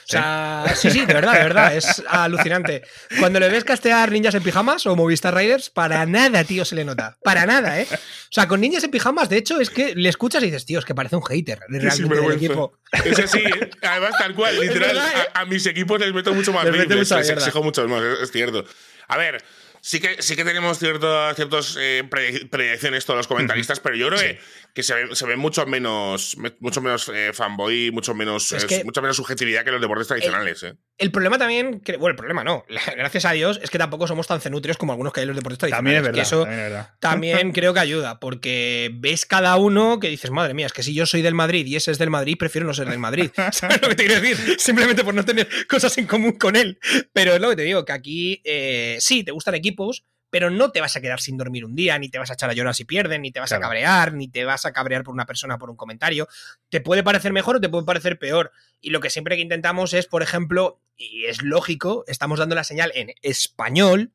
Sea, 0.10 0.64
sí, 0.76 0.90
sí, 0.90 1.06
de 1.06 1.14
verdad, 1.14 1.34
de 1.34 1.44
verdad, 1.44 1.76
es 1.76 2.02
alucinante. 2.10 2.82
Cuando 3.20 3.40
le 3.42 3.50
ves 3.50 3.64
castear 3.66 4.10
ninjas 4.12 4.34
en 4.36 4.44
pijamas 4.44 4.86
o 4.86 4.96
Movistar 4.96 5.36
Riders, 5.36 5.70
para 5.70 6.06
nada, 6.06 6.44
tío, 6.46 6.64
se 6.64 6.76
le 6.76 6.86
nota. 6.86 7.18
Para 7.24 7.46
nada, 7.46 7.80
¿eh? 7.82 7.88
O 7.92 7.98
sea, 8.32 8.48
con 8.48 8.62
ninjas 8.62 8.84
en 8.86 8.92
pijamas, 8.92 9.28
de 9.28 9.38
hecho, 9.38 9.60
es 9.60 9.70
que 9.70 9.96
le 9.96 10.08
escuchas 10.08 10.42
y 10.44 10.46
dices, 10.46 10.66
tío, 10.66 10.80
es 10.80 10.86
que 10.86 10.96
parece 10.96 11.18
un 11.18 11.24
hater 11.24 11.60
realmente 11.68 12.04
del 12.22 12.32
equipo. 12.32 12.80
Es 13.04 13.20
así, 13.20 13.40
¿eh? 13.40 13.70
además 13.82 14.12
tal 14.18 14.34
cual, 14.34 14.58
literal. 14.62 14.96
verdad, 14.96 15.10
¿eh? 15.14 15.28
a, 15.34 15.42
a 15.42 15.46
mis 15.46 15.66
equipos 15.66 16.00
les 16.00 16.14
meto 16.14 16.34
mucho 16.34 16.54
más 16.54 16.64
Les 16.64 16.88
mucha 16.88 17.18
mierda. 17.18 17.34
exijo 17.34 17.62
mucho 17.62 17.86
más, 17.88 18.02
es 18.22 18.32
cierto. 18.32 18.64
A 19.10 19.18
ver, 19.18 19.44
sí 19.88 20.02
que, 20.02 20.22
sí 20.22 20.36
que 20.36 20.44
tenemos 20.44 20.78
ciertos, 20.80 21.36
ciertos 21.36 21.78
eh, 21.80 22.04
pre- 22.10 22.46
predicciones 22.48 23.06
todos 23.06 23.18
los 23.20 23.28
comentaristas, 23.28 23.80
pero 23.80 23.96
yo 23.96 24.08
creo 24.10 24.20
que, 24.20 24.38
que 24.74 24.84
se, 24.84 24.94
ve, 24.94 25.16
se 25.16 25.26
ve 25.26 25.38
mucho 25.38 25.66
menos, 25.66 26.36
me- 26.38 26.54
mucho 26.60 26.82
menos 26.82 27.10
eh, 27.14 27.32
fanboy, 27.34 27.92
mucho 27.92 28.14
menos, 28.14 28.52
Es 28.52 28.64
eh, 28.64 28.68
que- 28.68 28.84
mucha 28.84 29.00
menos 29.02 29.16
subjetividad 29.16 29.64
que 29.64 29.72
los 29.72 29.80
deportes 29.80 30.08
tradicionales. 30.08 30.62
¿eh? 30.64 30.76
El 30.98 31.12
problema 31.12 31.38
también, 31.38 31.80
que- 31.80 31.96
bueno, 31.96 32.12
el 32.12 32.18
problema 32.18 32.44
no, 32.44 32.66
gracias 32.98 33.24
a 33.26 33.32
Dios, 33.32 33.60
es 33.64 33.70
que 33.70 33.78
tampoco 33.78 34.08
somos 34.08 34.28
tan 34.28 34.42
cenutrios 34.42 34.78
como 34.78 34.92
algunos 34.92 35.14
que 35.14 35.22
hay 35.22 35.24
en 35.24 35.30
los 35.30 35.38
deportes 35.38 35.60
tradicionales. 35.60 35.78
También 35.78 35.98
es 35.98 36.02
que 36.02 36.12
verdad. 36.12 36.22
eso 36.28 36.44
también 36.44 36.60
es 36.66 36.72
verdad. 36.72 36.90
también 37.00 37.52
creo 37.54 37.74
que 37.74 37.80
ayuda, 37.80 38.20
porque 38.20 38.92
ves 38.94 39.26
cada 39.26 39.56
uno 39.56 40.00
que 40.02 40.10
dices, 40.10 40.32
madre 40.32 40.54
mía, 40.54 40.66
es 40.66 40.74
que 40.74 40.84
si 40.84 40.94
yo 40.94 41.06
soy 41.06 41.22
del 41.22 41.34
Madrid 41.34 41.66
y 41.66 41.78
ese 41.78 41.92
es 41.92 41.98
del 41.98 42.10
Madrid, 42.10 42.36
prefiero 42.38 42.68
no 42.68 42.74
ser 42.74 42.90
del 42.90 43.00
Madrid. 43.00 43.32
¿Sabes 43.54 43.82
lo 43.82 43.88
que 43.90 43.96
te 43.96 44.06
quiero 44.06 44.22
decir? 44.22 44.60
Simplemente 44.60 45.04
por 45.06 45.14
no 45.14 45.24
tener 45.24 45.48
cosas 45.68 45.98
en 45.98 46.08
común 46.08 46.34
con 46.34 46.56
él. 46.56 46.78
Pero 47.14 47.34
es 47.36 47.40
lo 47.42 47.50
que 47.52 47.56
te 47.56 47.62
digo, 47.62 47.86
que 47.86 47.94
aquí 47.94 48.42
eh, 48.44 48.98
sí, 49.00 49.24
te 49.24 49.32
gustan 49.32 49.56
equipos, 49.78 50.04
pero 50.30 50.50
no 50.50 50.72
te 50.72 50.82
vas 50.82 50.96
a 50.98 51.02
quedar 51.02 51.22
sin 51.22 51.38
dormir 51.38 51.64
un 51.64 51.74
día, 51.76 51.98
ni 52.00 52.10
te 52.10 52.20
vas 52.20 52.30
a 52.30 52.34
echar 52.34 52.50
a 52.50 52.54
llorar 52.54 52.76
si 52.76 52.84
pierden, 52.84 53.22
ni 53.22 53.32
te 53.32 53.40
vas 53.40 53.54
a 53.54 53.60
cabrear, 53.62 54.14
ni 54.14 54.28
te 54.28 54.44
vas 54.44 54.66
a 54.66 54.74
cabrear 54.74 55.04
por 55.04 55.14
una 55.14 55.26
persona 55.26 55.58
por 55.58 55.70
un 55.70 55.78
comentario. 55.78 56.28
Te 56.70 56.82
puede 56.82 57.02
parecer 57.02 57.32
mejor 57.32 57.56
o 57.56 57.62
te 57.62 57.70
puede 57.70 57.86
parecer 57.86 58.20
peor. 58.20 58.52
Y 58.82 58.90
lo 58.90 59.00
que 59.00 59.10
siempre 59.10 59.38
que 59.38 59.42
intentamos 59.42 59.94
es, 59.94 60.06
por 60.06 60.22
ejemplo, 60.24 60.82
y 60.98 61.26
es 61.26 61.42
lógico, 61.44 62.04
estamos 62.08 62.40
dando 62.40 62.56
la 62.56 62.66
señal 62.66 62.92
en 62.96 63.12
español, 63.22 64.12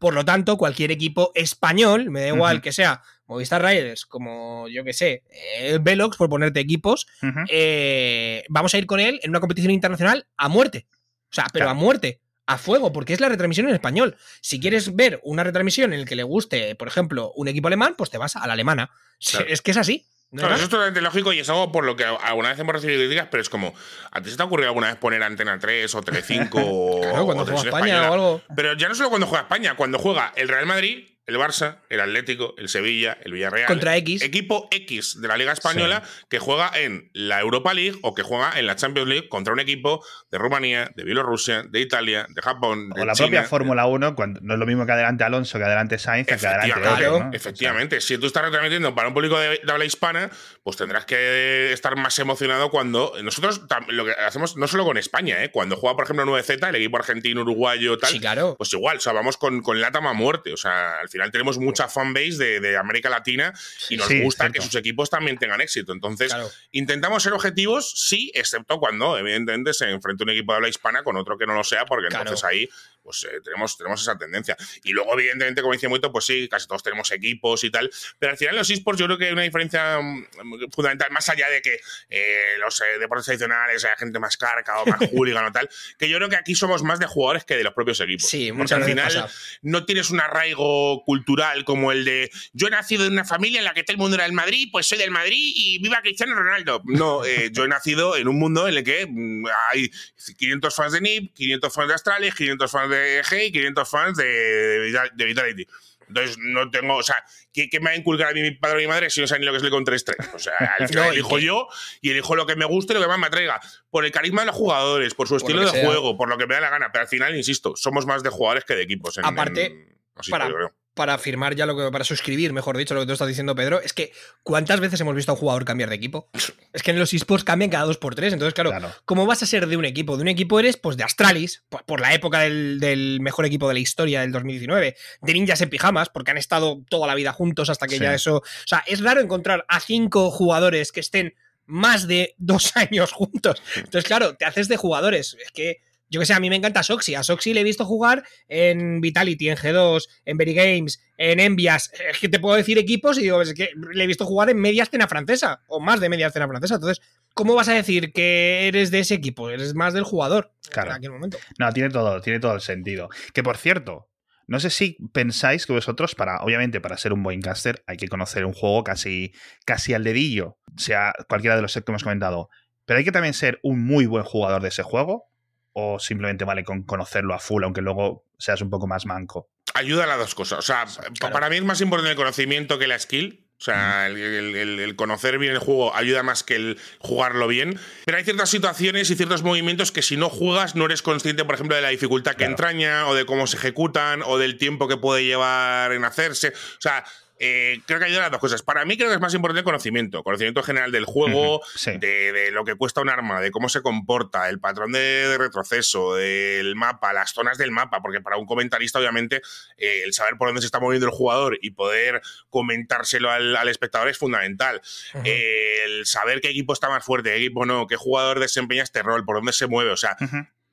por 0.00 0.14
lo 0.14 0.24
tanto, 0.24 0.56
cualquier 0.56 0.90
equipo 0.90 1.30
español, 1.36 2.10
me 2.10 2.22
da 2.22 2.28
igual 2.28 2.60
que 2.60 2.72
sea 2.72 3.00
Movistar 3.26 3.62
Riders, 3.64 4.04
como 4.04 4.66
yo 4.68 4.82
que 4.82 4.92
sé, 4.92 5.22
eh, 5.30 5.78
Velox, 5.80 6.16
por 6.16 6.28
ponerte 6.28 6.58
equipos, 6.58 7.06
eh, 7.48 8.44
vamos 8.48 8.74
a 8.74 8.78
ir 8.78 8.86
con 8.86 8.98
él 8.98 9.20
en 9.22 9.30
una 9.30 9.38
competición 9.40 9.72
internacional 9.72 10.26
a 10.36 10.48
muerte. 10.48 10.86
O 11.30 11.34
sea, 11.34 11.44
pero 11.52 11.66
Claro. 11.66 11.70
a 11.70 11.74
muerte, 11.80 12.20
a 12.52 12.58
fuego, 12.58 12.92
porque 12.92 13.12
es 13.12 13.20
la 13.20 13.28
retransmisión 13.28 13.68
en 13.68 13.74
español. 13.74 14.16
Si 14.40 14.60
quieres 14.60 14.94
ver 14.94 15.20
una 15.24 15.44
retransmisión 15.44 15.92
en 15.92 16.00
la 16.00 16.06
que 16.06 16.16
le 16.16 16.22
guste, 16.22 16.74
por 16.74 16.88
ejemplo, 16.88 17.32
un 17.34 17.48
equipo 17.48 17.68
alemán, 17.68 17.94
pues 17.96 18.10
te 18.10 18.18
vas 18.18 18.36
a 18.36 18.46
la 18.46 18.52
alemana. 18.52 18.90
Claro. 19.30 19.46
Es 19.48 19.62
que 19.62 19.70
es 19.72 19.76
así. 19.76 20.06
¿no? 20.30 20.38
Claro, 20.40 20.54
eso 20.54 20.64
es 20.64 20.70
totalmente 20.70 21.02
lógico 21.02 21.32
y 21.34 21.40
es 21.40 21.48
algo 21.50 21.70
por 21.70 21.84
lo 21.84 21.94
que 21.94 22.04
alguna 22.04 22.48
vez 22.48 22.58
hemos 22.58 22.74
recibido 22.74 23.00
críticas, 23.00 23.28
pero 23.30 23.42
es 23.42 23.50
como, 23.50 23.74
¿a 24.10 24.22
ti 24.22 24.30
se 24.30 24.36
te 24.36 24.42
ha 24.42 24.46
ocurrido 24.46 24.70
alguna 24.70 24.86
vez 24.86 24.96
poner 24.96 25.22
Antena 25.22 25.58
3 25.58 25.94
o 25.94 26.02
Telecinco 26.02 26.58
o, 26.64 27.00
Claro, 27.02 27.26
cuando 27.26 27.42
o 27.42 27.46
juega 27.46 27.60
España 27.62 27.86
Española? 27.96 28.10
o 28.10 28.14
algo. 28.14 28.42
Pero 28.56 28.72
ya 28.74 28.88
no 28.88 28.94
solo 28.94 29.10
cuando 29.10 29.26
juega 29.26 29.42
España, 29.42 29.76
cuando 29.76 29.98
juega 29.98 30.32
el 30.36 30.48
Real 30.48 30.64
Madrid, 30.64 31.04
el 31.26 31.36
Barça, 31.36 31.78
el 31.88 32.00
Atlético, 32.00 32.54
el 32.58 32.68
Sevilla, 32.68 33.16
el 33.22 33.32
Villarreal. 33.32 33.66
Contra 33.66 33.96
X. 33.96 34.22
Equipo 34.22 34.68
X 34.70 35.20
de 35.20 35.28
la 35.28 35.36
Liga 35.36 35.52
Española 35.52 36.02
que 36.28 36.38
juega 36.38 36.70
en 36.74 37.10
la 37.12 37.40
Europa 37.40 37.74
League 37.74 37.98
o 38.02 38.14
que 38.14 38.22
juega 38.22 38.58
en 38.58 38.66
la 38.66 38.76
Champions 38.76 39.08
League 39.08 39.28
contra 39.28 39.52
un 39.52 39.60
equipo 39.60 40.04
de 40.30 40.38
Rumanía, 40.38 40.90
de 40.96 41.04
Bielorrusia, 41.04 41.62
de 41.62 41.80
Italia, 41.80 42.26
de 42.28 42.42
Japón, 42.42 42.90
de 42.90 43.02
O 43.02 43.04
la 43.04 43.12
China, 43.12 43.28
propia 43.28 43.44
Fórmula 43.44 43.86
1, 43.86 44.14
cuando 44.14 44.40
no 44.42 44.54
es 44.54 44.60
lo 44.60 44.66
mismo 44.66 44.84
que 44.84 44.92
adelante 44.92 45.24
Alonso, 45.24 45.58
que 45.58 45.64
adelante 45.64 45.98
Sainz, 45.98 46.26
que 46.26 46.34
adelante 46.34 47.06
¿no? 47.06 47.30
efectivamente. 47.32 48.00
si 48.00 48.18
tú 48.18 48.26
estás 48.26 48.44
retransmitiendo 48.44 48.94
para 48.94 49.08
un 49.08 49.14
público 49.14 49.38
de, 49.38 49.60
de 49.62 49.72
habla 49.72 49.84
hispana, 49.84 50.30
pues 50.62 50.76
tendrás 50.76 51.04
que 51.06 51.72
estar 51.72 51.96
más 51.96 52.18
emocionado 52.18 52.70
cuando. 52.70 53.12
Nosotros 53.22 53.62
lo 53.88 54.04
que 54.04 54.12
hacemos 54.12 54.56
no 54.56 54.66
solo 54.66 54.84
con 54.84 54.96
España, 54.96 55.42
¿eh? 55.44 55.50
cuando 55.50 55.76
juega, 55.76 55.96
por 55.96 56.04
ejemplo, 56.04 56.24
9Z, 56.24 56.68
el 56.68 56.76
equipo 56.76 56.96
argentino, 56.96 57.42
uruguayo, 57.42 57.98
tal. 57.98 58.10
Sí, 58.10 58.20
claro. 58.20 58.56
Pues 58.56 58.72
igual, 58.72 58.96
o 58.96 59.00
sea, 59.00 59.12
vamos 59.12 59.36
con, 59.36 59.62
con 59.62 59.80
Latam 59.80 60.06
a 60.06 60.12
muerte. 60.12 60.52
O 60.52 60.56
sea, 60.56 61.00
al 61.00 61.08
final 61.12 61.30
tenemos 61.30 61.58
mucha 61.58 61.86
fanbase 61.88 62.36
de, 62.38 62.60
de 62.60 62.76
América 62.76 63.08
Latina 63.10 63.52
y 63.88 63.96
nos 63.96 64.08
Sí, 64.08 64.20
gusta 64.22 64.44
cierto. 64.44 64.58
que 64.58 64.64
sus 64.64 64.74
equipos 64.74 65.08
también 65.10 65.38
tengan 65.38 65.60
éxito. 65.60 65.92
Entonces, 65.92 66.28
Claro. 66.32 66.50
intentamos 66.72 67.22
ser 67.22 67.32
objetivos, 67.34 67.92
sí, 68.08 68.32
excepto 68.34 68.78
cuando, 68.78 69.16
evidentemente, 69.18 69.72
se 69.74 69.88
enfrenta 69.90 70.24
un 70.24 70.30
equipo 70.30 70.52
de 70.52 70.56
habla 70.56 70.68
hispana 70.68 71.04
con 71.04 71.16
otro 71.16 71.38
que 71.38 71.46
no 71.46 71.54
lo 71.54 71.62
sea, 71.64 71.84
porque 71.86 72.08
Claro. 72.08 72.22
entonces 72.24 72.44
ahí 72.44 72.68
pues 73.04 73.24
eh, 73.24 73.40
tenemos, 73.42 73.76
tenemos 73.76 74.00
esa 74.00 74.16
tendencia. 74.16 74.56
Y 74.84 74.92
luego, 74.92 75.14
evidentemente, 75.18 75.60
como 75.60 75.72
dice 75.74 75.88
Muito, 75.88 76.12
pues 76.12 76.24
sí, 76.24 76.48
casi 76.48 76.68
todos 76.68 76.84
tenemos 76.84 77.10
equipos 77.10 77.64
y 77.64 77.70
tal. 77.70 77.90
Pero 78.18 78.30
al 78.30 78.38
final, 78.38 78.54
los 78.54 78.70
esports, 78.70 79.00
yo 79.00 79.06
creo 79.06 79.18
que 79.18 79.26
hay 79.26 79.32
una 79.32 79.42
diferencia 79.42 79.98
mm, 80.00 80.70
fundamental, 80.70 81.10
más 81.10 81.28
allá 81.28 81.48
de 81.48 81.60
que 81.62 81.80
eh, 82.10 82.58
los 82.60 82.80
eh, 82.80 82.98
deportes 83.00 83.24
tradicionales 83.26 83.84
haya 83.84 83.96
gente 83.96 84.20
más 84.20 84.36
carca 84.36 84.80
o 84.80 84.86
más 84.86 85.00
hooligan 85.12 85.44
o 85.46 85.50
tal, 85.50 85.68
que 85.98 86.08
yo 86.08 86.16
creo 86.18 86.28
que 86.28 86.36
aquí 86.36 86.54
somos 86.54 86.84
más 86.84 87.00
de 87.00 87.06
jugadores 87.06 87.44
que 87.44 87.56
de 87.56 87.64
los 87.64 87.74
propios 87.74 87.98
equipos. 87.98 88.28
Sí, 88.28 88.52
Porque 88.52 88.72
al 88.74 88.84
final 88.84 89.04
pasa. 89.12 89.28
no 89.62 89.84
tienes 89.84 90.10
un 90.10 90.20
arraigo 90.20 91.01
cultural 91.04 91.64
como 91.64 91.92
el 91.92 92.04
de 92.04 92.30
yo 92.52 92.66
he 92.66 92.70
nacido 92.70 93.04
en 93.06 93.12
una 93.12 93.24
familia 93.24 93.58
en 93.58 93.64
la 93.64 93.74
que 93.74 93.82
todo 93.84 93.92
el 93.94 93.98
mundo 93.98 94.14
era 94.16 94.24
del 94.24 94.32
Madrid, 94.32 94.68
pues 94.72 94.86
soy 94.86 94.98
del 94.98 95.10
Madrid 95.10 95.52
y 95.54 95.78
viva 95.78 96.00
Cristiano 96.02 96.34
Ronaldo. 96.34 96.82
No, 96.84 97.24
eh, 97.24 97.50
yo 97.52 97.64
he 97.64 97.68
nacido 97.68 98.16
en 98.16 98.28
un 98.28 98.38
mundo 98.38 98.68
en 98.68 98.76
el 98.76 98.84
que 98.84 99.06
mm, 99.08 99.44
hay 99.70 99.90
500 100.36 100.74
fans 100.74 100.92
de 100.92 101.00
NIP, 101.00 101.34
500 101.34 101.72
fans 101.72 101.88
de 101.88 101.94
Astralis, 101.94 102.34
500 102.34 102.70
fans 102.70 102.90
de 102.90 103.22
G 103.24 103.46
y 103.46 103.52
500 103.52 103.88
fans 103.90 104.16
de, 104.18 104.24
de, 104.24 105.00
de 105.14 105.24
Vitality. 105.24 105.66
Entonces, 106.08 106.36
no 106.40 106.68
tengo, 106.70 106.96
o 106.96 107.02
sea, 107.02 107.16
¿qué, 107.54 107.70
qué 107.70 107.80
me 107.80 107.86
va 107.86 107.90
a 107.92 107.96
inculcar 107.96 108.28
a 108.28 108.32
mí 108.34 108.42
mi 108.42 108.50
padre 108.50 108.76
o 108.76 108.80
mi 108.80 108.86
madre 108.86 109.08
si 109.08 109.22
no 109.22 109.26
saben 109.26 109.40
ni 109.40 109.46
lo 109.46 109.52
que 109.52 109.58
es 109.58 109.62
el 109.64 109.98
Strike? 109.98 110.34
O 110.34 110.38
sea, 110.38 110.52
al 110.78 110.86
final 110.88 111.06
No, 111.06 111.12
elijo 111.12 111.38
yo 111.38 111.68
y 112.02 112.10
elijo 112.10 112.36
lo 112.36 112.44
que 112.44 112.54
me 112.54 112.66
guste 112.66 112.92
y 112.92 112.96
lo 112.96 113.02
que 113.02 113.08
más 113.08 113.18
me 113.18 113.28
atraiga. 113.28 113.60
Por 113.90 114.04
el 114.04 114.12
carisma 114.12 114.42
de 114.42 114.48
los 114.48 114.56
jugadores, 114.56 115.14
por 115.14 115.26
su 115.26 115.34
lo 115.34 115.38
estilo 115.38 115.62
de 115.62 115.68
sea. 115.70 115.86
juego, 115.86 116.18
por 116.18 116.28
lo 116.28 116.36
que 116.36 116.46
me 116.46 116.54
da 116.54 116.60
la 116.60 116.68
gana. 116.70 116.92
Pero 116.92 117.02
al 117.02 117.08
final, 117.08 117.34
insisto, 117.34 117.76
somos 117.76 118.04
más 118.04 118.22
de 118.22 118.28
jugadores 118.28 118.64
que 118.64 118.74
de 118.74 118.82
equipos. 118.82 119.16
en- 119.16 119.24
Aparte, 119.24 119.64
en- 119.66 119.98
así 120.16 120.30
para- 120.30 120.46
creo. 120.52 120.74
Para 120.94 121.14
afirmar 121.14 121.54
ya 121.56 121.64
lo 121.64 121.74
que. 121.76 121.90
Para 121.90 122.04
suscribir, 122.04 122.52
mejor 122.52 122.76
dicho, 122.76 122.92
lo 122.92 123.00
que 123.00 123.06
tú 123.06 123.12
estás 123.14 123.26
diciendo, 123.28 123.54
Pedro, 123.54 123.80
es 123.80 123.94
que 123.94 124.12
¿cuántas 124.42 124.78
veces 124.78 125.00
hemos 125.00 125.14
visto 125.14 125.32
a 125.32 125.34
un 125.34 125.40
jugador 125.40 125.64
cambiar 125.64 125.88
de 125.88 125.94
equipo? 125.94 126.28
Es 126.74 126.82
que 126.82 126.90
en 126.90 126.98
los 126.98 127.12
esports 127.12 127.44
cambian 127.44 127.70
cada 127.70 127.84
dos 127.84 127.98
por 127.98 128.14
tres. 128.14 128.32
Entonces, 128.32 128.54
claro, 128.54 128.70
Claro. 128.70 128.92
¿cómo 129.04 129.26
vas 129.26 129.42
a 129.42 129.46
ser 129.46 129.66
de 129.66 129.76
un 129.76 129.84
equipo? 129.84 130.16
De 130.16 130.22
un 130.22 130.28
equipo 130.28 130.58
eres, 130.58 130.76
pues, 130.76 130.96
de 130.96 131.04
Astralis, 131.04 131.64
por, 131.68 131.84
por 131.84 132.00
la 132.00 132.14
época 132.14 132.40
del, 132.40 132.78
del 132.80 133.20
mejor 133.20 133.44
equipo 133.46 133.68
de 133.68 133.74
la 133.74 133.80
historia 133.80 134.20
del 134.22 134.32
2019, 134.32 134.96
de 135.22 135.32
Ninjas 135.34 135.60
en 135.60 135.68
Pijamas, 135.70 136.08
porque 136.08 136.30
han 136.30 136.38
estado 136.38 136.82
toda 136.88 137.06
la 137.06 137.14
vida 137.14 137.32
juntos 137.32 137.68
hasta 137.70 137.86
que 137.86 137.96
Sí. 137.96 138.02
ya 138.02 138.14
eso. 138.14 138.36
O 138.38 138.42
sea, 138.66 138.82
es 138.86 139.00
raro 139.00 139.20
encontrar 139.20 139.64
a 139.68 139.80
cinco 139.80 140.30
jugadores 140.30 140.92
que 140.92 141.00
estén 141.00 141.34
más 141.66 142.06
de 142.08 142.34
dos 142.38 142.72
años 142.76 143.12
juntos. 143.12 143.62
Entonces, 143.76 144.04
claro, 144.04 144.34
te 144.36 144.44
haces 144.46 144.68
de 144.68 144.76
jugadores. 144.76 145.36
Es 145.44 145.50
que. 145.52 145.80
Yo 146.12 146.20
que 146.20 146.26
sé, 146.26 146.34
a 146.34 146.40
mí 146.40 146.50
me 146.50 146.56
encanta 146.56 146.82
Soxy. 146.82 147.14
A 147.14 147.22
Soxy 147.22 147.54
le 147.54 147.62
he 147.62 147.64
visto 147.64 147.86
jugar 147.86 148.22
en 148.46 149.00
Vitality, 149.00 149.48
en 149.48 149.56
G2, 149.56 150.06
en 150.26 150.36
Very 150.36 150.52
Games, 150.52 151.00
en 151.16 151.40
Envias. 151.40 151.90
Es 152.12 152.18
que 152.18 152.28
te 152.28 152.38
puedo 152.38 152.54
decir 152.54 152.76
equipos 152.78 153.18
y 153.18 153.22
digo, 153.22 153.40
es 153.40 153.54
que 153.54 153.70
le 153.94 154.04
he 154.04 154.06
visto 154.06 154.26
jugar 154.26 154.50
en 154.50 154.60
media 154.60 154.82
escena 154.82 155.08
francesa, 155.08 155.62
o 155.68 155.80
más 155.80 156.00
de 156.00 156.10
media 156.10 156.26
escena 156.26 156.46
francesa. 156.46 156.74
Entonces, 156.74 157.02
¿cómo 157.32 157.54
vas 157.54 157.68
a 157.68 157.72
decir 157.72 158.12
que 158.12 158.68
eres 158.68 158.90
de 158.90 159.00
ese 159.00 159.14
equipo? 159.14 159.48
Eres 159.48 159.74
más 159.74 159.94
del 159.94 160.04
jugador 160.04 160.52
Claro. 160.70 160.90
en 160.90 160.96
aquel 160.98 161.10
momento. 161.12 161.38
No, 161.58 161.72
tiene 161.72 161.88
todo, 161.88 162.20
tiene 162.20 162.40
todo 162.40 162.54
el 162.54 162.60
sentido. 162.60 163.08
Que 163.32 163.42
por 163.42 163.56
cierto, 163.56 164.10
no 164.46 164.60
sé 164.60 164.68
si 164.68 164.98
pensáis 165.14 165.64
que 165.64 165.72
vosotros, 165.72 166.14
para, 166.14 166.42
obviamente, 166.42 166.82
para 166.82 166.98
ser 166.98 167.14
un 167.14 167.22
buen 167.22 167.40
caster, 167.40 167.82
hay 167.86 167.96
que 167.96 168.08
conocer 168.08 168.44
un 168.44 168.52
juego 168.52 168.84
casi, 168.84 169.32
casi 169.64 169.94
al 169.94 170.04
dedillo, 170.04 170.58
sea 170.76 171.14
cualquiera 171.26 171.56
de 171.56 171.62
los 171.62 171.72
sets 171.72 171.86
que 171.86 171.92
hemos 171.92 172.02
comentado. 172.02 172.50
Pero 172.84 172.98
hay 172.98 173.04
que 173.04 173.12
también 173.12 173.32
ser 173.32 173.60
un 173.62 173.82
muy 173.82 174.04
buen 174.04 174.24
jugador 174.24 174.60
de 174.60 174.68
ese 174.68 174.82
juego. 174.82 175.31
O 175.74 175.98
simplemente 175.98 176.44
vale 176.44 176.64
con 176.64 176.82
conocerlo 176.82 177.34
a 177.34 177.38
full, 177.38 177.64
aunque 177.64 177.80
luego 177.80 178.26
seas 178.38 178.60
un 178.60 178.70
poco 178.70 178.86
más 178.86 179.06
manco. 179.06 179.48
ayuda 179.74 180.04
a 180.04 180.06
las 180.06 180.18
dos 180.18 180.34
cosas. 180.34 180.58
O 180.58 180.62
sea, 180.62 180.84
claro. 181.18 181.32
para 181.32 181.48
mí 181.48 181.56
es 181.56 181.64
más 181.64 181.80
importante 181.80 182.10
el 182.10 182.16
conocimiento 182.16 182.78
que 182.78 182.86
la 182.86 182.98
skill. 182.98 183.48
O 183.58 183.64
sea, 183.64 184.06
el, 184.08 184.16
el- 184.18 184.56
el- 184.56 184.80
el 184.80 184.96
conocer 184.96 185.38
bien 185.38 185.52
el 185.52 185.60
juego 185.60 185.94
ayuda 185.94 186.22
más 186.24 186.42
que 186.42 186.56
el 186.56 186.78
jugarlo 186.98 187.46
bien. 187.46 187.78
Pero 188.04 188.18
hay 188.18 188.24
ciertas 188.24 188.50
situaciones 188.50 189.08
y 189.10 189.14
ciertos 189.16 189.42
movimientos 189.44 189.92
que 189.92 190.02
si 190.02 190.16
no 190.16 190.28
juegas 190.28 190.74
no 190.74 190.84
eres 190.84 191.00
consciente, 191.00 191.44
por 191.44 191.54
ejemplo, 191.54 191.74
de 191.76 191.80
la 191.82 191.88
dificultad 191.90 192.32
que 192.32 192.38
Claro. 192.38 192.50
entraña 192.50 193.06
o 193.06 193.14
de 193.14 193.24
cómo 193.24 193.46
se 193.46 193.56
ejecutan 193.56 194.22
o 194.26 194.36
del 194.36 194.58
tiempo 194.58 194.88
que 194.88 194.96
puede 194.98 195.24
llevar 195.24 195.92
en 195.92 196.04
hacerse. 196.04 196.48
O 196.48 196.80
sea, 196.80 197.04
eh, 197.44 197.80
creo 197.86 197.98
que 197.98 198.04
ayuda 198.04 198.20
a 198.20 198.22
las 198.22 198.30
dos 198.30 198.40
cosas. 198.40 198.62
Para 198.62 198.84
mí 198.84 198.96
creo 198.96 199.08
que 199.08 199.16
es 199.16 199.20
más 199.20 199.34
importante 199.34 199.58
el 199.58 199.64
conocimiento. 199.64 200.22
Conocimiento 200.22 200.62
general 200.62 200.92
del 200.92 201.04
juego, 201.04 201.60
sí. 201.74 201.90
de, 201.98 202.32
de 202.32 202.52
lo 202.52 202.64
que 202.64 202.76
cuesta 202.76 203.00
un 203.00 203.08
arma, 203.08 203.40
de 203.40 203.50
cómo 203.50 203.68
se 203.68 203.82
comporta, 203.82 204.48
el 204.48 204.60
patrón 204.60 204.92
de, 204.92 205.00
de 205.00 205.38
retroceso, 205.38 206.14
del 206.14 206.76
mapa, 206.76 207.12
las 207.12 207.32
zonas 207.32 207.58
del 207.58 207.72
mapa, 207.72 208.00
porque 208.00 208.20
para 208.20 208.36
un 208.36 208.46
comentarista, 208.46 209.00
obviamente, 209.00 209.42
eh, 209.76 210.02
el 210.04 210.12
saber 210.12 210.36
por 210.38 210.46
dónde 210.46 210.60
se 210.60 210.66
está 210.66 210.78
moviendo 210.78 211.06
el 211.06 211.12
jugador 211.12 211.58
y 211.60 211.72
poder 211.72 212.22
comentárselo 212.48 213.28
al, 213.28 213.56
al 213.56 213.68
espectador 213.68 214.08
es 214.08 214.18
fundamental. 214.18 214.80
Eh, 215.24 215.84
el 215.84 216.06
saber 216.06 216.40
qué 216.40 216.50
equipo 216.50 216.72
está 216.72 216.88
más 216.88 217.04
fuerte, 217.04 217.30
qué 217.30 217.38
equipo 217.38 217.66
no, 217.66 217.88
qué 217.88 217.96
jugador 217.96 218.38
desempeña 218.38 218.84
este 218.84 219.02
rol, 219.02 219.24
por 219.24 219.34
dónde 219.34 219.52
se 219.52 219.66
mueve, 219.66 219.90
o 219.90 219.96
sea, 219.96 220.16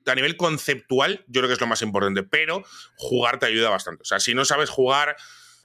a 0.06 0.14
nivel 0.14 0.36
conceptual, 0.36 1.24
yo 1.26 1.40
creo 1.40 1.48
que 1.48 1.54
es 1.54 1.60
lo 1.60 1.66
más 1.66 1.82
importante, 1.82 2.22
pero 2.22 2.64
jugar 2.94 3.40
te 3.40 3.46
ayuda 3.46 3.70
bastante. 3.70 4.02
O 4.02 4.04
sea, 4.04 4.20
si 4.20 4.34
no 4.34 4.44
sabes 4.44 4.70
jugar. 4.70 5.16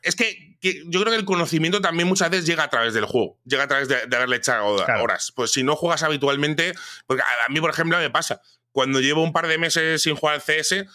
Es 0.05 0.15
que, 0.15 0.57
que 0.61 0.83
yo 0.87 1.01
creo 1.01 1.11
que 1.11 1.19
el 1.19 1.25
conocimiento 1.25 1.81
también 1.81 2.07
muchas 2.07 2.29
veces 2.29 2.45
llega 2.45 2.63
a 2.63 2.69
través 2.69 2.93
del 2.93 3.05
juego, 3.05 3.39
llega 3.45 3.63
a 3.63 3.67
través 3.67 3.87
de, 3.87 4.05
de 4.07 4.15
haberle 4.15 4.37
echado 4.37 4.75
Claro. 4.85 5.03
horas. 5.03 5.31
Pues 5.35 5.51
si 5.51 5.63
no 5.63 5.75
juegas 5.75 6.03
habitualmente, 6.03 6.73
porque 7.07 7.21
a, 7.23 7.45
a 7.45 7.49
mí, 7.49 7.59
por 7.59 7.69
ejemplo, 7.71 7.97
me 7.97 8.09
pasa, 8.09 8.41
cuando 8.71 8.99
llevo 9.01 9.23
un 9.23 9.33
par 9.33 9.47
de 9.47 9.57
meses 9.57 10.01
sin 10.03 10.15
jugar 10.15 10.35
al 10.35 10.41
CS, 10.41 10.85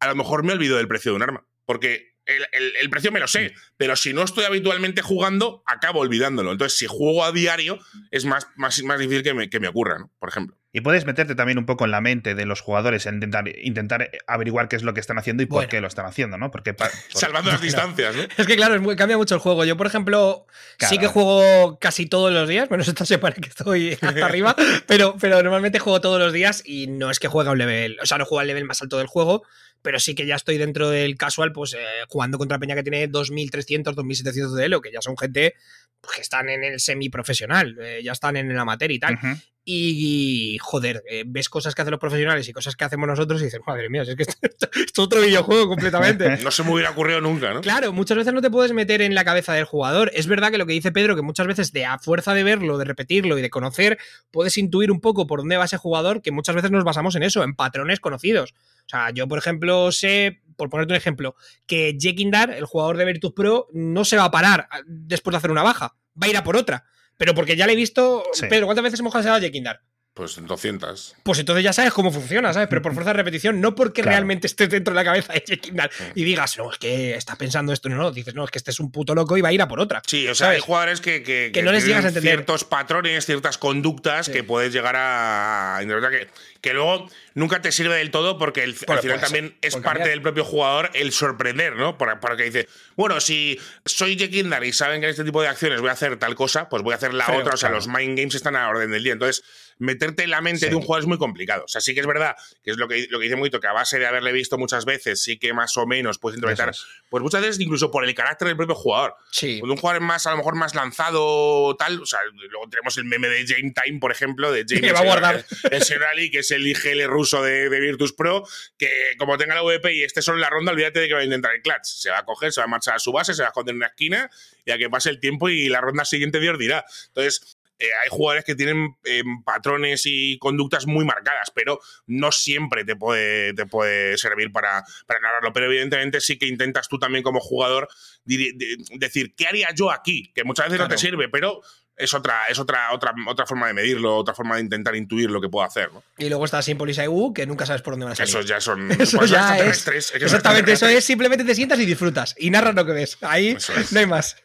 a 0.00 0.06
lo 0.08 0.14
mejor 0.14 0.44
me 0.44 0.52
olvido 0.52 0.76
del 0.76 0.88
precio 0.88 1.12
de 1.12 1.16
un 1.16 1.22
arma, 1.22 1.44
porque 1.66 2.09
el, 2.36 2.46
el- 2.52 2.72
el 2.80 2.90
precio 2.90 3.12
me 3.12 3.20
lo 3.20 3.26
sé, 3.28 3.54
pero 3.76 3.96
si 3.96 4.12
no 4.12 4.22
estoy 4.22 4.44
habitualmente 4.44 5.02
jugando, 5.02 5.62
acabo 5.66 6.00
olvidándolo. 6.00 6.52
Entonces, 6.52 6.78
si 6.78 6.86
juego 6.86 7.24
a 7.24 7.32
diario, 7.32 7.78
es 8.10 8.24
más, 8.24 8.46
más, 8.56 8.82
más 8.82 8.98
difícil 8.98 9.22
que 9.22 9.34
me, 9.34 9.50
que 9.50 9.60
me 9.60 9.68
ocurra, 9.68 9.98
¿no? 9.98 10.10
Por 10.18 10.28
ejemplo. 10.28 10.56
Y 10.72 10.82
puedes 10.82 11.04
meterte 11.04 11.34
también 11.34 11.58
un 11.58 11.66
poco 11.66 11.84
en 11.84 11.90
la 11.90 12.00
mente 12.00 12.36
de 12.36 12.46
los 12.46 12.60
jugadores, 12.60 13.04
e 13.04 13.08
intentar, 13.10 13.48
intentar 13.60 14.08
averiguar 14.28 14.68
qué 14.68 14.76
es 14.76 14.84
lo 14.84 14.94
que 14.94 15.00
están 15.00 15.18
haciendo 15.18 15.42
y 15.42 15.46
por 15.46 15.66
qué 15.66 15.80
lo 15.80 15.88
están 15.88 16.06
haciendo, 16.06 16.38
¿no? 16.38 16.52
Porque 16.52 16.74
por- 16.74 16.88
Salvando 17.08 17.50
las 17.50 17.60
distancias, 17.62 18.14
¿no? 18.14 18.22
Es 18.36 18.46
que 18.46 18.54
claro, 18.54 18.76
es 18.76 18.80
muy- 18.80 18.94
cambia 18.94 19.16
mucho 19.16 19.34
el 19.34 19.40
juego. 19.40 19.64
Yo, 19.64 19.76
por 19.76 19.88
ejemplo, 19.88 20.46
sí 20.78 20.98
que 20.98 21.08
juego 21.08 21.76
casi 21.80 22.06
todos 22.06 22.32
los 22.32 22.48
días, 22.48 22.70
menos 22.70 22.86
esta 22.88 23.04
semana 23.04 23.34
que 23.34 23.48
estoy 23.48 23.98
hasta 24.00 24.24
arriba, 24.26 24.54
pero, 24.86 25.16
pero 25.20 25.42
normalmente 25.42 25.80
juego 25.80 26.00
todos 26.00 26.20
los 26.20 26.32
días 26.32 26.62
y 26.64 26.86
no 26.86 27.10
es 27.10 27.18
que 27.18 27.26
juegue 27.26 27.48
a 27.48 27.52
un 27.52 27.58
level, 27.58 27.98
o 28.00 28.06
sea, 28.06 28.18
no 28.18 28.24
juego 28.24 28.38
al 28.40 28.46
level 28.46 28.64
más 28.64 28.80
alto 28.80 28.98
del 28.98 29.08
juego, 29.08 29.42
pero 29.82 29.98
sí 29.98 30.14
que 30.14 30.26
ya 30.26 30.36
estoy 30.36 30.58
dentro 30.58 30.90
del 30.90 31.16
casual, 31.16 31.52
pues 31.52 31.74
eh, 31.74 31.78
jugando 32.08 32.38
contra 32.38 32.58
Peña 32.58 32.74
que 32.74 32.82
tiene 32.82 33.08
2300, 33.08 33.94
2700 33.94 34.54
de 34.54 34.64
elo, 34.64 34.80
que 34.80 34.92
ya 34.92 35.00
son 35.00 35.16
gente 35.16 35.54
pues, 36.00 36.16
que 36.16 36.22
están 36.22 36.48
en 36.48 36.64
el 36.64 36.80
semiprofesional, 36.80 37.76
eh, 37.80 38.00
ya 38.02 38.12
están 38.12 38.36
en 38.36 38.50
el 38.50 38.58
amateur 38.58 38.90
y 38.90 38.98
tal. 38.98 39.18
Y, 39.64 40.56
joder, 40.60 41.02
eh, 41.08 41.24
ves 41.26 41.48
cosas 41.48 41.74
que 41.74 41.82
hacen 41.82 41.92
los 41.92 42.00
profesionales 42.00 42.48
y 42.48 42.52
cosas 42.52 42.74
que 42.76 42.84
hacemos 42.84 43.06
nosotros 43.06 43.40
y 43.40 43.44
dices, 43.44 43.60
madre 43.66 43.90
mía, 43.90 44.02
es 44.02 44.16
que 44.16 44.22
esto, 44.22 44.36
esto 44.42 44.68
es 44.72 44.98
otro 44.98 45.20
videojuego 45.20 45.68
completamente. 45.68 46.38
No 46.40 46.50
se 46.50 46.64
me 46.64 46.72
hubiera 46.72 46.90
ocurrido 46.90 47.20
nunca, 47.20 47.52
¿no? 47.52 47.60
Claro, 47.60 47.92
muchas 47.92 48.16
veces 48.16 48.32
no 48.32 48.40
te 48.40 48.50
puedes 48.50 48.72
meter 48.72 49.02
en 49.02 49.14
la 49.14 49.24
cabeza 49.24 49.52
del 49.52 49.64
jugador. 49.64 50.10
Es 50.14 50.26
verdad 50.26 50.50
que 50.50 50.58
lo 50.58 50.66
que 50.66 50.72
dice 50.72 50.90
Pedro, 50.90 51.14
que 51.14 51.22
muchas 51.22 51.46
veces 51.46 51.72
de 51.72 51.84
a 51.84 51.98
fuerza 51.98 52.32
de 52.34 52.42
verlo, 52.42 52.78
de 52.78 52.84
repetirlo 52.84 53.38
y 53.38 53.42
de 53.42 53.50
conocer, 53.50 53.98
puedes 54.30 54.56
intuir 54.56 54.90
un 54.90 55.00
poco 55.00 55.26
por 55.26 55.40
dónde 55.40 55.56
va 55.56 55.66
ese 55.66 55.76
jugador, 55.76 56.22
que 56.22 56.32
muchas 56.32 56.54
veces 56.54 56.70
nos 56.70 56.84
basamos 56.84 57.14
en 57.16 57.22
eso, 57.22 57.42
en 57.42 57.54
patrones 57.54 58.00
conocidos. 58.00 58.54
O 58.86 58.88
sea, 58.88 59.10
yo, 59.10 59.28
por 59.28 59.38
ejemplo, 59.38 59.92
sé, 59.92 60.40
por 60.56 60.70
ponerte 60.70 60.94
un 60.94 60.96
ejemplo, 60.96 61.36
que 61.66 61.96
Jekindar, 62.00 62.50
el 62.50 62.64
jugador 62.64 62.96
de 62.96 63.04
Virtus 63.04 63.32
Pro, 63.32 63.68
no 63.72 64.04
se 64.04 64.16
va 64.16 64.24
a 64.24 64.30
parar 64.30 64.68
después 64.86 65.32
de 65.32 65.38
hacer 65.38 65.50
una 65.50 65.62
baja. 65.62 65.94
Va 66.20 66.26
a 66.26 66.30
ir 66.30 66.36
a 66.36 66.44
por 66.44 66.56
otra. 66.56 66.84
Pero 67.20 67.34
porque 67.34 67.54
ya 67.54 67.66
le 67.66 67.74
he 67.74 67.76
visto. 67.76 68.24
Sí. 68.32 68.46
Pedro, 68.48 68.64
¿cuántas 68.64 68.82
veces 68.82 68.98
hemos 68.98 69.12
cancelado 69.12 69.36
a 69.36 69.42
Jekindar? 69.42 69.82
Pues 70.12 70.36
200. 70.44 71.14
Pues 71.22 71.38
entonces 71.38 71.62
ya 71.64 71.72
sabes 71.72 71.92
cómo 71.92 72.10
funciona, 72.12 72.52
¿sabes? 72.52 72.68
Pero 72.68 72.82
por 72.82 72.92
fuerza 72.94 73.10
de 73.10 73.16
repetición, 73.18 73.60
no 73.60 73.76
porque 73.76 74.02
Claro. 74.02 74.16
realmente 74.16 74.48
estés 74.48 74.68
dentro 74.68 74.92
de 74.92 74.96
la 74.96 75.04
cabeza 75.04 75.32
de 75.32 75.44
Jekindar 75.46 75.88
y 76.16 76.24
digas, 76.24 76.58
no, 76.58 76.70
es 76.72 76.78
que 76.78 77.14
está 77.14 77.36
pensando 77.36 77.72
esto, 77.72 77.88
no, 77.88 77.94
no, 77.96 78.10
dices, 78.10 78.34
no, 78.34 78.44
es 78.44 78.50
que 78.50 78.58
este 78.58 78.72
es 78.72 78.80
un 78.80 78.90
puto 78.90 79.14
loco 79.14 79.36
y 79.36 79.40
va 79.40 79.50
a 79.50 79.52
ir 79.52 79.62
a 79.62 79.68
por 79.68 79.78
otra. 79.78 80.02
Sí, 80.06 80.26
o 80.26 80.34
sea, 80.34 80.48
¿Sabes? 80.48 80.56
hay 80.56 80.66
jugadores 80.66 81.00
que, 81.00 81.22
que, 81.22 81.52
Que 81.54 81.62
no 81.62 81.70
les 81.70 81.86
llegas 81.86 82.04
a 82.04 82.08
entender. 82.08 82.34
ciertos 82.34 82.64
patrones, 82.64 83.24
ciertas 83.24 83.56
conductas 83.56 84.26
Sí. 84.26 84.32
que 84.32 84.42
puedes 84.42 84.72
llegar 84.72 84.96
a. 84.96 85.78
Que, 85.80 86.28
que 86.60 86.74
luego 86.74 87.08
nunca 87.34 87.62
te 87.62 87.70
sirve 87.70 87.94
del 87.94 88.10
todo 88.10 88.36
porque 88.36 88.64
el- 88.64 88.74
Bueno, 88.86 88.94
al 88.94 89.00
final 89.02 89.20
también 89.20 89.56
es 89.62 89.76
parte 89.76 90.08
del 90.08 90.20
propio 90.22 90.44
jugador 90.44 90.90
el 90.94 91.12
sorprender, 91.12 91.76
¿no? 91.76 91.96
Para, 91.98 92.18
para 92.20 92.36
que 92.36 92.42
dice, 92.44 92.68
bueno, 92.96 93.20
si 93.20 93.58
soy 93.86 94.18
Jekindar 94.18 94.64
y 94.64 94.72
saben 94.72 95.00
que 95.00 95.06
en 95.06 95.10
este 95.12 95.24
tipo 95.24 95.40
de 95.40 95.48
acciones 95.48 95.80
voy 95.80 95.90
a 95.90 95.92
hacer 95.92 96.16
tal 96.18 96.34
cosa, 96.34 96.68
pues 96.68 96.82
voy 96.82 96.92
a 96.94 96.96
hacer 96.96 97.14
la 97.14 97.24
otra. 97.30 97.54
O 97.54 97.56
sea, 97.56 97.68
claro. 97.70 97.76
los 97.76 97.86
mind 97.86 98.18
games 98.18 98.34
están 98.34 98.56
a 98.56 98.62
la 98.62 98.68
orden 98.68 98.90
del 98.90 99.04
día. 99.04 99.12
Entonces, 99.12 99.42
meterte 99.80 100.22
en 100.24 100.30
la 100.30 100.40
mente 100.40 100.60
Sí. 100.66 100.68
de 100.68 100.74
un 100.76 100.82
jugador 100.82 101.02
es 101.02 101.08
muy 101.08 101.18
complicado. 101.18 101.64
O 101.64 101.68
sea, 101.68 101.80
sí 101.80 101.94
que 101.94 102.00
es 102.00 102.06
verdad, 102.06 102.36
que 102.62 102.70
es 102.70 102.76
lo 102.76 102.86
que, 102.86 103.06
lo 103.10 103.18
que 103.18 103.24
dice 103.24 103.36
Muito, 103.36 103.58
que 103.60 103.66
a 103.66 103.72
base 103.72 103.98
de 103.98 104.06
haberle 104.06 104.30
visto 104.32 104.58
muchas 104.58 104.84
veces, 104.84 105.22
sí 105.22 105.38
que 105.38 105.52
más 105.54 105.76
o 105.78 105.86
menos 105.86 106.18
puedes 106.18 106.36
interpretar. 106.36 106.68
Eso 106.70 106.84
Pues 107.08 107.22
muchas 107.22 107.40
veces 107.40 107.58
incluso 107.60 107.90
por 107.90 108.04
el 108.04 108.14
carácter 108.14 108.46
del 108.48 108.56
propio 108.56 108.74
jugador. 108.74 109.14
Sí. 109.32 109.58
Cuando 109.60 109.74
un 109.74 109.80
jugador 109.80 110.02
es 110.02 110.06
más, 110.06 110.26
a 110.26 110.32
lo 110.32 110.36
mejor 110.36 110.54
más 110.56 110.74
lanzado, 110.74 111.74
tal, 111.76 112.00
o 112.02 112.06
sea, 112.06 112.20
luego 112.50 112.68
tenemos 112.68 112.96
el 112.98 113.04
meme 113.06 113.28
de 113.28 113.44
Game 113.44 113.72
Time, 113.84 113.98
por 113.98 114.12
ejemplo, 114.12 114.52
de 114.52 114.64
James 114.68 114.82
Que 114.82 114.92
va 114.92 115.00
a 115.00 115.04
guardar. 115.04 115.44
El, 115.64 115.72
el 115.72 115.82
señor 115.82 116.04
Ali, 116.04 116.30
que 116.30 116.38
es 116.40 116.50
es 116.50 116.56
el 116.56 116.66
IGL 116.66 117.04
ruso 117.06 117.42
de, 117.42 117.68
de 117.68 117.80
Virtus 117.80 118.12
Pro, 118.12 118.44
que 118.76 118.88
como 119.18 119.38
tenga 119.38 119.54
la 119.54 119.62
VP 119.62 119.94
y 119.94 120.02
esté 120.02 120.20
solo 120.20 120.38
en 120.38 120.42
la 120.42 120.50
ronda, 120.50 120.72
olvídate 120.72 120.98
de 121.00 121.06
que 121.08 121.14
va 121.14 121.20
a 121.20 121.24
intentar 121.24 121.54
el 121.54 121.62
clutch. 121.62 121.84
Se 121.84 122.10
va 122.10 122.18
a 122.18 122.24
coger, 122.24 122.52
se 122.52 122.60
va 122.60 122.64
a 122.64 122.68
marchar 122.68 122.94
a 122.96 122.98
su 122.98 123.12
base, 123.12 123.34
se 123.34 123.42
va 123.42 123.48
a 123.48 123.50
esconder 123.50 123.72
en 123.72 123.76
una 123.76 123.86
esquina 123.86 124.28
y 124.64 124.72
a 124.72 124.78
que 124.78 124.90
pase 124.90 125.10
el 125.10 125.20
tiempo 125.20 125.48
y 125.48 125.68
la 125.68 125.80
ronda 125.80 126.04
siguiente 126.04 126.40
Dios 126.40 126.58
dirá. 126.58 126.84
Entonces, 127.08 127.58
eh, 127.80 127.88
hay 128.02 128.08
jugadores 128.10 128.44
que 128.44 128.54
tienen 128.54 128.94
eh, 129.04 129.22
patrones 129.42 130.02
y 130.04 130.38
conductas 130.38 130.86
muy 130.86 131.04
marcadas, 131.06 131.50
pero 131.54 131.80
no 132.06 132.30
siempre 132.30 132.84
te 132.84 132.94
puede, 132.94 133.54
te 133.54 133.64
puede 133.64 134.18
servir 134.18 134.52
para, 134.52 134.84
para 135.06 135.20
narrarlo. 135.20 135.52
Pero 135.54 135.66
evidentemente 135.66 136.20
sí 136.20 136.38
que 136.38 136.46
intentas 136.46 136.88
tú 136.88 136.98
también 136.98 137.24
como 137.24 137.40
jugador 137.40 137.88
decir, 138.24 139.34
¿qué 139.34 139.46
haría 139.46 139.70
yo 139.74 139.90
aquí? 139.90 140.30
Que 140.34 140.44
muchas 140.44 140.66
veces 140.66 140.78
no 140.78 140.88
te 140.88 140.98
sirve, 140.98 141.30
pero 141.30 141.62
es 142.00 142.14
otra, 142.14 142.46
es 142.48 142.58
otra, 142.58 142.92
otra, 142.92 143.14
otra 143.26 143.46
forma 143.46 143.68
de 143.68 143.74
medirlo, 143.74 144.16
otra 144.16 144.34
forma 144.34 144.56
de 144.56 144.62
intentar 144.62 144.96
intuir 144.96 145.30
lo 145.30 145.40
que 145.40 145.48
puedo 145.48 145.66
hacer. 145.66 145.92
¿no? 145.92 146.02
Y 146.18 146.28
luego 146.28 146.44
está 146.44 146.62
Simple 146.62 147.08
Wu, 147.08 147.32
que 147.32 147.46
nunca 147.46 147.66
sabes 147.66 147.82
por 147.82 147.94
dónde 147.94 148.04
van 148.04 148.12
a 148.12 148.16
salir. 148.16 148.30
Esos 148.30 148.46
ya 148.46 148.60
son, 148.60 148.90
Eso 149.00 149.24
ya 149.24 149.58
es. 149.58 149.78
son 149.80 149.94
Exactamente, 150.22 150.72
eso 150.72 150.86
es 150.86 151.04
simplemente 151.04 151.44
te 151.44 151.54
sientas 151.54 151.78
y 151.78 151.86
disfrutas. 151.86 152.34
Y 152.38 152.50
narras 152.50 152.74
lo 152.74 152.84
que 152.84 152.92
ves. 152.92 153.18
Ahí 153.20 153.50
Eso 153.50 153.72
es. 153.74 153.92
no 153.92 154.00
hay 154.00 154.06
más. 154.06 154.36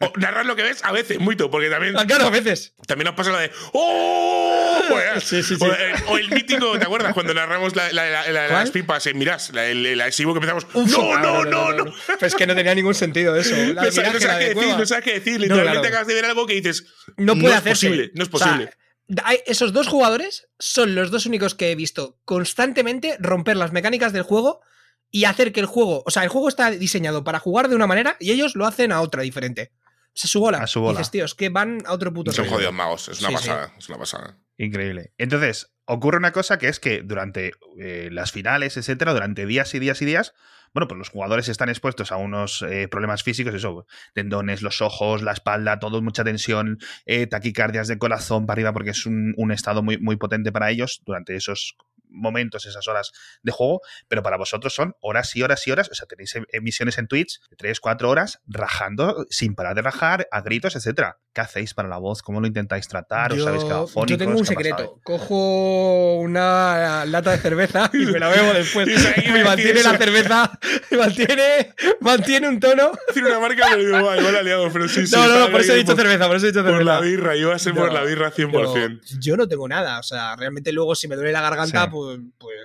O 0.00 0.12
narrar 0.16 0.44
lo 0.46 0.54
que 0.56 0.62
ves 0.62 0.84
a 0.84 0.92
veces, 0.92 1.18
mucho, 1.18 1.50
porque 1.50 1.70
también 1.70 1.96
Ah, 1.98 2.06
Claro, 2.06 2.26
a 2.26 2.30
veces. 2.30 2.74
También 2.86 3.06
nos 3.06 3.14
pasa 3.14 3.30
lo 3.30 3.38
de 3.38 3.50
¡Oh! 3.72 4.52
Pues, 4.88 5.24
Sí, 5.24 5.42
sí, 5.42 5.56
sí. 5.56 5.64
O, 5.64 5.66
el, 5.74 5.94
o 6.08 6.16
el 6.18 6.30
mítico, 6.30 6.78
¿te 6.78 6.84
acuerdas? 6.84 7.12
Cuando 7.14 7.34
narramos 7.34 7.74
la- 7.74 7.90
la- 7.92 8.08
la- 8.08 8.30
la- 8.30 8.48
las 8.48 8.70
pipas 8.70 9.04
en 9.06 9.18
Mirás, 9.18 9.50
la, 9.52 9.66
el, 9.66 10.00
adhesivo 10.00 10.32
que 10.32 10.36
empezamos. 10.38 10.66
Uf, 10.74 10.90
¡No, 10.90 11.18
no, 11.18 11.44
no, 11.44 11.72
no! 11.72 11.84
Pues 12.06 12.22
es 12.22 12.34
que 12.36 12.46
no 12.46 12.54
tenía 12.54 12.74
ningún 12.74 12.94
sentido 12.94 13.34
eso. 13.34 13.54
La 13.74 13.82
No 13.84 13.90
sabes, 13.90 14.12
no 14.22 14.38
qué 14.38 14.54
decir, 14.54 14.76
no 14.78 14.86
sabes 14.86 15.04
qué 15.04 15.12
decir. 15.14 15.32
No, 15.34 15.38
Literalmente 15.40 15.80
claro. 15.80 15.88
acabas 15.88 16.06
de 16.06 16.14
ver 16.14 16.24
algo 16.26 16.46
que 16.46 16.54
dices. 16.54 16.86
No 17.16 17.34
puede 17.34 17.54
es 17.54 17.58
hacerse. 17.60 17.86
posible, 17.88 18.10
no 18.14 18.22
es 18.22 18.28
O 18.32 18.38
sea, 18.38 18.46
posible. 18.48 18.70
esos 19.46 19.72
dos 19.72 19.88
jugadores 19.88 20.46
son 20.58 20.94
los 20.94 21.10
dos 21.10 21.26
únicos 21.26 21.54
que 21.56 21.72
he 21.72 21.74
visto 21.74 22.18
constantemente 22.24 23.16
romper 23.18 23.56
las 23.56 23.72
mecánicas 23.72 24.12
del 24.12 24.22
juego 24.22 24.60
y 25.16 25.24
hacer 25.24 25.50
que 25.50 25.60
el 25.60 25.66
juego, 25.66 26.02
o 26.04 26.10
sea, 26.10 26.24
el 26.24 26.28
juego 26.28 26.46
está 26.46 26.70
diseñado 26.70 27.24
para 27.24 27.38
jugar 27.38 27.70
de 27.70 27.74
una 27.74 27.86
manera 27.86 28.18
y 28.20 28.32
ellos 28.32 28.54
lo 28.54 28.66
hacen 28.66 28.92
a 28.92 29.00
otra 29.00 29.22
diferente. 29.22 29.72
O 30.08 30.10
sea, 30.12 30.28
su 30.28 30.40
bola. 30.40 30.58
A 30.58 30.66
su 30.66 30.82
bola. 30.82 30.98
Dices, 30.98 31.10
tío, 31.10 31.24
es 31.24 31.34
que 31.34 31.48
van 31.48 31.78
a 31.86 31.94
otro 31.94 32.12
puto 32.12 32.32
Son 32.32 32.46
jodidos 32.46 32.74
magos, 32.74 33.08
es 33.08 33.20
una 33.20 33.30
Sí, 33.30 33.36
sí. 33.36 33.48
pasada, 33.48 33.74
es 33.78 33.88
una 33.88 33.96
pasada. 33.96 34.38
Increíble. 34.58 35.14
Entonces, 35.16 35.72
ocurre 35.86 36.18
una 36.18 36.32
cosa 36.32 36.58
que 36.58 36.68
es 36.68 36.80
que 36.80 37.00
durante 37.00 37.52
eh, 37.78 38.10
las 38.12 38.30
finales, 38.30 38.76
etcétera, 38.76 39.14
durante 39.14 39.46
días 39.46 39.74
y 39.74 39.78
días 39.78 40.02
y 40.02 40.04
días, 40.04 40.34
bueno, 40.74 40.86
pues 40.86 40.98
los 40.98 41.08
jugadores 41.08 41.48
están 41.48 41.70
expuestos 41.70 42.12
a 42.12 42.18
unos 42.18 42.60
eh, 42.68 42.86
problemas 42.86 43.22
físicos, 43.22 43.54
eso, 43.54 43.86
tendones, 44.12 44.60
los 44.60 44.82
ojos, 44.82 45.22
la 45.22 45.32
espalda, 45.32 45.78
todo, 45.78 46.02
mucha 46.02 46.24
tensión, 46.24 46.78
eh, 47.06 47.26
taquicardias 47.26 47.88
de 47.88 47.96
corazón 47.96 48.44
para 48.44 48.56
arriba, 48.56 48.74
porque 48.74 48.90
es 48.90 49.06
un, 49.06 49.32
un 49.38 49.50
estado 49.50 49.82
muy, 49.82 49.96
muy 49.96 50.16
potente 50.16 50.52
para 50.52 50.70
ellos 50.70 51.00
durante 51.06 51.36
esos 51.36 51.74
momentos, 52.08 52.66
esas 52.66 52.86
horas 52.88 53.12
de 53.42 53.52
juego, 53.52 53.80
pero 54.08 54.22
para 54.22 54.36
vosotros 54.36 54.74
son 54.74 54.94
horas 55.00 55.34
y 55.36 55.42
horas 55.42 55.66
y 55.66 55.70
horas, 55.70 55.88
o 55.90 55.94
sea, 55.94 56.06
tenéis 56.06 56.34
em- 56.36 56.44
emisiones 56.52 56.98
en 56.98 57.06
Twitch 57.08 57.40
de 57.50 57.56
3, 57.56 57.80
4 57.80 58.08
horas 58.10 58.40
rajando 58.46 59.26
sin 59.30 59.54
parar 59.54 59.74
de 59.74 59.82
rajar, 59.82 60.28
a 60.30 60.40
gritos, 60.40 60.76
etcétera. 60.76 61.18
¿Qué 61.32 61.40
hacéis 61.42 61.74
para 61.74 61.88
la 61.88 61.98
voz? 61.98 62.22
¿Cómo 62.22 62.40
lo 62.40 62.46
intentáis 62.46 62.88
tratar? 62.88 63.32
¿Os 63.32 63.42
sabéis 63.44 63.64
cada 63.64 63.84
yo 64.06 64.16
tengo 64.16 64.38
un 64.38 64.46
secreto. 64.46 64.98
Cojo 65.04 66.14
una 66.20 67.04
lata 67.06 67.32
de 67.32 67.38
cerveza 67.38 67.90
y 67.92 68.06
me 68.06 68.18
la 68.18 68.28
bebo 68.28 68.52
después. 68.52 68.88
Y 69.26 69.30
me 69.30 69.44
mantiene 69.44 69.82
la 69.82 69.96
cerveza, 69.98 70.58
me 70.90 70.98
mantiene, 70.98 71.74
mantiene 72.00 72.48
un 72.48 72.60
tono. 72.60 72.92
Decir 73.08 73.24
una 73.24 73.40
marca, 73.40 73.66
pero 73.70 73.82
digo, 73.84 74.10
"Ay, 74.10 74.18
igual 74.20 74.34
la 74.34 74.42
liado", 74.42 74.70
pero 74.72 74.88
sí, 74.88 75.06
sí. 75.06 75.14
No, 75.16 75.26
no, 75.26 75.38
no, 75.40 75.50
por 75.50 75.60
eso 75.60 75.72
he 75.72 75.76
dicho 75.76 75.94
por- 75.94 76.02
cerveza, 76.02 76.26
por 76.26 76.36
eso 76.36 76.46
he 76.46 76.52
dicho 76.52 76.62
Por 76.62 76.72
cerveza. 76.72 76.94
la 76.94 77.00
birra, 77.00 77.36
iba 77.36 77.54
a 77.54 77.58
ser 77.58 77.74
por 77.74 77.92
la 77.92 78.02
birra 78.02 78.30
100%. 78.30 79.00
Yo, 79.04 79.18
yo 79.20 79.36
no 79.36 79.48
tengo 79.48 79.68
nada, 79.68 79.98
o 79.98 80.02
sea, 80.02 80.36
realmente 80.36 80.72
luego 80.72 80.94
si 80.94 81.08
me 81.08 81.16
duele 81.16 81.32
la 81.32 81.40
garganta, 81.42 81.84
Sí. 81.84 81.88
pues, 81.90 81.95
pues 82.38 82.56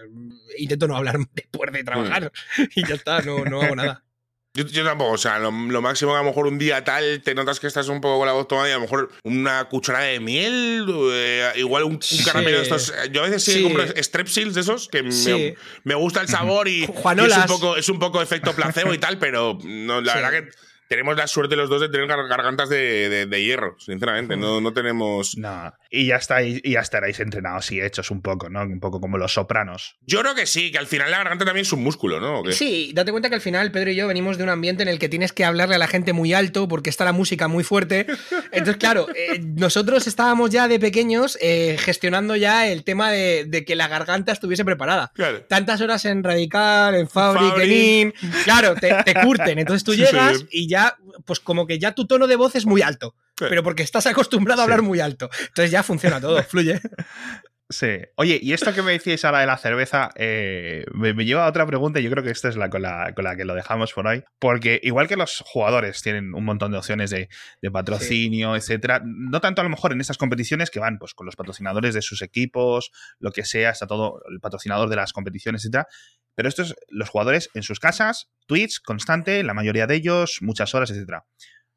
intento 0.58 0.88
no 0.88 0.96
hablar 0.98 1.18
después 1.34 1.72
de 1.72 1.84
trabajar 1.84 2.32
y 2.76 2.86
ya 2.88 2.96
está, 2.96 3.22
no, 3.22 3.44
no 3.46 3.62
hago 3.62 3.76
nada. 3.76 4.04
Yo, 4.54 4.66
yo 4.66 4.84
tampoco, 4.84 5.12
o 5.14 5.18
sea, 5.18 5.40
lo, 5.40 5.50
lo 5.50 5.82
máximo 5.82 6.12
que 6.12 6.18
a 6.18 6.22
lo 6.24 6.28
mejor 6.28 6.46
un 6.46 6.58
día 6.60 6.84
tal 6.84 7.22
te 7.24 7.34
notas 7.34 7.62
que 7.62 7.68
estás 7.68 7.88
un 7.88 8.02
poco 8.02 8.18
con 8.18 8.28
la 8.28 8.34
voz 8.34 8.50
tomada 8.50 8.68
y 8.68 8.72
a 8.74 8.76
lo 8.76 8.82
mejor 8.82 9.10
una 9.24 9.64
cucharada 9.70 10.04
de 10.08 10.20
miel, 10.20 10.86
eh, 11.14 11.54
igual 11.56 11.86
un, 11.86 11.94
un 11.94 12.02
Sí. 12.02 12.22
caramelo 12.26 12.58
de 12.58 12.64
estos. 12.64 12.94
Yo 13.14 13.22
a 13.24 13.28
veces 13.28 13.46
sí, 13.46 13.54
Sí. 13.54 13.64
compro 13.64 13.86
strepsils 14.04 14.54
de 14.54 14.60
esos 14.60 14.90
que 14.90 15.10
Sí. 15.10 15.32
me, 15.32 15.56
me 15.86 15.96
gusta 15.96 16.20
el 16.20 16.28
sabor 16.28 16.68
y, 16.68 16.80
y 16.80 16.84
es, 16.84 17.38
un 17.38 17.46
poco, 17.48 17.78
es 17.78 17.88
un 17.88 17.98
poco 18.00 18.22
efecto 18.22 18.54
placebo 18.54 18.94
y 18.94 18.98
tal, 18.98 19.20
pero 19.20 19.58
no, 19.64 20.02
la 20.02 20.16
verdad 20.16 20.32
que 20.32 20.50
tenemos 20.92 21.16
la 21.16 21.26
suerte 21.26 21.56
los 21.56 21.70
dos 21.70 21.80
de 21.80 21.88
tener 21.88 22.06
gar- 22.06 22.28
gargantas 22.28 22.68
de, 22.68 23.08
de- 23.10 23.26
de 23.26 23.44
hierro, 23.44 23.78
sinceramente. 23.80 24.36
No, 24.36 24.60
no 24.62 24.74
tenemos. 24.74 25.38
No, 25.42 25.74
y 25.90 26.08
ya 26.08 26.18
estáis, 26.18 26.60
y 26.64 26.72
ya 26.74 26.82
estaréis 26.82 27.20
entrenados 27.22 27.72
y 27.72 27.82
hechos 27.82 28.12
un 28.12 28.22
poco, 28.22 28.50
¿no? 28.50 28.62
Un 28.64 28.80
poco 28.80 29.00
como 29.02 29.18
los 29.18 29.34
sopranos. 29.34 29.96
Yo 30.06 30.20
creo 30.22 30.36
que 30.36 30.46
sí, 30.46 30.72
que 30.72 30.78
al 30.78 30.86
final 30.88 31.10
la 31.10 31.18
garganta 31.18 31.46
también 31.46 31.62
es 31.66 31.72
un 31.74 31.82
músculo, 31.84 32.20
¿no? 32.20 32.44
Sí, 32.52 32.92
date 32.94 33.12
cuenta 33.12 33.30
que 33.30 33.36
al 33.36 33.42
final 33.42 33.72
Pedro 33.72 33.92
y 33.92 33.96
yo 33.96 34.08
venimos 34.08 34.38
de 34.38 34.44
un 34.44 34.50
ambiente 34.50 34.84
en 34.84 34.90
el 34.90 35.00
que 35.00 35.10
tienes 35.10 35.32
que 35.34 35.46
hablarle 35.46 35.76
a 35.76 35.78
la 35.78 35.88
gente 35.88 36.14
muy 36.14 36.34
alto 36.34 36.68
porque 36.68 36.90
está 36.90 37.06
la 37.06 37.12
música 37.14 37.48
muy 37.48 37.64
fuerte. 37.64 38.06
Entonces, 38.52 38.78
claro, 38.78 39.08
eh, 39.16 39.40
nosotros 39.40 40.06
estábamos 40.08 40.50
ya 40.52 40.68
de 40.68 40.80
pequeños 40.80 41.38
eh, 41.42 41.78
gestionando 41.80 42.36
ya 42.36 42.68
el 42.68 42.84
tema 42.84 43.10
de, 43.12 43.46
de 43.46 43.66
que 43.66 43.76
la 43.76 43.88
garganta 43.88 44.32
estuviese 44.32 44.64
preparada. 44.66 45.12
Claro. 45.16 45.42
Tantas 45.44 45.82
horas 45.82 46.06
en 46.06 46.24
Radical, 46.24 46.96
en 46.96 47.08
Fabric, 47.10 47.50
Fabric. 47.50 47.66
en 47.66 47.72
In, 47.72 48.14
claro, 48.44 48.76
te, 48.76 48.94
te 49.04 49.14
curten. 49.16 49.58
Entonces 49.60 49.84
tú 49.84 49.94
Sí, 49.94 50.00
llegas 50.00 50.46
y 50.52 50.68
ya, 50.68 50.81
pues 51.26 51.40
como 51.40 51.66
que 51.68 51.80
ya 51.80 51.94
tu 51.94 52.06
tono 52.06 52.28
de 52.28 52.36
voz 52.36 52.56
es 52.56 52.66
muy 52.66 52.82
alto. 52.82 53.16
Pero 53.36 53.64
porque 53.64 53.84
estás 53.84 54.06
acostumbrado 54.06 54.62
a 54.62 54.66
Sí. 54.66 54.72
hablar 54.72 54.82
muy 54.84 55.00
alto. 55.00 55.30
Entonces 55.48 55.72
ya 55.72 55.82
funciona 55.84 56.22
todo, 56.22 56.42
fluye. 56.50 56.80
Sí. 57.72 58.00
Oye, 58.18 58.38
y 58.42 58.52
esto 58.52 58.74
que 58.74 58.82
me 58.82 58.92
decíais 58.92 59.24
ahora 59.24 59.40
de 59.40 59.46
la 59.46 59.58
cerveza, 59.58 60.10
eh, 60.16 60.84
me, 60.94 61.14
me 61.14 61.24
lleva 61.24 61.46
a 61.46 61.50
otra 61.50 61.66
pregunta 61.66 62.02
y 62.02 62.04
yo 62.04 62.12
creo 62.12 62.22
que 62.22 62.30
esta 62.30 62.50
es 62.50 62.58
la 62.58 62.70
con, 62.70 62.82
la 62.82 63.14
con 63.16 63.24
la 63.24 63.38
que 63.38 63.46
lo 63.46 63.56
dejamos 63.56 63.94
por 63.94 64.06
hoy. 64.08 64.26
Porque 64.40 64.82
igual 64.84 65.08
que 65.08 65.16
los 65.16 65.42
jugadores 65.48 66.02
tienen 66.02 66.34
un 66.34 66.44
montón 66.44 66.74
de 66.74 66.78
opciones 66.78 67.12
de, 67.12 67.30
de 67.62 67.72
patrocinio, 67.72 68.58
etcétera, 68.58 69.02
no 69.06 69.40
tanto 69.40 69.62
a 69.62 69.64
lo 69.64 69.70
mejor 69.70 69.94
en 69.94 70.02
estas 70.02 70.18
competiciones 70.18 70.70
que 70.70 70.82
van 70.82 70.98
pues 71.00 71.14
con 71.14 71.26
los 71.26 71.38
patrocinadores 71.38 71.94
de 71.94 72.02
sus 72.02 72.22
equipos, 72.22 72.92
lo 73.20 73.32
que 73.32 73.46
sea, 73.46 73.70
está 73.70 73.88
todo 73.88 74.22
el 74.30 74.42
patrocinador 74.42 74.90
de 74.90 74.98
las 74.98 75.14
competiciones, 75.14 75.62
etcétera. 75.64 75.88
Pero 76.36 76.50
estos, 76.50 76.76
los 76.90 77.10
jugadores 77.10 77.50
en 77.54 77.64
sus 77.64 77.80
casas, 77.80 78.30
Twitch 78.48 78.82
constante, 78.82 79.44
la 79.44 79.54
mayoría 79.54 79.88
de 79.88 79.96
ellos, 79.96 80.40
muchas 80.42 80.76
horas, 80.76 80.92
etcétera. 80.92 81.26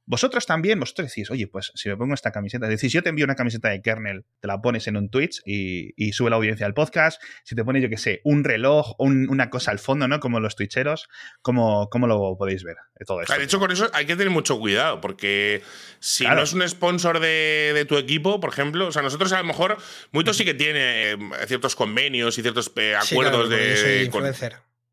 Vosotros 0.07 0.45
también, 0.47 0.79
vosotros 0.79 1.09
decís, 1.09 1.31
oye, 1.31 1.47
pues 1.47 1.73
si 1.75 1.89
me 1.89 1.97
pongo 1.97 2.13
esta 2.15 2.31
camiseta, 2.31 2.67
decís, 2.69 2.93
yo 2.93 3.03
te 3.03 3.09
envío 3.09 3.25
una 3.25 3.37
camiseta 3.37 3.71
de 3.71 3.81
kernel, 3.81 4.25
te 4.41 4.49
la 4.49 4.61
pones 4.61 4.87
en 4.87 4.97
un 4.99 5.09
Twitch 5.09 5.41
y, 5.47 5.95
y 5.97 6.13
sube 6.13 6.29
la 6.31 6.37
audiencia 6.37 6.67
al 6.67 6.75
podcast. 6.75 7.23
Si 7.43 7.55
te 7.55 7.65
pones, 7.65 7.83
yo 7.83 7.89
qué 7.89 7.97
sé, 7.97 8.21
un 8.25 8.45
reloj, 8.45 8.95
un- 8.99 9.29
una 9.31 9.49
cosa 9.49 9.71
al 9.71 9.79
fondo, 9.79 10.07
¿no? 10.07 10.21
Como 10.21 10.41
los 10.41 10.57
twitcheros, 10.57 11.09
¿cómo, 11.41 11.89
cómo 11.91 12.07
lo 12.07 12.37
podéis 12.37 12.65
ver? 12.65 12.77
de 12.99 13.05
Todo 13.07 13.23
esto. 13.23 13.35
De 13.37 13.45
hecho, 13.45 13.59
con 13.59 13.71
eso 13.73 13.89
hay 13.95 14.05
que 14.07 14.15
tener 14.15 14.31
mucho 14.31 14.59
cuidado, 14.59 15.01
porque 15.01 15.63
si 16.01 16.25
Claro. 16.25 16.37
no 16.37 16.43
es 16.45 16.53
un 16.53 16.69
sponsor 16.69 17.19
de, 17.21 17.73
de 17.75 17.85
tu 17.87 17.97
equipo, 17.97 18.41
por 18.41 18.51
ejemplo, 18.53 18.87
o 18.89 18.93
sea, 18.93 19.03
nosotros 19.03 19.33
a 19.33 19.39
lo 19.39 19.45
mejor, 19.45 19.79
Muito 20.13 20.33
sí 20.35 20.45
que 20.45 20.55
tiene 20.55 21.13
eh, 21.13 21.19
ciertos 21.47 21.75
convenios 21.77 22.39
y 22.39 22.43
ciertos 22.43 22.71
eh, 22.77 22.95
Sí, 23.03 23.15
acuerdos 23.15 23.49
claro, 23.49 23.65
yo 23.65 23.77
soy 23.77 23.91
de. 24.05 24.11
con- 24.11 24.25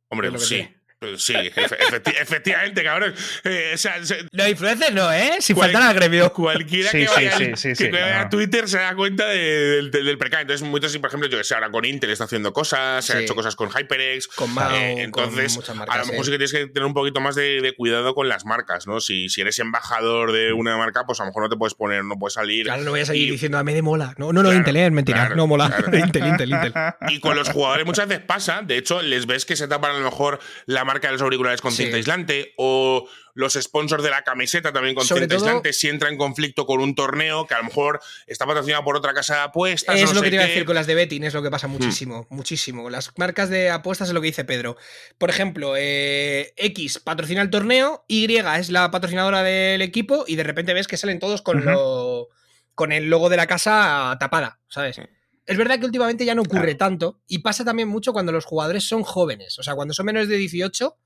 hombre, 0.09 0.31
sí. 0.39 0.55
tiene. 0.55 0.80
Sí, 1.17 1.33
efe- 1.33 1.77
efecti- 1.79 2.13
efectivamente, 2.21 2.83
cabrón. 2.83 3.15
Eh, 3.43 3.71
o 3.73 3.77
sea, 3.77 4.05
se- 4.05 4.23
Los 4.31 4.47
influencers 4.47 4.93
no, 4.93 5.11
¿eh? 5.11 5.31
Cual- 5.55 5.71
faltar 5.71 5.89
al 5.89 5.95
gremio. 5.95 6.31
Cualquiera 6.31 6.91
Sí, 6.91 6.99
que 6.99 7.07
sí, 7.07 7.13
vaya, 7.15 7.37
sí, 7.37 7.43
al- 7.45 7.57
sí, 7.57 7.69
que 7.69 7.75
sí, 7.75 7.89
vaya 7.89 8.19
no. 8.19 8.25
a 8.25 8.29
Twitter 8.29 8.69
se 8.69 8.77
da 8.77 8.93
cuenta 8.95 9.25
de- 9.27 9.37
del, 9.39 9.89
del, 9.89 10.05
del 10.05 10.17
precao. 10.19 10.41
Entonces, 10.41 10.65
muchos, 10.67 10.95
por 10.99 11.07
ejemplo, 11.07 11.27
yo 11.27 11.39
que 11.39 11.43
sé, 11.43 11.55
ahora 11.55 11.71
con 11.71 11.85
Intel 11.85 12.11
está 12.11 12.25
haciendo 12.25 12.53
cosas, 12.53 13.03
se 13.03 13.13
ha 13.13 13.17
Sí. 13.17 13.23
hecho 13.23 13.33
cosas 13.33 13.55
con 13.55 13.69
HyperX. 13.71 14.27
Con 14.27 14.53
Mao, 14.53 14.69
Eh, 14.75 15.07
con 15.09 15.23
entonces, 15.23 15.57
a 15.67 15.73
lo 15.73 16.05
mejor 16.05 16.11
eh. 16.21 16.23
sí 16.23 16.31
que 16.31 16.37
tienes 16.37 16.51
que 16.51 16.67
tener 16.67 16.85
un 16.85 16.93
poquito 16.93 17.19
más 17.19 17.33
de, 17.33 17.61
de 17.61 17.73
cuidado 17.73 18.13
con 18.13 18.29
las 18.29 18.45
marcas, 18.45 18.85
¿no? 18.85 18.99
Si, 19.01 19.27
si 19.29 19.41
eres 19.41 19.57
embajador 19.57 20.31
de 20.31 20.53
una 20.53 20.77
marca, 20.77 21.05
pues 21.07 21.19
a 21.19 21.23
lo 21.23 21.29
mejor 21.31 21.43
no 21.43 21.49
te 21.49 21.57
puedes 21.57 21.73
poner, 21.73 22.03
no 22.05 22.19
puedes 22.19 22.35
salir. 22.35 22.65
Claro, 22.65 22.83
no 22.83 22.91
voy 22.91 22.99
a 22.99 23.05
seguir 23.07 23.27
Y- 23.27 23.31
diciendo 23.31 23.57
a 23.57 23.63
mí 23.63 23.73
de 23.73 23.81
mola. 23.81 24.13
No, 24.17 24.27
no, 24.27 24.43
no, 24.43 24.49
Claro, 24.49 24.57
Intel, 24.57 24.75
¿eh? 24.77 24.85
es 24.85 24.91
mentira. 24.91 25.17
claro, 25.21 25.35
no 25.35 25.47
mola. 25.47 25.67
claro. 25.75 25.97
Intel, 25.97 26.27
Intel, 26.27 26.51
Intel. 26.51 26.73
Y 27.09 27.19
con 27.19 27.35
los 27.35 27.49
jugadores 27.49 27.87
muchas 27.87 28.07
veces 28.07 28.23
pasa, 28.23 28.61
de 28.63 28.77
hecho, 28.77 29.01
les 29.01 29.25
ves 29.25 29.45
que 29.45 29.55
se 29.55 29.67
tapan 29.67 29.95
a 29.95 29.97
lo 29.97 30.05
mejor 30.05 30.39
la 30.67 30.85
marca 30.91 31.07
de 31.07 31.13
los 31.13 31.21
auriculares 31.21 31.61
con 31.61 31.71
Sí. 31.71 31.83
cinta 31.83 31.97
aislante 31.97 32.53
o 32.57 33.07
los 33.33 33.53
sponsors 33.53 34.03
de 34.03 34.09
la 34.09 34.23
camiseta 34.23 34.73
también 34.73 34.93
con 34.93 35.05
Sobre 35.05 35.21
cinta 35.21 35.35
todo- 35.37 35.45
aislante 35.45 35.71
si 35.71 35.87
entra 35.87 36.09
en 36.09 36.17
conflicto 36.17 36.65
con 36.65 36.81
un 36.81 36.95
torneo 36.95 37.47
que 37.47 37.53
a 37.53 37.59
lo 37.59 37.63
mejor 37.63 38.01
está 38.27 38.45
patrocinado 38.45 38.83
por 38.83 38.97
otra 38.97 39.13
casa 39.13 39.35
de 39.35 39.41
apuestas. 39.43 39.95
Es 39.95 40.09
no 40.09 40.15
lo 40.15 40.21
que 40.21 40.29
te 40.29 40.35
iba 40.35 40.43
a 40.43 40.47
decir 40.47 40.65
con 40.65 40.75
las 40.75 40.85
de 40.87 40.95
betting, 40.95 41.23
es 41.23 41.33
lo 41.33 41.41
que 41.41 41.47
Hmm. 41.47 41.51
pasa 41.51 41.67
muchísimo, 41.67 42.27
muchísimo. 42.29 42.89
Las 42.89 43.17
marcas 43.17 43.49
de 43.49 43.69
apuestas 43.69 44.09
es 44.09 44.13
lo 44.13 44.19
que 44.21 44.27
dice 44.27 44.43
Pedro. 44.43 44.75
Por 45.17 45.29
ejemplo, 45.29 45.75
eh, 45.77 46.53
X 46.57 46.99
patrocina 46.99 47.41
el 47.41 47.49
torneo, 47.49 48.03
Y 48.07 48.35
es 48.35 48.69
la 48.69 48.91
patrocinadora 48.91 49.43
del 49.43 49.81
equipo 49.81 50.25
y 50.27 50.35
de 50.35 50.43
repente 50.43 50.73
ves 50.73 50.87
que 50.87 50.97
salen 50.97 51.19
todos 51.19 51.41
con, 51.41 51.63
lo- 51.63 52.27
con 52.75 52.91
el 52.91 53.09
logo 53.09 53.29
de 53.29 53.37
la 53.37 53.47
casa 53.47 54.17
tapada, 54.19 54.59
¿sabes? 54.67 54.97
Sí. 54.97 55.01
Es 55.45 55.57
verdad 55.57 55.79
que 55.79 55.85
últimamente 55.85 56.23
ya 56.25 56.35
no 56.35 56.43
ocurre 56.43 56.75
Claro. 56.75 56.77
tanto 56.77 57.21
y 57.27 57.39
pasa 57.39 57.65
también 57.65 57.87
mucho 57.87 58.13
cuando 58.13 58.31
los 58.31 58.45
jugadores 58.45 58.87
son 58.87 59.03
jóvenes, 59.03 59.57
o 59.59 59.63
sea, 59.63 59.73
cuando 59.75 59.93
son 59.93 60.05
menores 60.05 60.29
de 60.29 60.37
18, 60.37 60.97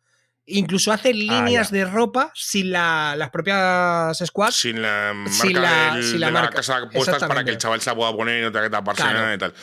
incluso 0.48 0.92
hacen 0.92 1.14
Ah, 1.30 1.42
líneas 1.44 1.72
de 1.72 1.86
ropa 1.86 2.32
sin 2.36 2.72
la- 2.72 3.16
las 3.18 3.30
propias 3.32 4.18
squads. 4.26 4.56
Sin 4.56 4.82
la 4.82 5.14
marca, 5.16 5.32
Sin 5.34 5.54
la- 5.62 5.96
del- 5.96 6.04
sin 6.04 6.20
la 6.20 6.28
de 6.28 6.34
marca. 6.34 6.56
casa 6.58 6.80
de 6.82 6.86
apuestas 6.88 7.24
para 7.24 7.44
que 7.44 7.52
el 7.52 7.58
chaval 7.58 7.82
se 7.82 7.90
la 7.90 7.96
pueda 7.96 8.12
poner 8.16 8.40
y 8.40 8.42
no 8.44 8.52
tenga 8.52 8.66
que 8.66 8.70
taparse 8.72 9.02
Claro. 9.02 9.20
nada 9.20 9.34
y 9.34 9.38
tal. 9.38 9.54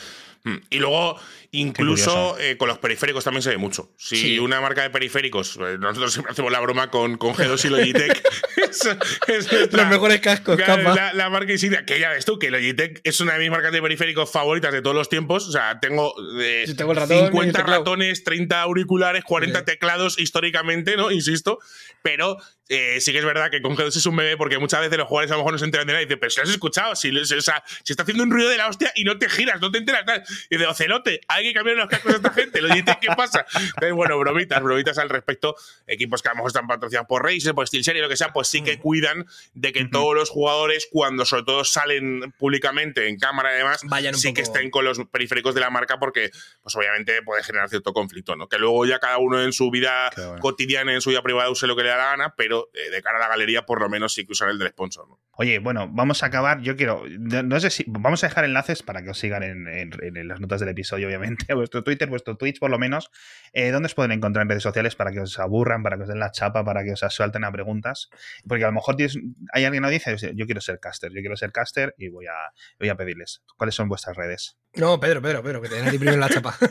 Mm, 0.45 0.57
Y 0.71 0.77
luego, 0.79 1.17
incluso 1.53 2.37
eh, 2.39 2.57
con 2.57 2.67
los 2.67 2.77
periféricos 2.79 3.23
también 3.23 3.41
se 3.41 3.49
ve 3.49 3.57
mucho. 3.57 3.91
Si 3.97 4.15
Sí. 4.17 4.39
una 4.39 4.59
marca 4.61 4.81
de 4.81 4.89
periféricos, 4.89 5.57
eh, 5.57 5.77
nosotros 5.79 6.11
siempre 6.13 6.31
hacemos 6.33 6.51
la 6.51 6.59
broma 6.59 6.89
con, 6.89 7.17
con 7.17 7.33
G2 7.33 7.65
y 7.65 7.69
Logitech. 7.69 8.21
es, 8.57 8.85
es 9.27 9.51
nuestra- 9.51 9.81
Los 9.83 9.89
mejores 9.91 10.19
cascos, 10.21 10.57
capa. 10.57 10.95
la, 10.95 11.13
la 11.13 11.29
marca 11.29 11.51
insignia, 11.51 11.85
que 11.85 11.99
ya 11.99 12.09
ves 12.09 12.25
tú, 12.25 12.37
que 12.39 12.49
Logitech 12.51 13.01
es 13.03 13.19
una 13.21 13.33
de 13.33 13.39
mis 13.39 13.51
marcas 13.51 13.71
de 13.71 13.81
periféricos 13.81 14.31
favoritas 14.31 14.73
de 14.73 14.81
todos 14.81 14.95
los 14.95 15.09
tiempos. 15.09 15.47
O 15.47 15.51
sea, 15.51 15.79
tengo, 15.79 16.13
eh, 16.41 16.65
Yo 16.67 16.75
tengo 16.75 16.93
ratón 16.93 17.17
y 17.17 17.19
el 17.21 17.25
50 17.27 17.59
teclado. 17.59 17.79
ratones, 17.81 18.23
30 18.23 18.61
auriculares, 18.61 19.23
40 19.23 19.59
Sí. 19.59 19.65
teclados 19.65 20.19
históricamente, 20.19 20.97
¿no? 20.97 21.11
Insisto. 21.11 21.59
Pero 22.01 22.37
eh, 22.69 22.99
sí 22.99 23.11
que 23.11 23.19
es 23.19 23.25
verdad 23.25 23.49
que 23.51 23.61
con 23.61 23.75
G2 23.77 23.95
es 23.95 24.05
un 24.05 24.15
bebé 24.15 24.35
porque 24.37 24.57
muchas 24.57 24.81
veces 24.81 24.97
los 24.97 25.07
jugadores 25.07 25.31
a 25.31 25.35
lo 25.35 25.39
mejor 25.39 25.53
no 25.53 25.59
se 25.59 25.65
enteran 25.65 25.85
de 25.87 25.93
nada 25.93 26.01
y 26.01 26.05
dicen, 26.05 26.19
pero 26.19 26.29
si 26.31 26.39
lo 26.39 26.43
has 26.43 26.49
escuchado, 26.49 26.95
si, 26.95 27.15
o 27.15 27.25
sea, 27.41 27.63
si 27.83 27.93
está 27.93 28.03
haciendo 28.03 28.23
un 28.23 28.31
ruido 28.31 28.49
de 28.49 28.57
la 28.57 28.67
hostia 28.67 28.91
y 28.95 29.03
no 29.03 29.17
te 29.19 29.29
giras, 29.29 29.61
no 29.61 29.71
te 29.71 29.77
enteras. 29.77 30.03
tal". 30.05 30.23
Y 30.49 30.57
de 30.57 30.65
Ocelote, 30.65 31.21
hay 31.27 31.42
que 31.43 31.53
cambiar 31.53 31.77
los 31.77 31.87
cascos 31.87 32.13
a 32.13 32.15
esta 32.17 32.29
gente. 32.31 32.61
Lo 32.61 32.73
dices, 32.73 32.95
¿qué 32.99 33.07
pasa? 33.15 33.45
Entonces, 33.55 33.93
bueno, 33.93 34.17
bromitas, 34.19 34.61
bromitas 34.61 34.97
al 34.97 35.09
respecto. 35.09 35.55
Equipos 35.87 36.21
que 36.21 36.29
a 36.29 36.31
lo 36.31 36.37
mejor 36.37 36.49
están 36.49 36.67
patrocinados 36.67 37.07
por 37.07 37.23
Razer, 37.23 37.53
por 37.53 37.67
SteelSeries, 37.67 38.01
lo 38.03 38.09
que 38.09 38.17
sea, 38.17 38.33
pues 38.33 38.47
sí 38.47 38.61
Mm. 38.61 38.65
que 38.65 38.79
cuidan 38.79 39.25
de 39.53 39.71
que 39.73 39.85
todos 39.85 40.15
los 40.15 40.29
jugadores, 40.29 40.87
cuando 40.91 41.25
sobre 41.25 41.43
todo 41.43 41.63
salen 41.63 42.31
públicamente 42.37 43.07
en 43.07 43.17
cámara 43.17 43.53
y 43.53 43.57
demás, 43.57 43.81
Vayan 43.85 44.15
sí 44.15 44.33
que 44.33 44.41
estén 44.41 44.69
con 44.69 44.85
los 44.85 44.99
periféricos 45.11 45.53
de 45.55 45.61
la 45.61 45.69
marca 45.69 45.99
porque, 45.99 46.31
pues 46.61 46.75
obviamente 46.75 47.21
puede 47.23 47.43
generar 47.43 47.69
cierto 47.69 47.93
conflicto, 47.93 48.35
¿no? 48.35 48.47
Que 48.47 48.57
luego 48.57 48.85
ya 48.85 48.99
cada 48.99 49.17
uno 49.17 49.41
en 49.43 49.53
su 49.53 49.69
vida 49.71 50.09
bueno. 50.15 50.39
cotidiana, 50.39 50.93
en 50.93 51.01
su 51.01 51.09
vida 51.09 51.21
privada, 51.21 51.49
use 51.49 51.67
lo 51.67 51.75
que 51.75 51.83
le 51.83 51.89
da 51.89 51.97
la 51.97 52.05
gana, 52.05 52.33
pero 52.35 52.69
eh, 52.73 52.89
de 52.89 53.01
cara 53.01 53.17
a 53.17 53.21
la 53.21 53.27
galería, 53.27 53.65
por 53.65 53.81
lo 53.81 53.89
menos 53.89 54.13
sí 54.13 54.25
que 54.25 54.31
usar 54.33 54.49
el 54.49 54.59
del 54.59 54.69
sponsor, 54.69 55.07
¿no? 55.09 55.19
Oye, 55.35 55.57
bueno, 55.59 55.89
vamos 55.91 56.21
a 56.21 56.27
acabar. 56.27 56.61
Yo 56.61 56.75
quiero. 56.75 57.03
No 57.07 57.41
no 57.41 57.59
sé 57.59 57.71
si. 57.71 57.83
Vamos 57.87 58.23
a 58.23 58.27
dejar 58.27 58.45
enlaces 58.45 58.83
para 58.83 59.01
que 59.03 59.09
os 59.09 59.17
sigan 59.17 59.41
en, 59.41 59.67
en- 59.67 60.15
en 60.15 60.27
las 60.27 60.39
notas 60.39 60.59
del 60.59 60.69
episodio, 60.69 61.07
obviamente. 61.07 61.32
A 61.49 61.55
vuestro 61.55 61.83
Twitter, 61.83 62.09
vuestro 62.09 62.35
Twitch, 62.37 62.59
por 62.59 62.69
lo 62.71 62.79
menos. 62.79 63.09
Eh, 63.53 63.71
¿Dónde 63.71 63.87
os 63.87 63.93
pueden 63.95 64.11
encontrar 64.11 64.43
en 64.43 64.49
redes 64.49 64.63
sociales 64.63 64.95
para 64.95 65.11
que 65.11 65.19
os 65.19 65.37
aburran, 65.39 65.83
para 65.83 65.97
que 65.97 66.03
os 66.03 66.09
den 66.09 66.19
la 66.19 66.31
chapa, 66.31 66.63
para 66.63 66.83
que 66.83 66.91
os 66.93 66.99
suelten 67.13 67.43
a 67.43 67.51
preguntas? 67.51 68.09
Porque 68.47 68.63
a 68.63 68.67
lo 68.67 68.73
mejor 68.73 68.95
tienes, 68.95 69.17
hay 69.53 69.65
alguien 69.65 69.83
que 69.83 69.89
dice: 69.91 70.31
Yo 70.35 70.45
quiero 70.45 70.61
ser 70.61 70.79
caster, 70.79 71.11
yo 71.13 71.21
quiero 71.21 71.35
ser 71.35 71.51
caster 71.51 71.93
y 71.97 72.09
voy 72.09 72.25
a, 72.27 72.33
voy 72.79 72.89
a 72.89 72.95
pedirles. 72.95 73.41
¿Cuáles 73.57 73.75
son 73.75 73.89
vuestras 73.89 74.15
redes? 74.15 74.57
No, 74.75 74.99
Pedro, 74.99 75.21
Pedro, 75.21 75.43
Pedro, 75.43 75.61
que 75.61 75.69
te 75.69 75.75
den 75.75 75.87
a 75.87 75.91
ti 75.91 75.97
primero 75.99 76.15
en 76.15 76.19
la 76.21 76.29
chapa. 76.29 76.57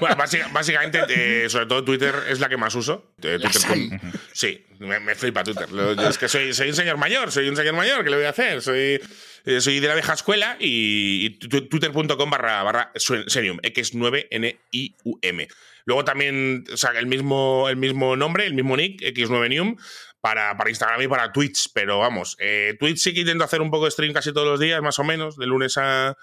Bueno, 0.00 0.16
básica- 0.16 0.48
básicamente, 0.52 1.00
eh, 1.44 1.48
sobre 1.48 1.66
todo 1.66 1.84
Twitter 1.84 2.14
es 2.28 2.40
la 2.40 2.48
que 2.48 2.56
más 2.56 2.74
uso. 2.74 3.14
Eh, 3.22 3.38
La 3.38 3.50
Twitter 3.50 3.60
sal. 3.60 3.88
con- 4.00 4.12
sí, 4.32 4.64
me, 4.86 5.00
me 5.00 5.14
flipa 5.14 5.44
Twitter. 5.44 5.68
Yo 5.70 6.08
es 6.08 6.18
que 6.18 6.28
soy, 6.28 6.52
soy 6.54 6.68
un 6.68 6.74
señor 6.74 6.96
mayor, 6.96 7.30
soy 7.32 7.48
un 7.48 7.56
señor 7.56 7.74
mayor, 7.74 8.04
¿qué 8.04 8.10
le 8.10 8.16
voy 8.16 8.24
a 8.24 8.30
hacer? 8.30 8.62
Soy, 8.62 9.00
eh, 9.44 9.60
soy 9.60 9.80
de 9.80 9.88
la 9.88 9.94
vieja 9.94 10.12
escuela 10.12 10.56
y, 10.58 11.38
twitter.com 11.38 12.30
barra, 12.30 12.62
barra 12.62 12.92
Senium, 12.96 13.58
X9NIUM. 13.58 15.48
Luego 15.84 16.04
también, 16.04 16.64
o 16.72 16.76
sea, 16.76 16.90
el 16.92 17.06
mismo, 17.06 17.68
el 17.68 17.76
mismo 17.76 18.16
nombre, 18.16 18.46
el 18.46 18.54
mismo 18.54 18.76
nick, 18.76 19.00
X9Nium, 19.02 19.76
para, 20.20 20.56
para 20.56 20.70
Instagram 20.70 21.02
y 21.02 21.08
para 21.08 21.32
Twitch. 21.32 21.70
Pero 21.74 21.98
vamos, 21.98 22.36
eh, 22.38 22.76
Twitch 22.78 22.98
sí 22.98 23.14
que 23.14 23.20
intento 23.20 23.44
hacer 23.44 23.60
un 23.60 23.70
poco 23.70 23.86
de 23.86 23.90
stream 23.90 24.12
casi 24.12 24.32
todos 24.32 24.46
los 24.46 24.60
días, 24.60 24.80
más 24.82 24.98
o 24.98 25.04
menos, 25.04 25.36
de 25.36 25.46
lunes 25.46 25.76
a 25.78 26.16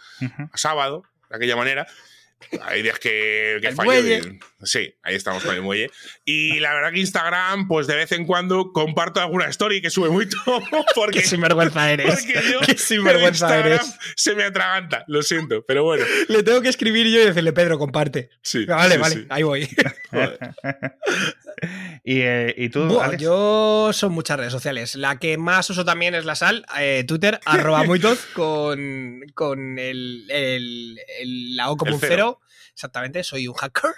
sábado, 0.54 1.04
de 1.30 1.36
aquella 1.36 1.56
manera. 1.56 1.88
Hay 2.64 2.82
días 2.82 2.98
que, 3.00 3.60
que 3.62 3.72
fallo 3.74 3.94
y- 4.00 4.40
sí, 4.64 4.94
ahí 5.04 5.16
estamos 5.16 5.44
con 5.44 5.54
el 5.56 5.62
muelle. 5.62 5.92
Y 6.26 6.60
la 6.60 6.74
verdad 6.74 6.92
que 6.92 7.00
Instagram, 7.00 7.68
pues 7.68 7.86
de 7.86 7.96
vez 7.96 8.12
en 8.14 8.26
cuando 8.26 8.72
comparto 8.72 9.20
alguna 9.20 9.48
story 9.50 9.82
que 9.82 9.90
sube 9.90 10.10
mucho 10.10 10.38
porque, 10.96 11.20
Qué 11.20 11.26
sinvergüenza 11.28 11.92
eres. 11.92 12.16
porque 12.16 12.34
yo 12.52 12.60
Qué 12.66 12.78
sinvergüenza 12.78 13.60
eres. 13.60 13.82
se 14.16 14.36
me 14.36 14.44
atraganta, 14.44 15.04
lo 15.08 15.22
siento, 15.22 15.64
pero 15.68 15.84
bueno. 15.84 16.06
Le 16.28 16.42
tengo 16.44 16.62
que 16.62 16.70
escribir 16.70 17.08
yo 17.08 17.22
y 17.22 17.26
decirle, 17.26 17.54
Pedro, 17.54 17.78
comparte. 17.78 18.30
Sí, 18.42 18.66
Vale, 18.66 18.96
sí, 18.96 19.02
vale, 19.02 19.16
sí. 19.16 19.26
ahí 19.30 19.44
voy. 19.44 19.70
Y, 22.12 22.22
eh, 22.22 22.56
¿y 22.58 22.70
tú, 22.70 22.86
Buah, 22.88 23.06
Alex? 23.06 23.22
yo 23.22 23.92
son 23.94 24.14
muchas 24.14 24.38
redes 24.38 24.52
sociales. 24.52 24.96
La 24.96 25.20
que 25.20 25.38
más 25.38 25.70
uso 25.70 25.86
también 25.86 26.16
es 26.16 26.26
la 26.26 26.34
sal, 26.34 26.66
eh, 26.80 27.04
Twitter, 27.08 27.40
arroba 27.46 27.84
muitos, 27.84 28.20
con, 28.34 29.22
con 29.36 29.78
el, 29.78 30.26
el- 30.32 31.00
el- 31.20 31.56
la 31.56 31.70
O 31.70 31.78
como 31.78 31.94
un 31.94 32.00
cero. 32.02 32.40
Exactamente, 32.74 33.24
soy 33.24 33.48
un 33.48 33.54
hacker. 33.54 33.92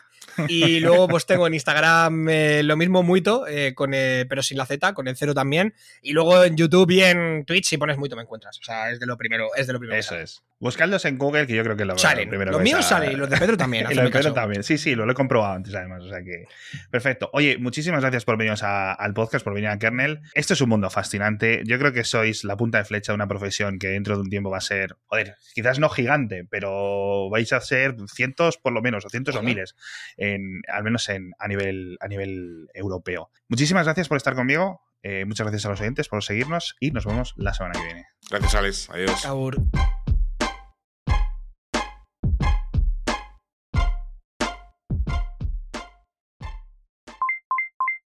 Y 0.50 0.80
luego 0.82 1.08
pues 1.08 1.26
tengo 1.26 1.48
en 1.48 1.54
Instagram 1.54 2.28
eh, 2.28 2.64
lo 2.64 2.76
mismo 2.76 3.02
muito, 3.04 3.48
eh, 3.48 3.74
con, 3.76 3.94
eh, 3.94 4.26
pero 4.28 4.44
sin 4.44 4.58
la 4.58 4.66
Z, 4.66 4.94
con 4.94 5.08
el 5.08 5.16
cero 5.16 5.34
también. 5.34 5.74
Y 6.02 6.12
luego 6.12 6.44
en 6.44 6.58
YouTube 6.58 6.92
y 6.92 7.02
en 7.04 7.46
Twitch, 7.46 7.66
si 7.68 7.78
pones 7.78 7.98
muito 7.98 8.16
me 8.18 8.24
encuentras. 8.24 8.58
O 8.60 8.64
sea, 8.64 8.92
es 8.92 9.00
de 9.00 9.06
lo 9.06 9.18
primero, 9.18 9.50
es 9.56 9.68
de 9.68 9.74
lo 9.74 9.80
primero. 9.80 10.00
Eso 10.00 10.16
es. 10.18 10.42
Buscadlos 10.62 11.04
en 11.06 11.18
Google, 11.18 11.46
que 11.48 11.56
yo 11.56 11.64
creo 11.64 11.76
que 11.76 11.84
lo, 11.84 11.98
Salen. 11.98 12.30
primero 12.30 12.52
Los 12.52 12.62
míos 12.62 12.86
salen 12.86 13.12
y 13.12 13.16
los 13.16 13.30
de 13.30 13.36
Pedro 13.38 13.58
también. 13.58 13.84
Y 13.90 13.92
hazme 13.92 13.96
lo 13.96 14.02
de 14.04 14.10
Pedro 14.12 14.24
caso. 14.30 14.34
también. 14.36 14.64
Sí, 14.64 14.78
sí, 14.78 14.96
lo, 14.96 15.06
lo 15.06 15.12
he 15.12 15.16
comprobado 15.16 15.56
antes, 15.56 15.76
además. 15.76 16.04
O 16.04 16.08
sea 16.10 16.22
que. 16.24 16.46
Perfecto. 16.90 17.30
Oye, 17.34 17.58
muchísimas 17.58 18.02
gracias 18.02 18.24
por 18.24 18.38
veniros 18.38 18.64
a- 18.64 18.94
al 18.94 19.14
podcast, 19.14 19.44
por 19.44 19.54
venir 19.54 19.70
a 19.70 19.78
Kernel. 19.80 20.22
Esto 20.34 20.54
es 20.54 20.62
un 20.62 20.70
mundo 20.70 20.90
fascinante. 20.90 21.64
Yo 21.66 21.78
creo 21.80 21.92
que 21.92 22.04
sois 22.04 22.44
la 22.44 22.56
punta 22.56 22.78
de 22.78 22.86
flecha 22.86 23.12
de 23.12 23.16
una 23.16 23.28
profesión 23.28 23.80
que 23.80 23.88
dentro 23.90 24.16
de 24.16 24.22
un 24.22 24.30
tiempo 24.30 24.50
va 24.52 24.60
a 24.60 24.62
ser, 24.62 24.96
joder, 25.08 25.36
quizás 25.54 25.80
no 25.80 25.90
gigante, 25.90 26.46
pero 26.50 27.30
vais 27.30 27.52
a 27.54 27.60
ser 27.60 27.96
cientos 28.14 28.58
por 28.58 28.72
lo 28.72 28.82
menos, 28.82 29.04
o 29.06 29.10
cientos 29.10 29.36
o 29.36 29.42
miles, 29.42 29.76
en, 30.18 30.62
al 30.72 30.84
menos 30.84 31.10
en, 31.10 31.32
a, 31.40 31.48
nivel, 31.48 31.98
a 32.02 32.08
nivel 32.08 32.70
europeo. 32.76 33.32
Muchísimas 33.48 33.86
gracias 33.86 34.08
por 34.08 34.18
estar 34.18 34.36
conmigo. 34.36 34.82
eh, 35.04 35.26
muchas 35.26 35.46
gracias 35.48 35.66
a 35.66 35.70
los 35.70 35.82
oyentes 35.82 36.08
por 36.08 36.24
seguirnos 36.24 36.76
y 36.80 36.92
nos 36.92 37.06
vemos 37.06 37.34
la 37.36 37.54
semana 37.56 37.74
que 37.80 37.84
viene. 37.86 38.06
Gracias, 38.30 38.54
Alex. 38.56 38.90
Adiós. 38.92 39.26